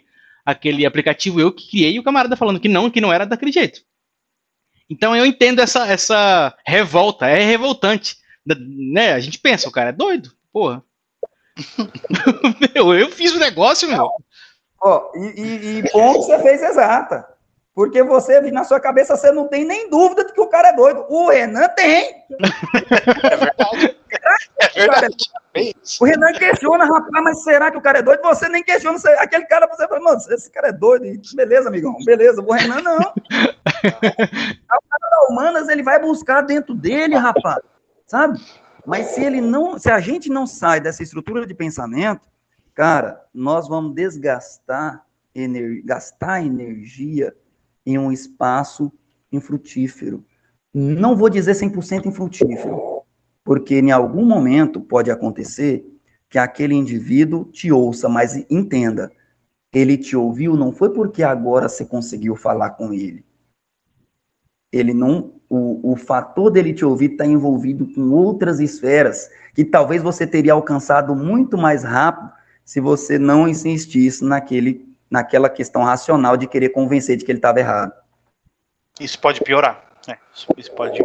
[0.45, 3.51] aquele aplicativo, eu que criei, e o camarada falando que não, que não era daquele
[3.51, 3.81] jeito.
[4.89, 8.17] Então eu entendo essa, essa revolta, é revoltante.
[8.45, 9.13] Né?
[9.13, 10.83] A gente pensa, o cara é doido, porra.
[12.75, 14.09] meu, eu fiz o negócio, meu.
[14.81, 17.25] Ó, e, e, e ponto você fez exata.
[17.73, 20.73] Porque você, na sua cabeça, você não tem nem dúvida de que o cara é
[20.73, 21.05] doido.
[21.09, 22.23] O Renan tem.
[23.31, 23.97] É verdade.
[24.59, 25.29] É verdade.
[25.99, 28.21] O Renan questiona, rapaz, mas será que o cara é doido?
[28.23, 28.97] Você nem questiona.
[29.19, 31.05] Aquele cara, você fala, mano, esse cara é doido.
[31.33, 32.41] Beleza, amigão, beleza.
[32.41, 32.97] O Renan não.
[32.99, 33.11] o
[34.01, 37.61] cara da Humanas, ele vai buscar dentro dele, rapaz.
[38.05, 38.39] Sabe?
[38.85, 42.27] Mas se ele não, se a gente não sai dessa estrutura de pensamento,
[42.73, 47.35] cara, nós vamos desgastar, ener, gastar energia
[47.85, 48.91] em um espaço
[49.31, 50.23] infrutífero.
[50.73, 52.94] Não vou dizer 100% infrutífero,
[53.45, 55.85] porque em algum momento pode acontecer
[56.27, 59.11] que aquele indivíduo te ouça, mas entenda,
[59.71, 63.23] ele te ouviu não foi porque agora você conseguiu falar com ele.
[64.73, 70.01] Ele não, o, o fator dele te ouvir está envolvido com outras esferas que talvez
[70.01, 72.31] você teria alcançado muito mais rápido
[72.65, 77.59] se você não insistisse naquele, naquela questão racional de querer convencer de que ele estava
[77.59, 77.93] errado.
[78.99, 79.85] Isso pode piorar.
[80.07, 80.17] Né?
[80.57, 81.03] Isso pode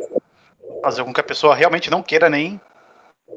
[0.83, 2.61] fazer com que a pessoa realmente não queira nem.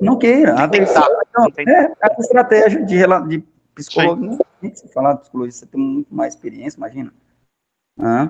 [0.02, 0.56] Não queira.
[0.56, 1.07] A versão,
[1.38, 2.98] não, é a estratégia de,
[3.28, 3.44] de
[3.76, 4.40] psicologia.
[4.74, 7.14] Se falar de psicologia, você tem muito mais experiência, imagina.
[7.99, 8.30] Ah,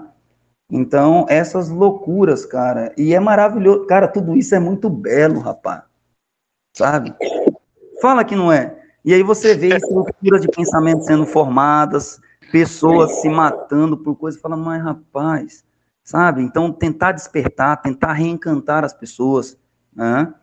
[0.70, 2.94] então, essas loucuras, cara.
[2.98, 3.86] E é maravilhoso.
[3.86, 5.84] Cara, tudo isso é muito belo, rapaz.
[6.76, 7.14] Sabe?
[8.02, 8.80] Fala que não é.
[9.06, 12.20] E aí você vê estruturas de pensamento sendo formadas,
[12.52, 15.64] pessoas se matando por coisas, fala, mas rapaz,
[16.04, 16.42] sabe?
[16.42, 19.58] Então, tentar despertar, tentar reencantar as pessoas,
[19.94, 20.34] né?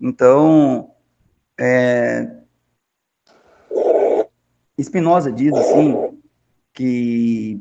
[0.00, 0.94] Então,
[1.58, 2.38] é...
[4.80, 6.18] Spinoza diz assim
[6.72, 7.60] que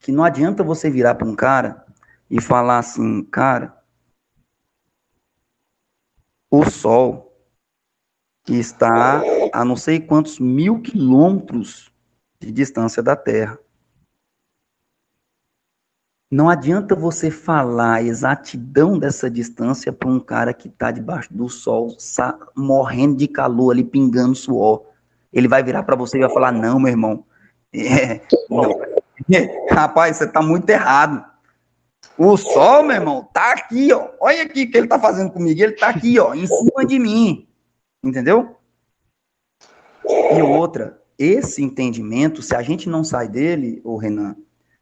[0.00, 1.84] que não adianta você virar para um cara
[2.30, 3.76] e falar assim, cara,
[6.48, 7.36] o sol
[8.48, 9.20] está
[9.52, 11.92] a não sei quantos mil quilômetros
[12.38, 13.58] de distância da Terra.
[16.30, 21.48] Não adianta você falar a exatidão dessa distância para um cara que está debaixo do
[21.48, 21.96] sol,
[22.56, 24.86] morrendo de calor ali, pingando suor.
[25.32, 27.24] Ele vai virar para você e vai falar: Não, meu irmão.
[27.74, 28.80] É, não.
[29.70, 31.24] Rapaz, você está muito errado.
[32.16, 34.08] O sol, meu irmão, tá aqui, ó.
[34.20, 35.60] Olha aqui o que ele tá fazendo comigo.
[35.60, 37.46] Ele tá aqui, ó, em cima de mim.
[38.02, 38.56] Entendeu?
[40.08, 44.36] E outra, esse entendimento, se a gente não sai dele, o Renan,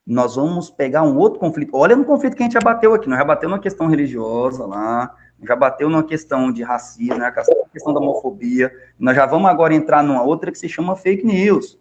[0.07, 1.77] nós vamos pegar um outro conflito.
[1.77, 4.67] Olha no conflito que a gente já bateu aqui, nós já bateu numa questão religiosa
[4.67, 8.71] lá, já bateu numa questão de racismo, né, a questão da homofobia.
[8.99, 11.79] Nós já vamos agora entrar numa outra que se chama fake news.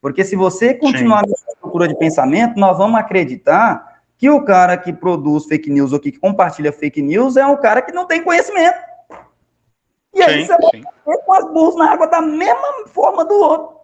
[0.00, 1.30] Porque se você continuar Sim.
[1.30, 6.00] nessa estrutura de pensamento, nós vamos acreditar que o cara que produz fake news ou
[6.00, 8.78] que compartilha fake news é um cara que não tem conhecimento.
[10.14, 13.76] E aí sim, você vai com as burras na água da mesma forma do outro.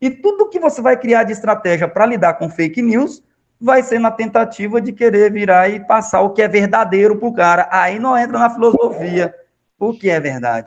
[0.00, 3.22] E tudo que você vai criar de estratégia para lidar com fake news
[3.62, 7.32] vai ser na tentativa de querer virar e passar o que é verdadeiro para o
[7.32, 7.68] cara.
[7.70, 9.32] Aí não entra na filosofia
[9.78, 10.66] o que é verdade.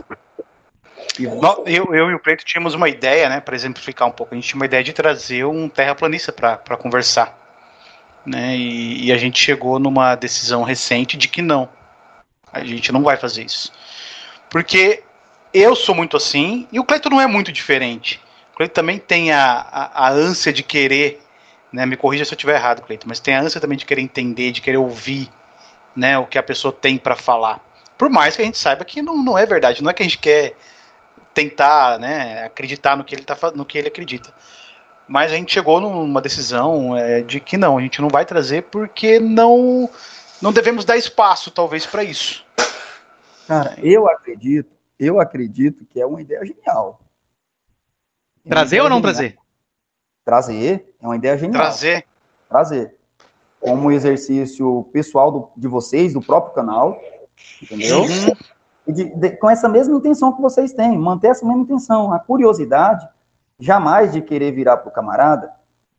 [1.19, 4.33] Eu, eu e o Preto tínhamos uma ideia, né, para exemplificar um pouco.
[4.33, 7.37] A gente tinha uma ideia de trazer um terraplanista para conversar.
[8.25, 11.69] Né, e, e a gente chegou numa decisão recente de que não.
[12.51, 13.73] A gente não vai fazer isso.
[14.49, 15.03] Porque
[15.53, 18.21] eu sou muito assim e o Cleiton não é muito diferente.
[18.53, 21.24] O Cleiton também tem a, a, a ânsia de querer,
[21.71, 21.85] né?
[21.85, 24.51] Me corrija se eu estiver errado, Cleiton, mas tem a ânsia também de querer entender,
[24.51, 25.29] de querer ouvir,
[25.95, 26.17] né?
[26.17, 27.63] O que a pessoa tem para falar.
[27.97, 30.05] Por mais que a gente saiba que não, não é verdade, não é que a
[30.05, 30.55] gente quer
[31.33, 32.43] tentar, né?
[32.45, 34.33] Acreditar no que ele tá, no que ele acredita.
[35.07, 38.63] Mas a gente chegou numa decisão é, de que não, a gente não vai trazer
[38.63, 39.89] porque não
[40.41, 42.45] não devemos dar espaço, talvez, para isso.
[43.47, 44.69] Cara, eu acredito,
[44.99, 47.01] eu acredito que é uma ideia genial.
[48.45, 49.13] É trazer ou não genial.
[49.13, 49.37] trazer?
[50.25, 51.61] Trazer, é uma ideia genial.
[51.61, 52.05] Trazer.
[52.49, 52.97] Trazer.
[53.59, 56.99] Como exercício pessoal do, de vocês, do próprio canal,
[57.61, 58.01] entendeu?
[58.01, 58.35] Uhum.
[58.87, 62.19] E de, de, com essa mesma intenção que vocês têm, manter essa mesma intenção, a
[62.19, 63.07] curiosidade,
[63.59, 65.51] jamais de querer virar para o camarada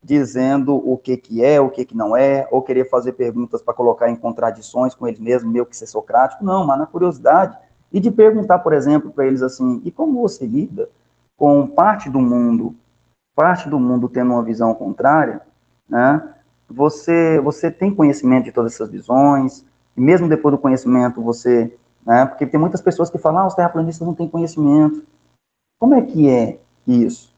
[0.03, 3.73] dizendo o que que é, o que que não é, ou querer fazer perguntas para
[3.73, 7.57] colocar em contradições com eles mesmos, meio que ser socrático, não, mas na curiosidade,
[7.91, 10.89] e de perguntar, por exemplo, para eles assim, e como você lida
[11.35, 12.75] com parte do mundo,
[13.37, 15.41] parte do mundo tendo uma visão contrária,
[15.87, 16.27] né,
[16.67, 19.63] você, você tem conhecimento de todas essas visões,
[19.95, 21.71] e mesmo depois do conhecimento você,
[22.03, 25.03] né, porque tem muitas pessoas que falam, ah, os terraplanistas não têm conhecimento,
[25.79, 26.57] como é que é
[26.87, 27.31] isso?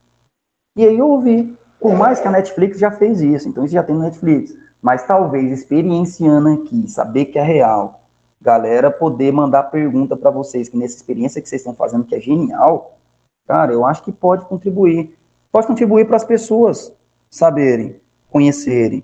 [0.78, 3.84] E aí eu ouvi, por mais que a Netflix já fez isso, então isso já
[3.84, 4.58] tem no Netflix.
[4.82, 8.02] Mas talvez experienciando aqui, saber que é real,
[8.42, 12.22] galera poder mandar pergunta para vocês, que nessa experiência que vocês estão fazendo, que é
[12.22, 12.98] genial,
[13.46, 15.19] cara, eu acho que pode contribuir.
[15.52, 16.96] Pode contribuir para as pessoas
[17.30, 18.00] saberem,
[18.30, 19.04] conhecerem.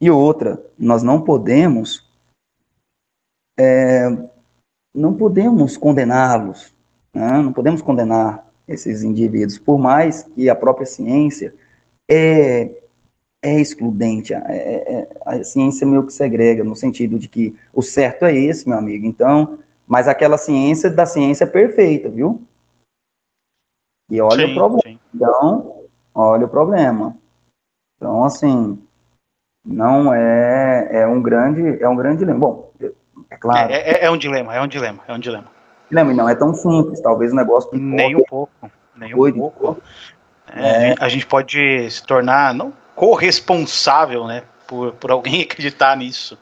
[0.00, 2.08] E outra, nós não podemos,
[3.58, 4.08] é,
[4.94, 6.74] não podemos condená-los,
[7.12, 7.42] né?
[7.42, 11.54] não podemos condenar esses indivíduos, por mais que a própria ciência
[12.08, 12.70] é,
[13.42, 14.32] é excludente.
[14.32, 18.34] É, é, é, a ciência meio que segrega, no sentido de que o certo é
[18.34, 19.06] esse, meu amigo.
[19.06, 22.42] Então, mas aquela ciência da ciência é perfeita, viu?
[24.10, 24.82] E olha sim, o problema.
[24.84, 24.98] Sim.
[25.14, 25.69] Então,
[26.20, 27.16] olha o problema.
[27.96, 28.78] Então, assim,
[29.64, 32.38] não é, é um grande, é um grande dilema.
[32.38, 32.72] Bom,
[33.30, 33.72] é claro.
[33.72, 35.46] É, é, é um dilema, é um dilema, é um dilema.
[35.88, 37.70] Dilema, não é tão simples, talvez o negócio.
[37.74, 39.82] Nem um pouco, nem um pouco.
[40.52, 46.38] É, a gente pode se tornar não corresponsável, né, por, por alguém acreditar nisso.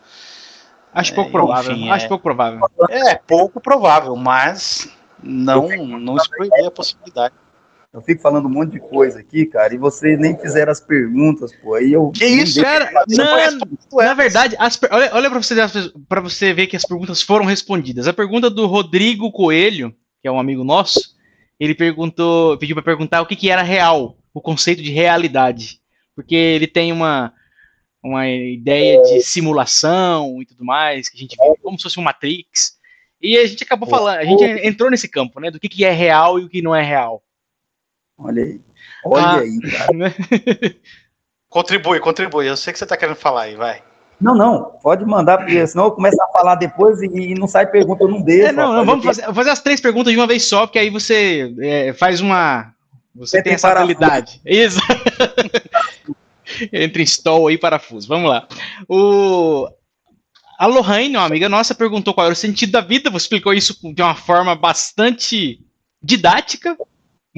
[0.92, 1.72] Acho pouco provável.
[1.72, 2.60] Enfim, acho pouco provável.
[2.88, 4.88] É pouco provável, mas
[5.22, 7.34] não não excluir a possibilidade.
[7.93, 11.55] Eu fico falando um monte de coisa aqui, cara, e vocês nem fizeram as perguntas,
[11.56, 11.74] pô.
[11.74, 12.10] Aí eu.
[12.10, 12.90] Que isso, cara?
[13.09, 15.55] Não, na verdade, as, olha, olha pra, você,
[16.06, 18.06] pra você ver que as perguntas foram respondidas.
[18.06, 21.16] A pergunta do Rodrigo Coelho, que é um amigo nosso,
[21.59, 25.81] ele perguntou, pediu para perguntar o que, que era real, o conceito de realidade.
[26.15, 27.32] Porque ele tem uma,
[28.02, 32.02] uma ideia de simulação e tudo mais, que a gente vive como se fosse um
[32.02, 32.77] Matrix.
[33.20, 35.90] E a gente acabou falando, a gente entrou nesse campo, né, do que, que é
[35.90, 37.23] real e o que não é real.
[38.19, 38.61] Olha aí.
[39.05, 39.39] Olha ah.
[39.39, 40.74] aí, cara.
[41.49, 42.49] contribui, contribui.
[42.49, 43.82] Eu sei que você está querendo falar aí, vai.
[44.20, 47.66] Não, não, pode mandar, porque senão eu começo a falar depois e, e não sai
[47.69, 48.49] pergunta, eu não deixo.
[48.49, 50.90] É, não, não, vamos fazer, fazer, as três perguntas de uma vez só, porque aí
[50.90, 52.74] você é, faz uma.
[53.15, 54.40] Você tem essa habilidade.
[54.45, 54.81] Isso.
[56.73, 58.09] Entre stall aí parafuso.
[58.09, 58.49] Vamos lá.
[58.89, 59.69] O,
[60.59, 63.11] a Lohane, uma amiga nossa, perguntou qual era o sentido da vida.
[63.11, 65.61] Você explicou isso de uma forma bastante
[66.03, 66.77] didática.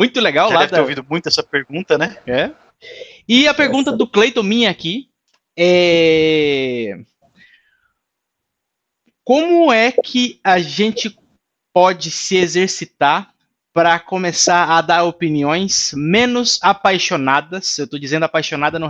[0.01, 0.49] Muito legal.
[0.49, 0.77] Já lá deve da...
[0.79, 2.17] ter ouvido muito essa pergunta, né?
[2.27, 2.51] É.
[3.29, 5.11] E a pergunta do Cleiton minha aqui
[5.55, 7.01] é...
[9.23, 11.15] Como é que a gente
[11.71, 13.35] pode se exercitar
[13.75, 17.79] para começar a dar opiniões menos apaixonadas?
[17.79, 18.89] Eu estou dizendo apaixonada no,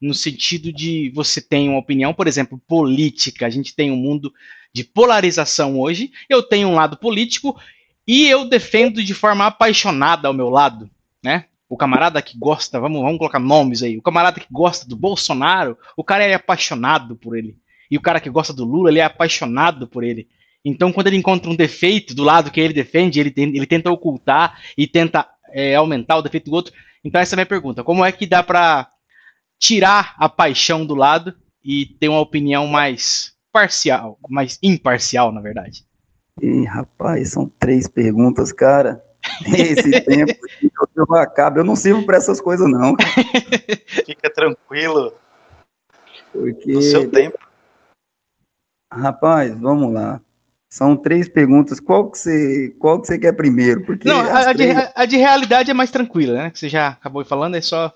[0.00, 3.46] no sentido de você tem uma opinião, por exemplo, política.
[3.46, 4.34] A gente tem um mundo
[4.74, 6.10] de polarização hoje.
[6.28, 7.56] Eu tenho um lado político
[8.12, 10.90] e eu defendo de forma apaixonada ao meu lado,
[11.22, 11.44] né?
[11.68, 15.78] O camarada que gosta, vamos, vamos colocar nomes aí, o camarada que gosta do Bolsonaro,
[15.96, 17.56] o cara é apaixonado por ele.
[17.88, 20.26] E o cara que gosta do Lula, ele é apaixonado por ele.
[20.64, 24.60] Então, quando ele encontra um defeito do lado que ele defende, ele, ele tenta ocultar
[24.76, 26.74] e tenta é, aumentar o defeito do outro.
[27.04, 27.84] Então, essa é a minha pergunta.
[27.84, 28.90] Como é que dá para
[29.56, 31.32] tirar a paixão do lado
[31.62, 35.88] e ter uma opinião mais parcial, mais imparcial, na verdade?
[36.40, 39.04] Ih, rapaz, são três perguntas, cara.
[39.46, 40.32] Esse tempo
[40.96, 42.94] eu acabo, eu não sirvo para essas coisas, não.
[44.06, 45.14] Fica tranquilo.
[46.32, 46.72] Porque...
[46.72, 47.38] No seu tempo.
[48.92, 50.20] Rapaz, vamos lá.
[50.68, 51.80] São três perguntas.
[51.80, 53.84] Qual que você, qual que você quer primeiro?
[53.84, 54.76] Porque não, a, três...
[54.76, 56.50] de, a, de, realidade é mais tranquila, né?
[56.50, 57.92] Que você já acabou falando, é só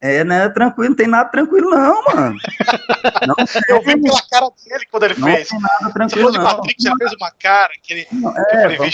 [0.00, 0.48] é, né?
[0.48, 2.38] Tranquilo, não tem nada tranquilo, não, mano.
[3.26, 3.34] Não
[3.68, 5.50] eu vi pela cara dele quando ele não fez.
[5.50, 6.40] Não tem nada tranquilo, não.
[6.40, 8.06] O Patrick já fez uma cara que ele.
[8.12, 8.90] Não, é, falei,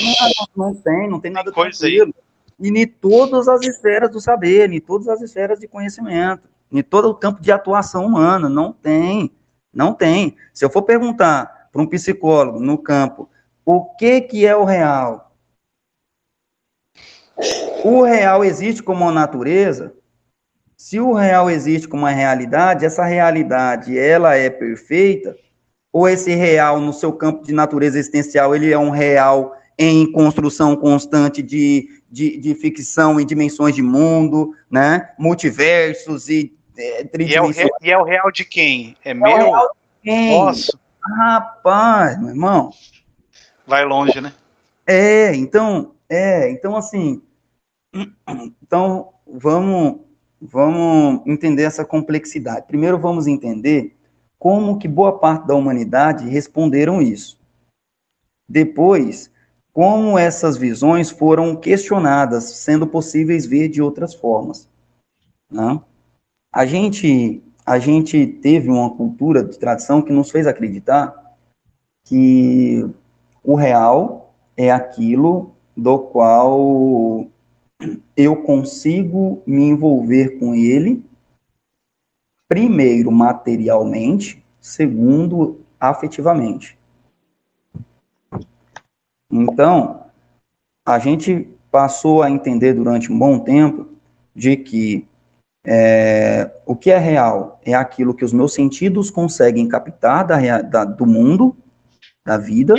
[0.56, 2.12] não, tem, não tem nada tem tranquilo.
[2.58, 2.68] Aí.
[2.68, 7.08] E em todas as esferas do saber, em todas as esferas de conhecimento, em todo
[7.08, 9.30] o campo de atuação humana, não tem.
[9.72, 10.36] Não tem.
[10.52, 13.28] Se eu for perguntar para um psicólogo no campo
[13.64, 15.32] o que, que é o real,
[17.84, 19.94] o real existe como natureza,
[20.86, 25.36] se o real existe como uma realidade, essa realidade ela é perfeita,
[25.92, 30.76] ou esse real no seu campo de natureza existencial, ele é um real em construção
[30.76, 35.10] constante de, de, de ficção em dimensões de mundo, né?
[35.18, 37.68] Multiversos e é, tridimensionais.
[37.82, 38.96] E, é e é o real de quem?
[39.04, 39.24] É, é meu?
[39.24, 39.68] O real
[40.04, 40.38] de quem?
[40.38, 40.78] Nossa.
[41.02, 42.70] Rapaz, meu irmão.
[43.66, 44.32] Vai longe, né?
[44.86, 47.20] É, então, é, então assim,
[48.62, 50.05] então vamos
[50.50, 52.66] vamos entender essa complexidade.
[52.66, 53.96] Primeiro vamos entender
[54.38, 57.38] como que boa parte da humanidade responderam isso.
[58.48, 59.30] Depois,
[59.72, 64.68] como essas visões foram questionadas, sendo possíveis ver de outras formas.
[65.50, 65.80] Né?
[66.52, 71.36] A gente a gente teve uma cultura de tradição que nos fez acreditar
[72.04, 72.88] que
[73.42, 77.26] o real é aquilo do qual
[78.16, 81.04] eu consigo me envolver com ele,
[82.48, 86.78] primeiro materialmente, segundo afetivamente.
[89.30, 90.06] Então,
[90.84, 93.88] a gente passou a entender durante um bom tempo
[94.34, 95.06] de que
[95.64, 100.84] é, o que é real é aquilo que os meus sentidos conseguem captar da, da,
[100.84, 101.56] do mundo,
[102.24, 102.74] da vida,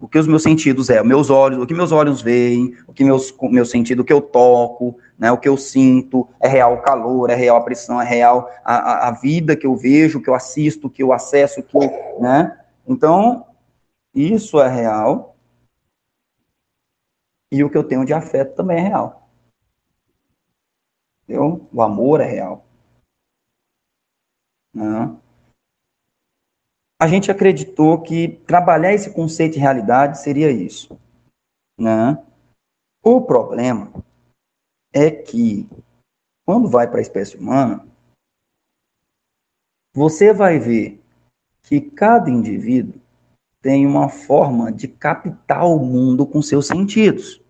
[0.00, 3.02] o que os meus sentidos é, meus olhos, o que meus olhos veem, o que
[3.02, 6.82] meus meu sentido, o que eu toco, né, o que eu sinto, é real o
[6.82, 10.34] calor, é real a pressão, é real a, a, vida que eu vejo, que eu
[10.34, 12.60] assisto, que eu acesso, que eu, né?
[12.86, 13.46] Então,
[14.14, 15.36] isso é real.
[17.50, 19.28] E o que eu tenho de afeto também é real.
[21.24, 21.68] Entendeu?
[21.72, 22.64] O amor é real.
[24.72, 25.16] Né?
[27.00, 30.98] A gente acreditou que trabalhar esse conceito de realidade seria isso.
[31.78, 32.20] Né?
[33.04, 33.92] O problema
[34.92, 35.68] é que,
[36.44, 37.86] quando vai para a espécie humana,
[39.94, 41.00] você vai ver
[41.62, 43.00] que cada indivíduo
[43.60, 47.40] tem uma forma de captar o mundo com seus sentidos.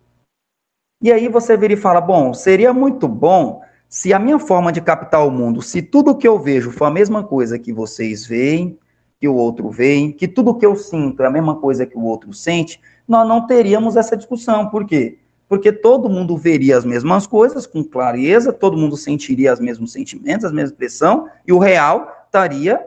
[1.02, 4.80] E aí você vira e fala: bom, seria muito bom se a minha forma de
[4.80, 8.78] captar o mundo, se tudo que eu vejo for a mesma coisa que vocês veem,
[9.20, 12.02] que o outro vê, que tudo que eu sinto é a mesma coisa que o
[12.02, 14.68] outro sente, nós não teríamos essa discussão.
[14.68, 15.18] Por quê?
[15.48, 20.44] Porque todo mundo veria as mesmas coisas com clareza, todo mundo sentiria os mesmos sentimentos,
[20.44, 22.84] as mesmas expressão, e o real estaria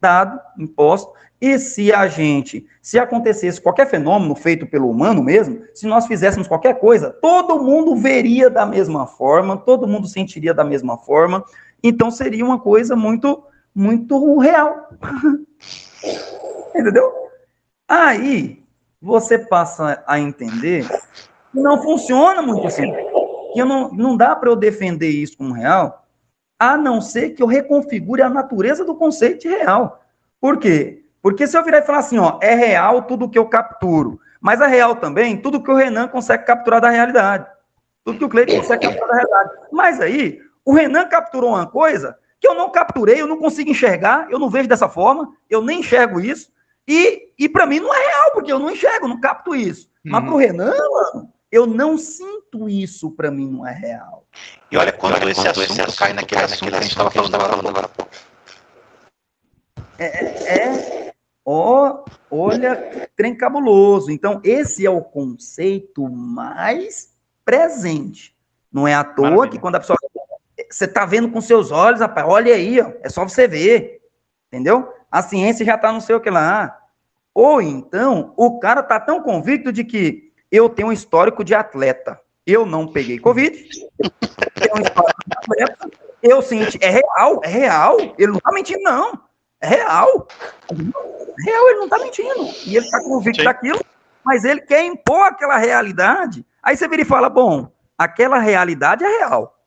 [0.00, 1.12] dado, imposto.
[1.40, 6.46] E se a gente, se acontecesse qualquer fenômeno feito pelo humano mesmo, se nós fizéssemos
[6.46, 11.44] qualquer coisa, todo mundo veria da mesma forma, todo mundo sentiria da mesma forma,
[11.82, 13.42] então seria uma coisa muito,
[13.74, 14.88] muito real.
[16.74, 17.12] Entendeu?
[17.88, 18.62] Aí
[19.00, 20.86] você passa a entender
[21.52, 22.92] que não funciona muito assim.
[23.52, 26.06] Que não, não dá para eu defender isso como real,
[26.58, 30.02] a não ser que eu reconfigure a natureza do conceito de real.
[30.40, 31.04] Por quê?
[31.20, 34.60] Porque se eu virar e falar assim, ó, é real tudo que eu capturo, mas
[34.60, 37.46] é real também tudo que o Renan consegue capturar da realidade.
[38.04, 39.50] Tudo que o Cleiton consegue capturar da realidade.
[39.70, 44.26] Mas aí, o Renan capturou uma coisa que eu não capturei, eu não consigo enxergar,
[44.28, 46.50] eu não vejo dessa forma, eu nem enxergo isso,
[46.88, 49.88] e, e para mim não é real, porque eu não enxergo, não capto isso.
[50.04, 50.10] Uhum.
[50.10, 54.26] Mas pro Renan, mano, eu não sinto isso, para mim não é real.
[54.72, 56.90] E olha quando, olha, esse, quando assunto esse assunto cai naquele assunto que a gente
[56.90, 58.10] estava falando agora há pouco.
[60.00, 61.12] É, é, é
[61.44, 64.10] Ó, olha, trem cabuloso.
[64.10, 67.12] Então, esse é o conceito mais
[67.44, 68.36] presente.
[68.72, 69.50] Não é à toa Maravilha.
[69.50, 69.96] que quando a pessoa.
[70.72, 74.00] Você está vendo com seus olhos, rapaz, olha aí, ó, é só você ver.
[74.48, 74.90] Entendeu?
[75.10, 76.78] A ciência já está não sei o que lá.
[77.34, 82.18] Ou então, o cara está tão convicto de que eu tenho um histórico de atleta.
[82.46, 83.54] Eu não peguei Covid.
[83.54, 85.90] tenho um histórico de atleta.
[86.22, 86.78] Eu senti.
[86.80, 87.98] É real, é real.
[88.18, 89.20] Ele não está mentindo, não.
[89.60, 90.26] É real.
[90.70, 92.48] É real, ele não está mentindo.
[92.64, 93.44] E ele está convicto Sim.
[93.44, 93.80] daquilo,
[94.24, 96.46] mas ele quer impor aquela realidade.
[96.62, 99.61] Aí você vira e fala: bom, aquela realidade é real.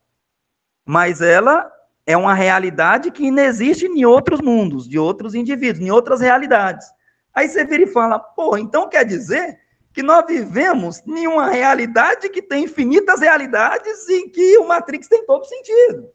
[0.86, 1.68] Mas ela
[2.06, 6.86] é uma realidade que não existe em outros mundos, de outros indivíduos, em outras realidades.
[7.34, 9.58] Aí você vira e fala: pô, então quer dizer
[9.92, 15.26] que nós vivemos em uma realidade que tem infinitas realidades em que o Matrix tem
[15.26, 16.08] todo sentido.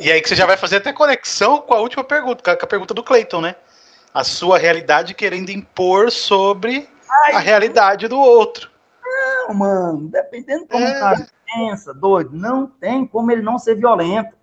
[0.00, 2.68] E aí que você já vai fazer até conexão com a última pergunta, com a
[2.68, 3.56] pergunta do Clayton, né?
[4.14, 6.88] A sua realidade querendo impor sobre
[7.26, 8.70] Ai, a realidade do outro.
[9.02, 11.00] Não, mano, dependendo como é.
[11.00, 14.36] cara pensa, doido, não tem como ele não ser violento.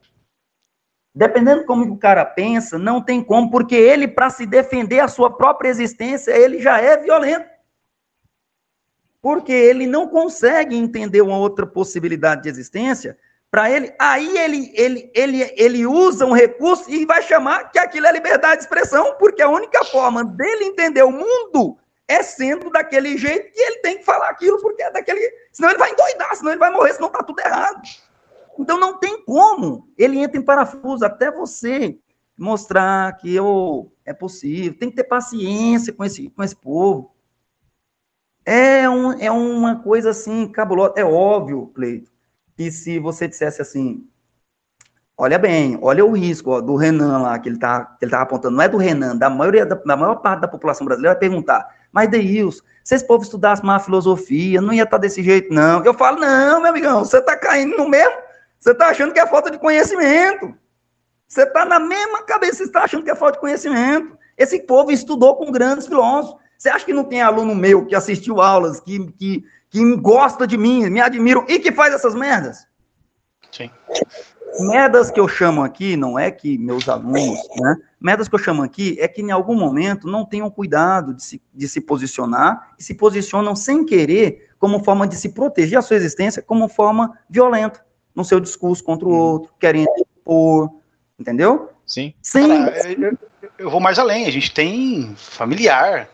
[1.14, 5.36] Dependendo como o cara pensa, não tem como, porque ele, para se defender a sua
[5.36, 7.49] própria existência, ele já é violento.
[9.22, 13.18] Porque ele não consegue entender uma outra possibilidade de existência
[13.49, 18.06] para ele, aí ele, ele, ele, ele usa um recurso e vai chamar que aquilo
[18.06, 21.77] é liberdade de expressão, porque a única forma dele entender o mundo
[22.07, 25.19] é sendo daquele jeito que ele tem que falar aquilo, porque é daquele.
[25.52, 27.82] Senão ele vai endoidar, senão ele vai morrer, senão tá tudo errado.
[28.60, 29.90] Então não tem como.
[29.98, 31.98] Ele entra em parafuso até você
[32.38, 34.77] mostrar que eu, é possível.
[34.77, 37.15] Tem que ter paciência com esse, com esse povo.
[38.45, 40.94] É, um, é uma coisa assim, cabulosa.
[40.95, 42.11] É óbvio, Cleito,
[42.56, 44.07] que se você dissesse assim,
[45.18, 48.22] olha bem, olha o risco ó, do Renan lá, que ele tá, que ele tá
[48.22, 51.19] apontando, não é do Renan, da maioria da, da maior parte da população brasileira vai
[51.19, 55.54] perguntar, mas Deils, se esse povo estudasse má filosofia, não ia estar tá desse jeito,
[55.54, 55.82] não.
[55.86, 58.18] Eu falo, não, meu amigão, você tá caindo no mesmo,
[58.60, 60.54] você tá achando que é falta de conhecimento.
[61.26, 64.18] Você tá na mesma cabeça, você está achando que é falta de conhecimento.
[64.38, 66.38] Esse povo estudou com grandes filósofos.
[66.58, 70.58] Você acha que não tem aluno meu que assistiu aulas, que, que, que gosta de
[70.58, 72.68] mim, me admiram e que faz essas merdas.
[73.52, 73.72] Sim.
[74.60, 77.76] Merdas que eu chamo aqui, não é que meus alunos, né?
[78.00, 81.42] Merdas que eu chamo aqui é que em algum momento não tenham cuidado de se,
[81.54, 85.98] de se posicionar e se posicionam sem querer como forma de se proteger a sua
[85.98, 87.86] existência, como forma violenta
[88.16, 89.16] no seu discurso contra o hum.
[89.16, 90.70] outro, querendo impor,
[91.20, 91.70] entendeu?
[91.86, 92.14] Sim.
[92.22, 92.48] Sem...
[92.48, 93.18] Cara, eu,
[93.60, 96.10] eu, vou mais além, a gente tem familiar,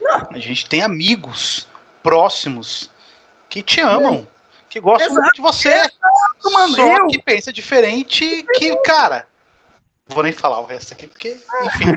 [0.00, 0.26] não.
[0.30, 1.68] a gente tem amigos
[2.02, 2.90] próximos
[3.48, 4.26] que te amam,
[4.68, 5.22] que gostam Exato.
[5.22, 5.68] muito de você.
[5.68, 5.94] Exato,
[6.50, 7.06] mano, só eu.
[7.08, 9.26] que pensa diferente que, cara.
[10.06, 11.96] Vou nem falar o resto aqui, porque, enfim.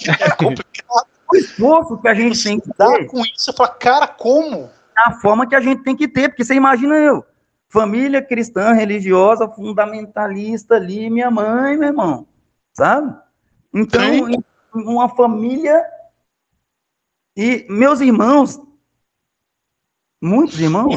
[0.20, 1.06] é complicado.
[1.30, 4.70] O esforço que a gente tem que dar com isso, você fala, cara, como?
[4.96, 7.24] A forma que a gente tem que ter, porque você imagina eu,
[7.68, 12.26] família cristã, religiosa, fundamentalista ali, minha mãe, meu irmão,
[12.74, 13.16] sabe?
[13.72, 14.44] Então, Sim.
[14.74, 15.82] uma família
[17.34, 18.60] e meus irmãos
[20.22, 20.96] muitos irmãos,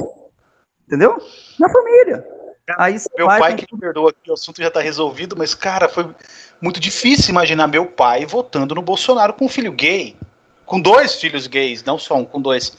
[0.85, 1.17] entendeu?
[1.59, 2.34] Na família.
[2.77, 6.13] Aí meu pai que me perdoa que o assunto já está resolvido, mas, cara, foi
[6.59, 10.17] muito difícil imaginar meu pai votando no Bolsonaro com um filho gay.
[10.65, 12.75] Com dois filhos gays, não só um, com dois.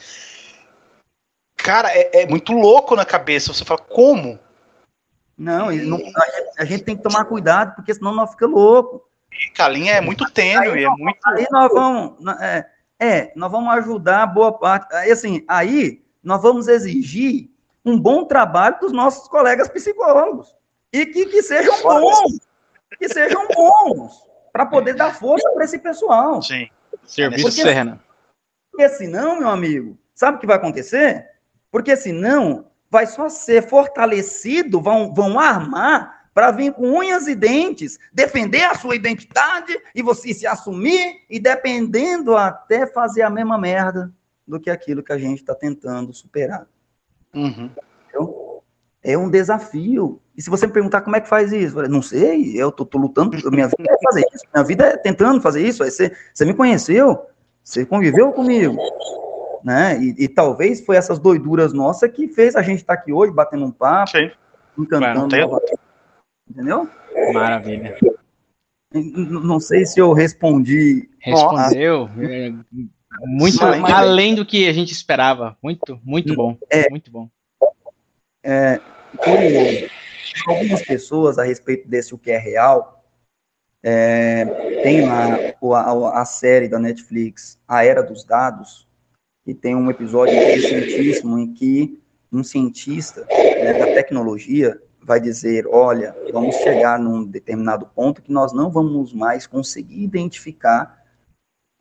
[1.55, 3.53] Cara, é, é muito louco na cabeça.
[3.53, 4.37] Você fala, como?
[5.37, 6.01] Não, não
[6.57, 9.07] a, gente, tem que tomar cuidado, porque senão nós fica louco.
[9.57, 11.19] A linha é muito tênue, aí, é muito.
[11.27, 12.15] Aí nós vamos.
[12.41, 12.65] É,
[12.99, 14.93] é, nós vamos ajudar boa parte.
[14.95, 17.51] Assim, aí nós vamos exigir
[17.87, 20.55] um bom trabalho dos nossos colegas psicólogos.
[20.91, 22.39] E que, que sejam bons.
[22.97, 24.27] Que sejam bons.
[24.51, 26.41] Para poder dar força para esse pessoal.
[26.41, 26.67] Sim.
[27.05, 28.01] Serviço Serna.
[28.69, 31.25] Porque senão, meu amigo, sabe o que vai acontecer?
[31.71, 37.97] Porque senão vai só ser fortalecido, vão, vão armar para vir com unhas e dentes,
[38.13, 44.13] defender a sua identidade e você se assumir e dependendo até fazer a mesma merda
[44.47, 46.67] do que aquilo que a gente está tentando superar.
[47.37, 47.69] Uhum.
[49.03, 50.19] É um desafio.
[50.35, 52.71] E se você me perguntar como é que faz isso, eu falei, não sei, eu
[52.71, 55.81] tô, tô, lutando, minha vida é fazer isso, minha vida é tentando fazer isso.
[55.81, 57.25] Aí você, você me conheceu,
[57.63, 58.75] você conviveu comigo,
[59.63, 59.97] né?
[60.01, 63.31] E, e, talvez foi essas doiduras nossas que fez a gente estar tá aqui hoje,
[63.31, 64.29] batendo um papo, Sim.
[64.77, 65.61] encantando.
[66.49, 66.89] Entendeu?
[67.33, 67.97] Maravilha.
[68.93, 71.09] Não sei se eu respondi.
[71.19, 72.09] Respondeu.
[73.21, 75.57] Muito além do que a gente esperava.
[75.61, 76.57] Muito, muito bom.
[76.69, 77.29] É, muito bom.
[78.43, 78.79] É,
[80.47, 83.03] algumas pessoas a respeito desse o que é real.
[83.83, 84.45] É,
[84.83, 85.37] tem lá
[85.75, 88.87] a, a, série da Netflix, A Era dos Dados,
[89.45, 96.13] que tem um episódio interessantíssimo em que um cientista né, da tecnologia vai dizer, olha,
[96.33, 101.01] vamos chegar num determinado ponto que nós não vamos mais conseguir identificar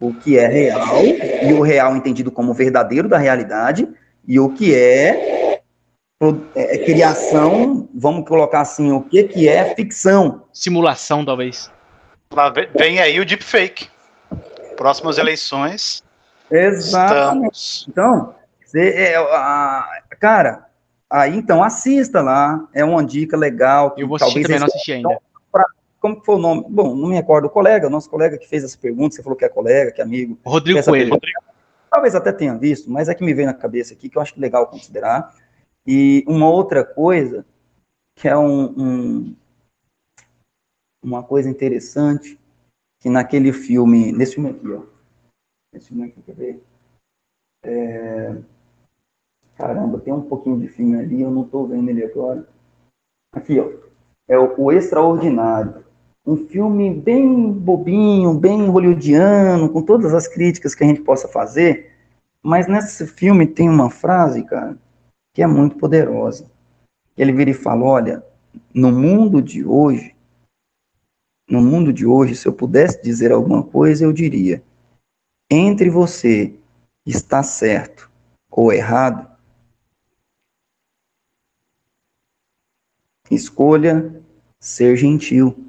[0.01, 1.02] o que é real,
[1.43, 3.89] e o real entendido como verdadeiro da realidade,
[4.27, 5.62] e o que é,
[6.55, 10.44] é criação, vamos colocar assim, o que, que é ficção.
[10.52, 11.70] Simulação, talvez.
[12.77, 13.89] Vem aí o deepfake.
[14.77, 16.02] Próximas eleições.
[16.51, 17.55] Exatamente.
[17.55, 17.86] Estamos...
[17.89, 19.86] Então, você, é, a,
[20.20, 20.66] cara,
[21.09, 23.94] Aí, então, assista lá, é uma dica legal.
[23.97, 25.09] Eu vou assistir também, não assisti ainda.
[25.09, 25.18] Pra,
[26.01, 26.64] como foi o nome?
[26.68, 29.36] Bom, não me recordo, o colega, o nosso colega que fez essa pergunta, você falou
[29.36, 30.39] que é colega, que é amigo.
[30.44, 31.12] Rodrigo Coelho.
[31.12, 31.39] Rodrigo.
[31.90, 34.35] Talvez até tenha visto, mas é que me veio na cabeça aqui, que eu acho
[34.36, 35.35] é legal considerar.
[35.86, 37.47] E uma outra coisa,
[38.14, 39.36] que é um, um
[41.02, 42.39] uma coisa interessante,
[43.01, 44.82] que naquele filme, nesse filme aqui, ó,
[45.73, 46.62] nesse filme aqui, quer ver?
[47.62, 48.36] É,
[49.56, 52.47] Caramba, tem um pouquinho de filme ali, eu não estou vendo ele agora.
[53.32, 53.73] Aqui, ó.
[54.28, 55.85] É o, o, Extraordinário.
[56.27, 61.93] Um filme bem bobinho, bem hollywoodiano, com todas as críticas que a gente possa fazer.
[62.43, 64.77] Mas nesse filme tem uma frase, cara,
[65.32, 66.51] que é muito poderosa.
[67.16, 68.24] Ele vira e fala: olha,
[68.74, 70.15] no mundo de hoje,
[71.48, 74.62] no mundo de hoje, se eu pudesse dizer alguma coisa, eu diria:
[75.48, 76.55] entre você
[77.07, 78.11] está certo
[78.51, 79.36] ou errado,
[83.31, 84.23] Escolha
[84.61, 85.69] ser gentil.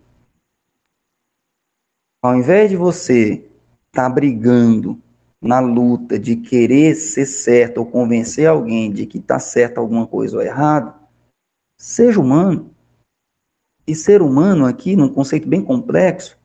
[2.27, 3.35] Ao invés de você
[3.87, 4.99] estar tá brigando
[5.41, 10.35] na luta de querer ser certo ou convencer alguém de que está certo alguma coisa
[10.35, 10.93] ou errado,
[11.79, 12.69] seja humano.
[13.87, 16.37] E ser humano aqui, num conceito bem complexo,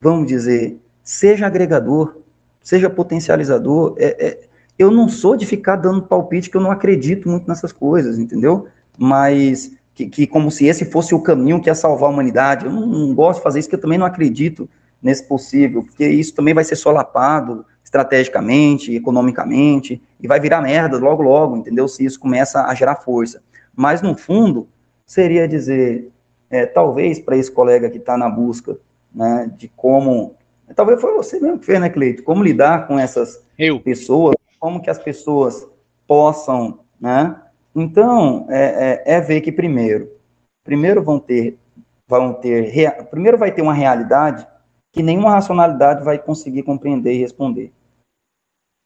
[0.00, 2.18] vamos dizer, seja agregador,
[2.62, 3.96] seja potencializador.
[3.98, 7.72] É, é, eu não sou de ficar dando palpite que eu não acredito muito nessas
[7.72, 8.68] coisas, entendeu?
[8.96, 12.66] Mas que, que, como se esse fosse o caminho que ia salvar a humanidade.
[12.66, 14.70] Eu não, não gosto de fazer isso, porque eu também não acredito
[15.02, 21.22] nesse possível, porque isso também vai ser solapado estrategicamente, economicamente, e vai virar merda logo,
[21.22, 21.88] logo, entendeu?
[21.88, 23.42] Se isso começa a gerar força.
[23.74, 24.68] Mas, no fundo,
[25.06, 26.10] seria dizer,
[26.50, 28.76] é, talvez para esse colega que está na busca
[29.14, 30.34] né, de como.
[30.74, 32.22] Talvez foi você mesmo que fez, né, Cleito?
[32.22, 33.80] Como lidar com essas Eu.
[33.80, 35.66] pessoas, como que as pessoas
[36.06, 37.34] possam né,
[37.74, 40.10] então, é, é, é, ver que primeiro,
[40.64, 41.56] primeiro vão ter,
[42.08, 42.72] vão ter,
[43.08, 44.46] primeiro vai ter uma realidade
[44.92, 47.72] que nenhuma racionalidade vai conseguir compreender e responder.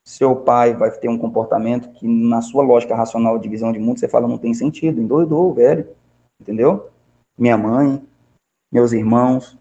[0.05, 4.01] Seu pai vai ter um comportamento que, na sua lógica racional de visão de mundo,
[4.01, 5.87] você fala não tem sentido, endoidou, velho,
[6.41, 6.89] entendeu?
[7.39, 8.03] Minha mãe,
[8.71, 9.57] meus irmãos,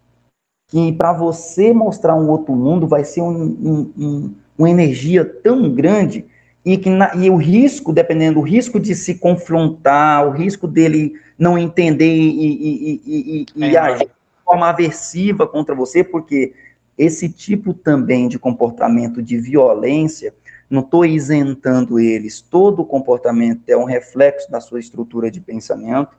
[0.68, 5.72] que para você mostrar um outro mundo vai ser um, um, um, uma energia tão
[5.72, 6.26] grande
[6.66, 11.14] e, que na, e o risco, dependendo do risco de se confrontar, o risco dele
[11.38, 14.10] não entender e, e, e, e é, agir
[14.52, 16.54] forma aversiva contra você, porque
[16.98, 20.34] esse tipo também de comportamento de violência,
[20.70, 26.18] não estou isentando eles, todo comportamento é um reflexo da sua estrutura de pensamento,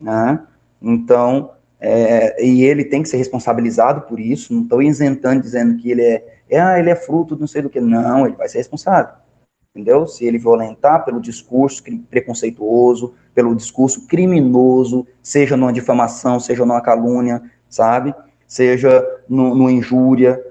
[0.00, 0.40] Né?
[0.80, 5.90] Então, é, e ele tem que ser responsabilizado por isso, não estou isentando dizendo que
[5.90, 8.58] ele é, é, ah, ele é fruto não sei do que, não, ele vai ser
[8.58, 9.14] responsável,
[9.74, 10.06] entendeu?
[10.06, 17.42] Se ele violentar pelo discurso preconceituoso, pelo discurso criminoso, seja numa difamação, seja numa calúnia,
[17.68, 18.14] sabe?
[18.46, 20.42] Seja no, no injúria,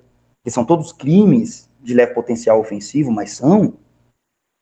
[0.44, 3.74] que são todos crimes de leve potencial ofensivo, mas são,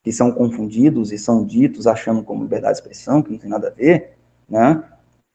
[0.03, 3.67] que são confundidos e são ditos achando como liberdade de expressão, que não tem nada
[3.67, 4.13] a ver,
[4.49, 4.83] né?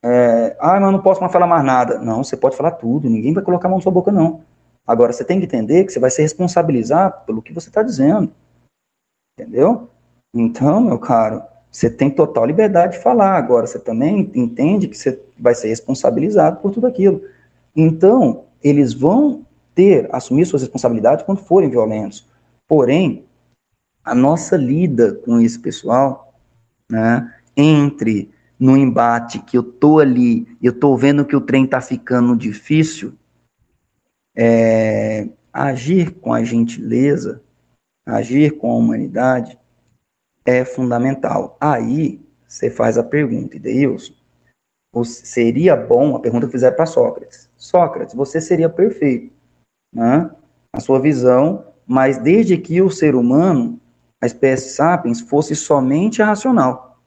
[0.02, 1.98] É, ah, mas não posso mais falar mais nada.
[1.98, 4.42] Não, você pode falar tudo, ninguém vai colocar a mão na sua boca, não.
[4.86, 8.32] Agora, você tem que entender que você vai se responsabilizar pelo que você está dizendo.
[9.38, 9.88] Entendeu?
[10.34, 13.36] Então, meu caro, você tem total liberdade de falar.
[13.36, 17.22] Agora, você também entende que você vai ser responsabilizado por tudo aquilo.
[17.74, 22.28] Então, eles vão ter, assumir suas responsabilidades quando forem violentos.
[22.68, 23.24] Porém,
[24.04, 26.34] a nossa lida com esse pessoal,
[26.90, 31.80] né, entre no embate que eu tô ali, eu tô vendo que o trem tá
[31.80, 33.14] ficando difícil,
[34.36, 37.42] é, agir com a gentileza,
[38.04, 39.58] agir com a humanidade
[40.44, 41.56] é fundamental.
[41.60, 44.14] Aí você faz a pergunta, Deus,
[45.04, 49.32] seria bom, a pergunta que fizer para Sócrates, Sócrates, você seria perfeito,
[49.94, 50.30] né?
[50.72, 53.80] A sua visão, mas desde que o ser humano,
[54.20, 56.98] a espécie sapiens, fosse somente racional.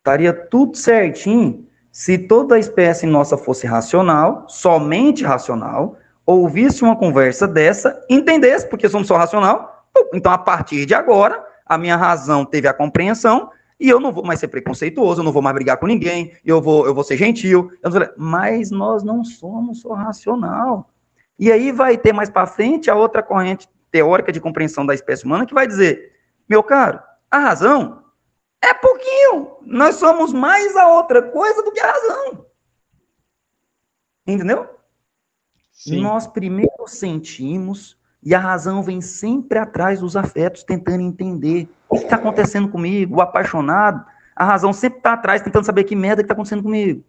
[0.00, 7.46] Estaria tudo certinho se toda a espécie nossa fosse racional, somente racional, ouvisse uma conversa
[7.46, 12.66] dessa, entendesse, porque somos só racional, então a partir de agora, a minha razão teve
[12.66, 15.86] a compreensão, e eu não vou mais ser preconceituoso, eu não vou mais brigar com
[15.86, 18.14] ninguém, eu vou, eu vou ser gentil, vou...
[18.16, 20.90] mas nós não somos só racional.
[21.38, 25.24] E aí vai ter mais para frente a outra corrente teórica de compreensão da espécie
[25.24, 26.12] humana que vai dizer,
[26.48, 28.04] meu caro, a razão
[28.62, 29.58] é pouquinho.
[29.62, 32.46] Nós somos mais a outra coisa do que a razão.
[34.26, 34.68] Entendeu?
[35.72, 36.00] Sim.
[36.00, 42.04] Nós primeiro sentimos e a razão vem sempre atrás dos afetos, tentando entender o que
[42.04, 44.04] está acontecendo comigo, o apaixonado.
[44.34, 47.04] A razão sempre está atrás, tentando saber que merda que está acontecendo comigo.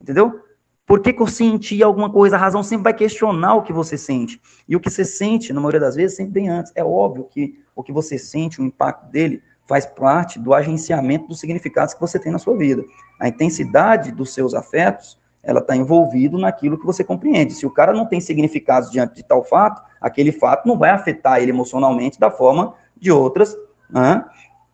[0.00, 0.40] Entendeu?
[0.86, 2.36] Por que, que, eu senti alguma coisa?
[2.36, 4.40] A razão sempre vai questionar o que você sente.
[4.68, 6.72] E o que você sente, na maioria das vezes, sempre vem antes.
[6.76, 11.40] É óbvio que o que você sente, o impacto dele, faz parte do agenciamento dos
[11.40, 12.84] significados que você tem na sua vida.
[13.18, 17.54] A intensidade dos seus afetos, ela está envolvido naquilo que você compreende.
[17.54, 21.40] Se o cara não tem significados diante de tal fato, aquele fato não vai afetar
[21.40, 23.56] ele emocionalmente da forma de outras
[23.88, 24.24] né,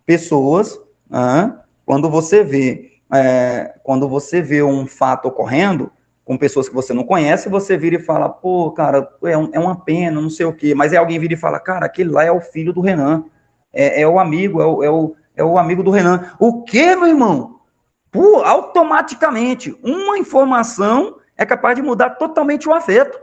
[0.06, 0.80] pessoas.
[1.08, 5.90] Né, quando você vê, é, quando você vê um fato ocorrendo
[6.24, 9.58] com pessoas que você não conhece, você vira e fala, pô, cara, é, um, é
[9.58, 10.74] uma pena, não sei o quê.
[10.74, 13.24] Mas é alguém vira e fala, cara, aquele lá é o filho do Renan
[13.72, 16.32] é, é o amigo, é o, é, o, é o amigo do Renan.
[16.38, 17.59] O que, meu irmão?
[18.10, 23.18] Por, automaticamente, uma informação é capaz de mudar totalmente o afeto.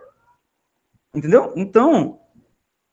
[1.13, 1.53] Entendeu?
[1.55, 2.19] Então,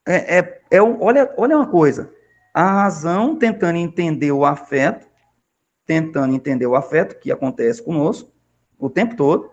[0.07, 2.13] é, é, é, olha, olha uma coisa.
[2.53, 5.07] A razão tentando entender o afeto,
[5.87, 8.33] tentando entender o afeto que acontece conosco
[8.79, 9.51] o tempo todo,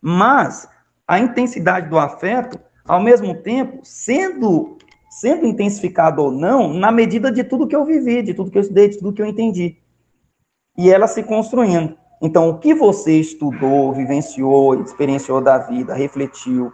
[0.00, 0.68] mas
[1.06, 4.78] a intensidade do afeto, ao mesmo tempo, sendo
[5.10, 8.62] sendo intensificado ou não, na medida de tudo que eu vivi, de tudo que eu
[8.62, 9.78] estudei, de tudo que eu entendi.
[10.76, 11.96] E ela se construindo.
[12.20, 16.72] Então, o que você estudou, vivenciou, experienciou da vida, refletiu,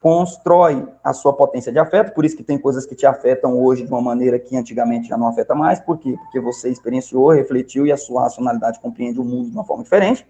[0.00, 3.84] constrói a sua potência de afeto, por isso que tem coisas que te afetam hoje
[3.84, 6.16] de uma maneira que antigamente já não afeta mais, por quê?
[6.24, 10.26] Porque você experienciou, refletiu e a sua racionalidade compreende o mundo de uma forma diferente.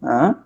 [0.00, 0.36] Né?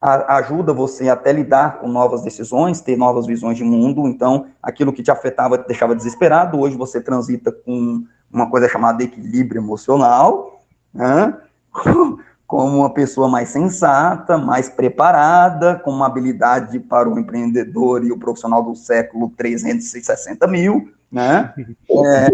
[0.00, 4.06] ajuda você até lidar com novas decisões, ter novas visões de mundo.
[4.06, 6.58] Então, aquilo que te afetava te deixava desesperado.
[6.58, 10.62] Hoje você transita com uma coisa chamada equilíbrio emocional,
[10.94, 11.36] né?
[12.46, 18.18] como uma pessoa mais sensata, mais preparada, com uma habilidade para o empreendedor e o
[18.18, 21.52] profissional do século 360 mil, né?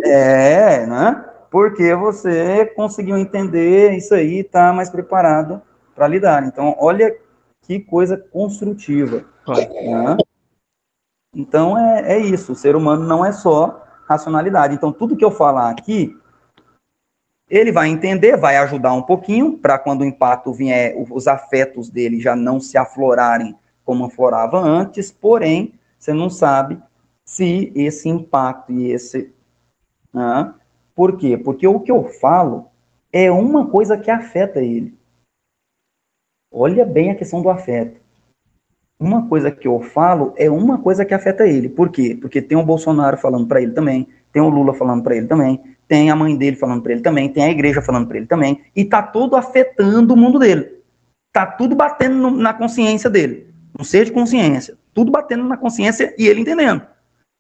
[0.05, 1.25] É, é né?
[1.51, 5.63] Porque você conseguiu entender isso aí, está mais preparado
[5.95, 6.45] para lidar.
[6.45, 7.15] Então, olha
[7.63, 9.25] que coisa construtiva.
[9.49, 10.17] Né?
[11.35, 14.75] Então é, é isso, o ser humano não é só racionalidade.
[14.75, 16.17] Então, tudo que eu falar aqui,
[17.57, 22.21] ele vai entender, vai ajudar um pouquinho, para quando o impacto vier, os afetos dele
[22.21, 23.55] já não se aflorarem
[23.85, 26.83] como aflorava antes, porém, você não sabe
[27.25, 29.33] se esse impacto e esse.
[30.13, 30.53] Né?
[30.97, 31.37] Por quê?
[31.37, 32.67] Porque o que eu falo
[33.13, 34.93] é uma coisa que afeta ele.
[36.53, 38.01] Olha bem a questão do afeto.
[38.99, 41.69] Uma coisa que eu falo é uma coisa que afeta ele.
[41.69, 42.19] Por quê?
[42.21, 45.74] Porque tem o Bolsonaro falando para ele também, tem o Lula falando para ele também,
[45.87, 48.63] tem a mãe dele falando para ele também, tem a igreja falando para ele também,
[48.75, 50.83] e tá todo afetando o mundo dele.
[51.33, 53.53] tá tudo batendo no, na consciência dele.
[53.79, 54.77] Um ser de consciência.
[54.93, 56.87] Tudo batendo na consciência e ele entendendo.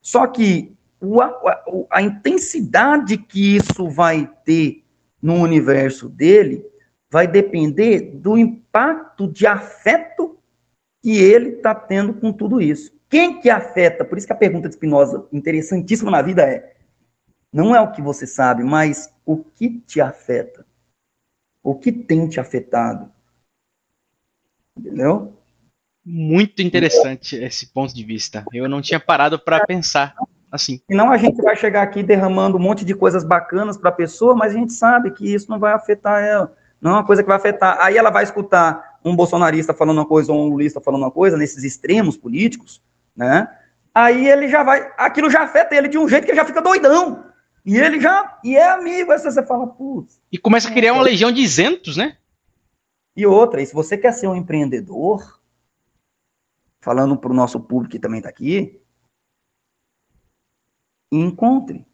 [0.03, 4.83] Só que o, a, a intensidade que isso vai ter
[5.23, 6.66] no universo dele
[7.11, 10.37] vai depender do impacto de afeto
[11.01, 12.93] que ele está tendo com tudo isso.
[13.09, 14.05] Quem que afeta?
[14.05, 16.73] Por isso que a pergunta de Spinoza, interessantíssima na vida, é:
[17.55, 20.66] não é o que você sabe, mas o que te afeta?
[21.62, 23.09] O que tem te afetado?
[24.76, 25.39] Entendeu?
[26.05, 28.44] Muito interessante esse ponto de vista.
[28.52, 30.16] Eu não tinha parado para pensar
[30.51, 30.81] assim.
[30.90, 34.35] Senão a gente vai chegar aqui derramando um monte de coisas bacanas para a pessoa,
[34.35, 36.56] mas a gente sabe que isso não vai afetar ela.
[36.81, 37.78] Não é uma coisa que vai afetar.
[37.81, 41.36] Aí ela vai escutar um bolsonarista falando uma coisa ou um lulista falando uma coisa,
[41.36, 42.82] nesses extremos políticos,
[43.16, 43.48] né?
[43.94, 44.93] Aí ele já vai.
[44.98, 47.32] Aquilo já afeta ele de um jeito que ele já fica doidão.
[47.65, 48.39] E ele já.
[48.45, 49.11] E é amigo.
[49.11, 50.20] Aí você fala, putz.
[50.31, 52.19] E começa a criar uma legião de isentos, né?
[53.16, 55.41] E outra, e se você quer ser um empreendedor,
[56.81, 58.82] falando para o nosso público que também está aqui,
[61.11, 61.86] encontre.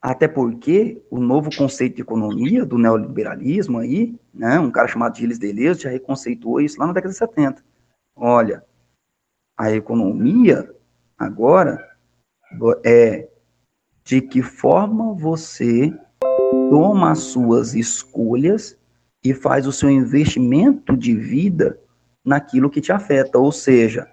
[0.00, 5.38] Até porque o novo conceito de economia do neoliberalismo aí, né, um cara chamado Gilles
[5.38, 7.64] Deleuze já reconceituou isso lá na década de 70.
[8.16, 8.66] Olha,
[9.56, 10.74] a economia
[11.16, 11.96] agora
[12.84, 13.30] é
[14.04, 15.92] de que forma você
[16.70, 18.76] toma as suas escolhas
[19.24, 21.78] e faz o seu investimento de vida
[22.24, 23.38] naquilo que te afeta.
[23.38, 24.08] Ou seja,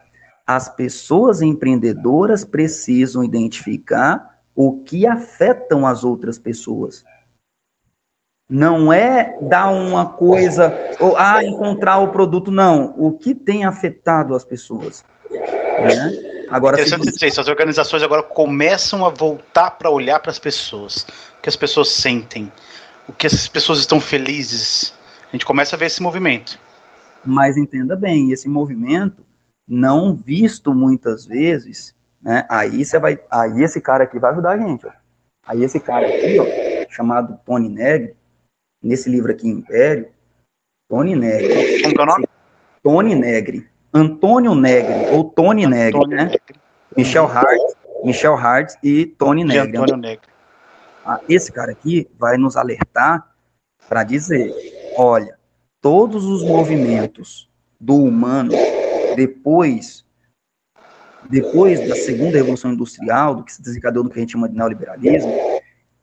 [0.45, 7.03] as pessoas empreendedoras precisam identificar o que afetam as outras pessoas.
[8.49, 12.95] Não é dar uma coisa, ou ah, encontrar o produto, não.
[12.97, 15.05] O que tem afetado as pessoas.
[15.29, 16.28] Né?
[16.51, 17.11] Agora, Interessante se...
[17.11, 21.05] dizer as organizações agora começam a voltar para olhar para as pessoas,
[21.37, 22.51] o que as pessoas sentem,
[23.07, 24.93] o que as pessoas estão felizes.
[25.27, 26.59] A gente começa a ver esse movimento.
[27.25, 29.25] Mas entenda bem, esse movimento
[29.67, 32.45] não visto muitas vezes né?
[32.49, 34.91] Aí você vai, aí esse cara aqui vai ajudar a gente, ó.
[35.45, 36.45] Aí esse cara aqui, ó,
[36.89, 38.15] chamado Tony Negri,
[38.83, 40.09] nesse livro aqui Império,
[40.89, 41.81] Tony Negri.
[41.83, 42.27] Como é o nome?
[42.83, 43.67] Tony Negri.
[43.93, 46.25] Antônio Negri ou Tony Negri, né?
[46.25, 46.39] Negri.
[46.95, 47.59] Michel Hart,
[48.03, 49.77] Michel Hart e Tony Negri.
[49.77, 50.27] Antônio Negri.
[51.05, 53.27] Ah, esse cara aqui vai nos alertar
[53.87, 54.53] para dizer,
[54.97, 55.37] olha,
[55.81, 57.49] todos os movimentos
[57.79, 58.51] do humano
[59.15, 60.05] depois
[61.29, 64.55] depois da segunda revolução industrial, do que se desencadeou no que a gente chama de
[64.55, 65.31] neoliberalismo,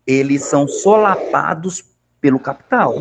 [0.06, 1.84] eles são solapados
[2.20, 2.94] pelo capital.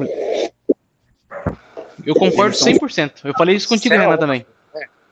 [2.04, 3.26] Eu concordo 100%.
[3.26, 4.46] Eu falei isso contigo, Renan, também.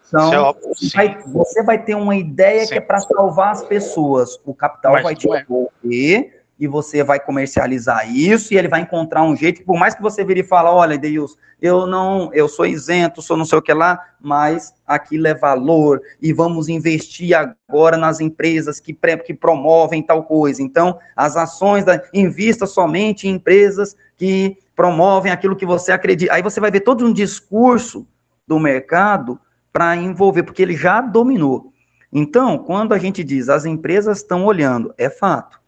[0.08, 0.56] Então,
[0.94, 4.40] vai, você vai ter uma ideia que é para salvar as pessoas.
[4.46, 9.24] O capital Mas vai te envolver e você vai comercializar isso e ele vai encontrar
[9.24, 12.66] um jeito, por mais que você vire e fala, olha, Deus, eu não, eu sou
[12.66, 17.98] isento, sou não sei o que lá, mas aquilo é valor e vamos investir agora
[17.98, 18.94] nas empresas que,
[19.26, 20.62] que promovem tal coisa.
[20.62, 26.34] Então, as ações da invista somente em empresas que promovem aquilo que você acredita.
[26.34, 28.08] Aí você vai ver todo um discurso
[28.48, 29.40] do mercado
[29.74, 31.74] para envolver, porque ele já dominou.
[32.12, 35.64] Então, quando a gente diz as empresas estão olhando, é fato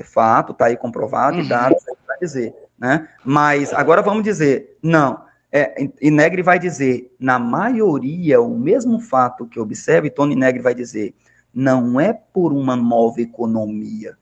[0.00, 1.44] é fato, está aí comprovado uhum.
[1.44, 2.54] e dados para dizer.
[2.78, 3.08] Né?
[3.24, 5.24] Mas agora vamos dizer, não.
[5.52, 10.62] É, e Negri vai dizer, na maioria, o mesmo fato que observa, e Tony Negri
[10.62, 11.14] vai dizer,
[11.52, 14.16] não é por uma nova economia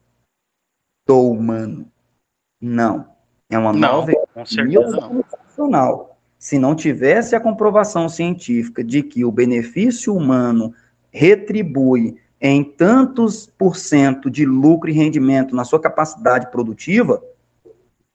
[1.07, 1.91] do humano.
[2.61, 3.09] Não.
[3.51, 6.08] É uma não, nova economia organizacional.
[6.39, 10.73] Se não tivesse a comprovação científica de que o benefício humano
[11.11, 17.21] retribui em tantos por cento de lucro e rendimento na sua capacidade produtiva,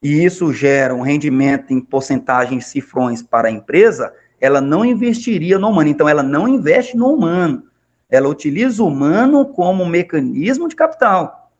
[0.02, 5.68] e isso gera um rendimento em porcentagens cifrões para a empresa, ela não investiria no
[5.68, 5.88] humano.
[5.88, 7.64] Então, ela não investe no humano.
[8.10, 11.50] Ela utiliza o humano como mecanismo de capital.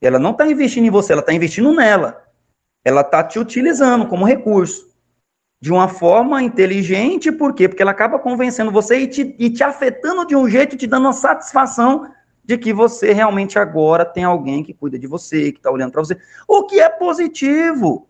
[0.00, 2.22] Ela não está investindo em você, ela está investindo nela.
[2.84, 4.87] Ela está te utilizando como recurso.
[5.60, 7.68] De uma forma inteligente, por quê?
[7.68, 11.06] Porque ela acaba convencendo você e te, e te afetando de um jeito, te dando
[11.06, 12.08] uma satisfação
[12.44, 16.02] de que você realmente agora tem alguém que cuida de você, que está olhando para
[16.02, 16.16] você,
[16.46, 18.08] o que é positivo.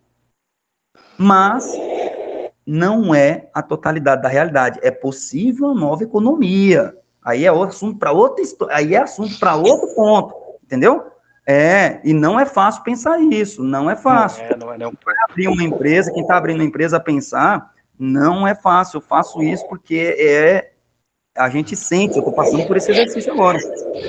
[1.16, 1.66] Mas
[2.64, 4.78] não é a totalidade da realidade.
[4.82, 6.94] É possível uma nova economia.
[7.24, 11.10] Aí é assunto para outra aí é assunto para outro ponto, entendeu?
[11.50, 14.44] É, e não é fácil pensar isso, não é fácil.
[14.44, 14.90] Não é, não é, não.
[14.90, 18.98] Quem abrir uma empresa, quem está abrindo uma empresa a pensar, não é fácil.
[18.98, 20.72] Eu faço isso porque é
[21.34, 23.58] a gente sente, eu estou passando por esse exercício agora,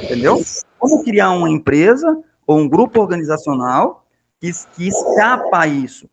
[0.04, 0.44] entendeu?
[0.78, 4.06] Como criar uma empresa ou um grupo organizacional
[4.42, 6.10] que, que escapa a isso?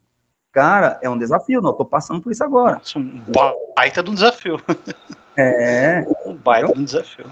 [0.53, 2.81] Cara, é um desafio, não, tô passando por isso agora.
[2.94, 3.23] Um
[3.74, 4.61] baita de um desafio.
[5.36, 6.07] É.
[6.24, 7.27] Um baita de um desafio.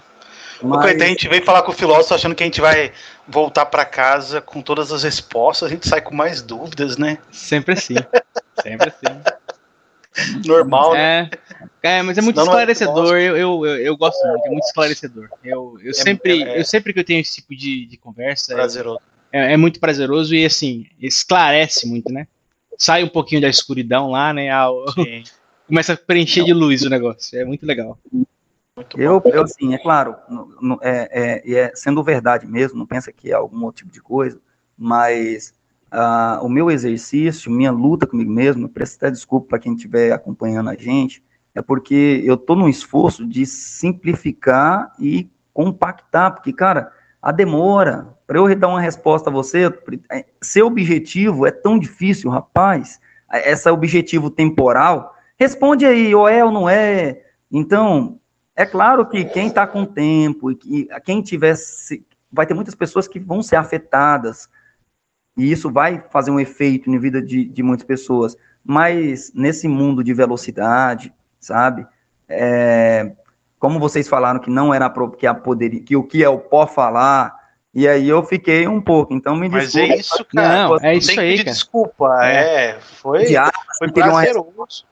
[0.63, 1.01] Mas...
[1.01, 2.93] A gente vem falar com o filósofo achando que a gente vai
[3.27, 7.19] voltar para casa com todas as respostas, a gente sai com mais dúvidas, né?
[7.31, 7.95] Sempre assim.
[8.63, 10.47] Sempre assim.
[10.47, 11.31] Normal, é, né?
[11.83, 13.17] É, mas é muito Não, esclarecedor.
[13.17, 15.29] É eu, eu, eu, eu, gosto muito, é muito esclarecedor.
[15.43, 18.55] Eu, eu, é, sempre, é, eu sempre que eu tenho esse tipo de, de conversa.
[18.55, 19.01] Prazeroso.
[19.33, 22.29] É, é, muito prazeroso e assim, esclarece muito, né?
[22.79, 24.49] Sai um pouquinho da escuridão lá, né?
[25.67, 27.39] começa a preencher de luz o negócio.
[27.39, 27.99] É muito legal.
[28.77, 30.17] Muito eu, eu, assim, é claro,
[30.83, 34.41] é, é, é, sendo verdade mesmo, não pensa que é algum outro tipo de coisa,
[34.77, 35.55] mas
[35.93, 40.71] uh, o meu exercício, minha luta comigo mesmo, peço até desculpa para quem estiver acompanhando
[40.71, 41.23] a gente,
[41.55, 46.93] é porque eu estou num esforço de simplificar e compactar, porque, cara,
[47.23, 49.73] a demora, para eu dar uma resposta a você,
[50.11, 53.01] é, seu objetivo é tão difícil, rapaz,
[53.33, 57.23] esse objetivo temporal, responde aí, ou é ou não é,
[57.53, 58.19] então,
[58.57, 62.05] é claro que quem está com tempo e que quem tivesse.
[62.33, 64.49] Vai ter muitas pessoas que vão ser afetadas,
[65.37, 68.37] e isso vai fazer um efeito na vida de, de muitas pessoas.
[68.65, 71.87] Mas nesse mundo de velocidade, sabe?
[72.29, 73.13] É,
[73.59, 76.67] como vocês falaram que não era que, a poder, que o que é o pó
[76.67, 77.35] falar,
[77.73, 79.89] e aí eu fiquei um pouco, então me desculpa.
[79.89, 80.69] Mas é isso, cara.
[80.69, 82.19] Não, é isso aí, desculpa.
[82.23, 83.27] É, é foi,
[83.79, 84.87] foi prazeroso.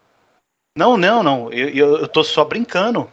[0.77, 1.53] Não, não, não.
[1.53, 3.09] Eu, eu, eu tô só brincando.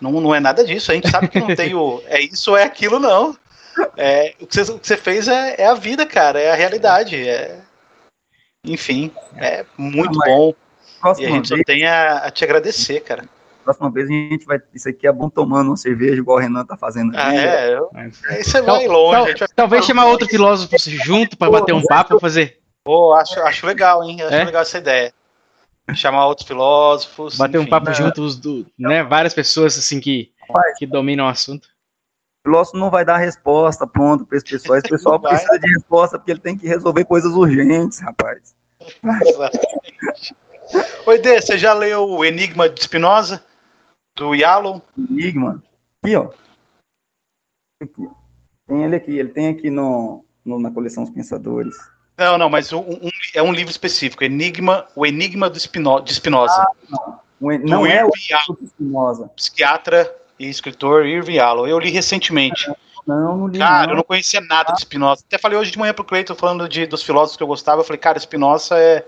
[0.00, 0.90] Não, não é nada disso.
[0.90, 2.02] A gente sabe que não tem o.
[2.06, 3.36] É isso ou é aquilo, não.
[3.96, 6.40] É, o, que você, o que você fez é, é a vida, cara.
[6.40, 7.28] É a realidade.
[7.28, 7.60] É...
[8.64, 10.54] Enfim, é muito bom.
[11.18, 13.24] E a gente vez, só tem a, a, te agradecer, cara.
[13.64, 14.58] Próxima vez a gente vai.
[14.74, 17.12] Isso aqui é bom tomando uma cerveja, igual o Renan tá fazendo.
[17.14, 17.90] Ah, é, eu,
[18.40, 19.34] isso é vai longe.
[19.34, 22.58] Tal, talvez chamar outro filósofo junto para bater um papo, fazer.
[22.84, 24.22] Pô, acho, acho legal, hein?
[24.22, 24.44] Acho é?
[24.44, 25.12] legal essa ideia
[25.94, 27.36] chamar outros filósofos.
[27.36, 27.94] Bater enfim, um papo né?
[27.94, 29.02] juntos, do, né?
[29.04, 30.32] Várias pessoas assim que,
[30.78, 31.66] que dominam o assunto.
[32.44, 34.78] O filósofo não vai dar resposta, pronto, para esse pessoal.
[34.78, 38.54] Esse pessoal precisa de resposta porque ele tem que resolver coisas urgentes, rapaz.
[41.06, 43.44] Oi, Dê, você já leu o Enigma de Spinoza?
[44.16, 44.80] Do Yalom?
[44.96, 45.62] Enigma?
[46.02, 46.30] Aqui, ó.
[47.82, 48.08] Aqui.
[48.66, 51.76] Tem ele aqui, ele tem aqui no, no na coleção Os Pensadores.
[52.16, 56.14] Não, não, mas um, um, é um livro específico, Enigma, o Enigma do Spino, de
[56.14, 56.54] Spinoza.
[56.54, 58.10] Ah, não, não é o
[58.66, 59.28] Spinoza.
[59.36, 61.66] Psiquiatra e escritor Irving Yalom.
[61.66, 62.70] Eu li recentemente.
[63.06, 63.58] Não, não li.
[63.58, 63.92] Cara, não.
[63.92, 65.22] eu não conhecia nada de Spinoza.
[65.26, 67.82] Até falei hoje de manhã pro Cleiton falando de, dos filósofos que eu gostava.
[67.82, 69.04] Eu falei, cara, Spinoza é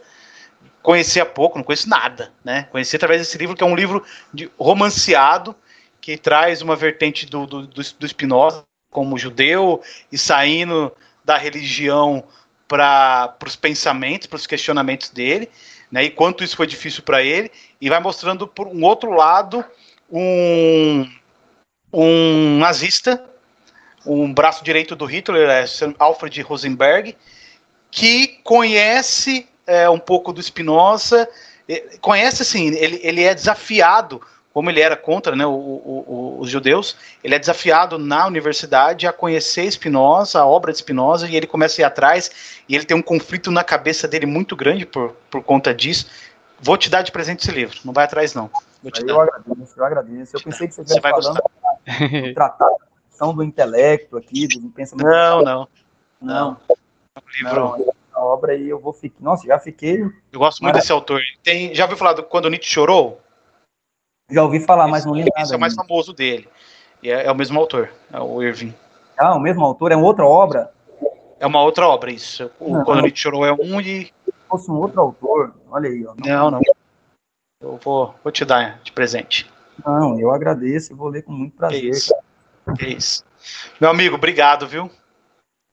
[0.82, 2.68] conhecia pouco, não conheço nada, né?
[2.70, 4.02] Conheci através desse livro que é um livro
[4.32, 5.54] de, romanceado
[6.00, 10.90] que traz uma vertente do, do, do, do Spinoza como judeu e saindo
[11.24, 12.24] da religião
[12.68, 15.48] para os pensamentos, para os questionamentos dele,
[15.90, 17.50] né, e quanto isso foi difícil para ele,
[17.80, 19.64] e vai mostrando por um outro lado
[20.12, 21.10] um,
[21.92, 23.24] um nazista,
[24.04, 25.64] um braço direito do Hitler, é
[25.98, 27.16] Alfred Rosenberg,
[27.90, 31.28] que conhece é, um pouco do Spinoza,
[32.00, 34.20] conhece assim, ele, ele é desafiado
[34.58, 39.12] como ele era contra né, o, o, os judeus, ele é desafiado na universidade a
[39.12, 42.96] conhecer Spinoza, a obra de Spinoza, e ele começa a ir atrás, e ele tem
[42.96, 46.08] um conflito na cabeça dele muito grande por, por conta disso.
[46.60, 48.50] Vou te dar de presente esse livro, não vai atrás não.
[48.82, 50.36] Eu agradeço, eu agradeço.
[50.36, 52.76] Eu pensei que você, você vai falando do tratado
[53.36, 55.06] do intelecto aqui, do pensamento.
[55.06, 55.68] Não, não.
[56.20, 56.50] Não.
[56.50, 57.22] não.
[57.32, 57.78] livro.
[57.78, 59.20] Não, a obra aí eu vou ficar.
[59.20, 60.02] Nossa, já fiquei.
[60.32, 61.20] Eu gosto muito desse autor.
[61.44, 63.20] Tem, já ouviu falar do Quando Nietzsche Chorou?
[64.30, 65.42] Já ouvi falar, mas não li nada.
[65.42, 66.48] Esse é o mais famoso dele.
[67.02, 68.74] E é, é, o mesmo autor, é o Irving.
[69.16, 69.92] Ah, o mesmo autor?
[69.92, 70.72] É uma outra obra?
[71.40, 72.50] É uma outra obra, isso.
[72.58, 74.06] O não, Quando Nietzsche Chorou é um e...
[74.06, 76.04] Se fosse um outro autor, olha aí.
[76.06, 76.60] Ó, não, não.
[76.60, 76.60] não.
[77.60, 79.50] Eu vou, vou te dar de presente.
[79.84, 81.84] Não, eu agradeço e vou ler com muito prazer.
[81.84, 82.14] É isso.
[82.80, 83.24] É isso.
[83.80, 84.90] Meu amigo, obrigado, viu?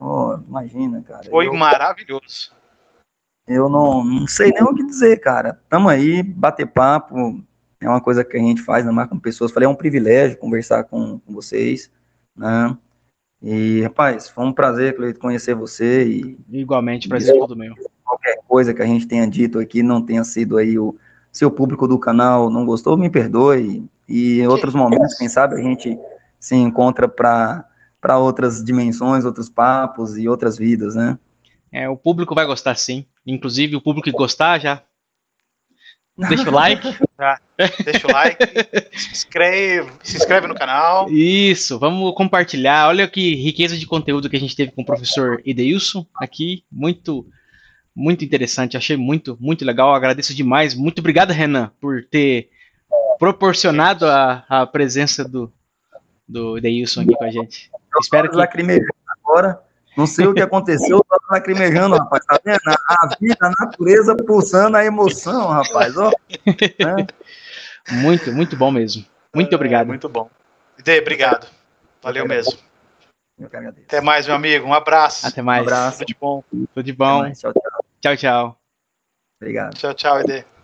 [0.00, 1.28] Oh, imagina, cara.
[1.30, 2.52] Foi eu, maravilhoso.
[3.46, 5.60] Eu não, não sei nem o que dizer, cara.
[5.68, 7.40] Tamo aí, bater papo,
[7.80, 9.52] é uma coisa que a gente faz, não mais com pessoas.
[9.52, 11.90] Falei, é um privilégio conversar com, com vocês,
[12.34, 12.76] né?
[13.42, 16.38] E, rapaz, foi um prazer, Cleito, conhecer você e...
[16.50, 17.74] Igualmente, prazer é todo meu.
[18.02, 20.96] Qualquer coisa que a gente tenha dito aqui não tenha sido aí o
[21.30, 23.84] seu público do canal não gostou, me perdoe.
[24.08, 25.98] E em outros momentos, quem sabe, a gente
[26.40, 27.64] se encontra para
[28.00, 31.18] para outras dimensões, outros papos e outras vidas, né?
[31.72, 33.04] É, o público vai gostar sim.
[33.26, 34.80] Inclusive, o público que gostar já
[36.28, 36.96] Deixa o like.
[37.16, 37.40] Tá.
[37.84, 38.38] Deixa o like.
[38.98, 41.10] se, inscreve, se inscreve no canal.
[41.10, 42.88] Isso, vamos compartilhar.
[42.88, 46.64] Olha que riqueza de conteúdo que a gente teve com o professor Ideilson aqui.
[46.72, 47.26] Muito,
[47.94, 49.94] muito interessante, achei muito, muito legal.
[49.94, 50.74] Agradeço demais.
[50.74, 52.48] Muito obrigado, Renan, por ter
[53.18, 55.52] proporcionado a, a presença do,
[56.26, 57.70] do Deilson aqui com a gente.
[57.92, 58.36] Eu Espero que.
[59.22, 59.65] Agora.
[59.96, 62.24] Não sei o que aconteceu, eu tô lacrimejando, rapaz.
[62.26, 62.60] Tá vendo?
[62.66, 65.96] A vida, a natureza pulsando a emoção, rapaz.
[65.96, 66.10] Ó.
[66.46, 67.94] É.
[67.94, 69.04] Muito, muito bom mesmo.
[69.34, 69.86] Muito é, obrigado.
[69.86, 70.28] Muito bom.
[70.84, 71.46] Dê, obrigado.
[72.02, 72.58] Valeu mesmo.
[73.84, 74.66] Até mais, meu amigo.
[74.66, 75.26] Um abraço.
[75.26, 75.62] Até mais.
[75.62, 75.98] Um abraço.
[75.98, 76.44] Tudo de bom.
[76.50, 77.32] Tudo de bom.
[77.32, 77.82] Tchau, tchau.
[78.00, 78.58] Tchau, tchau.
[79.40, 79.74] Obrigado.
[79.74, 80.55] Tchau, tchau, Ede.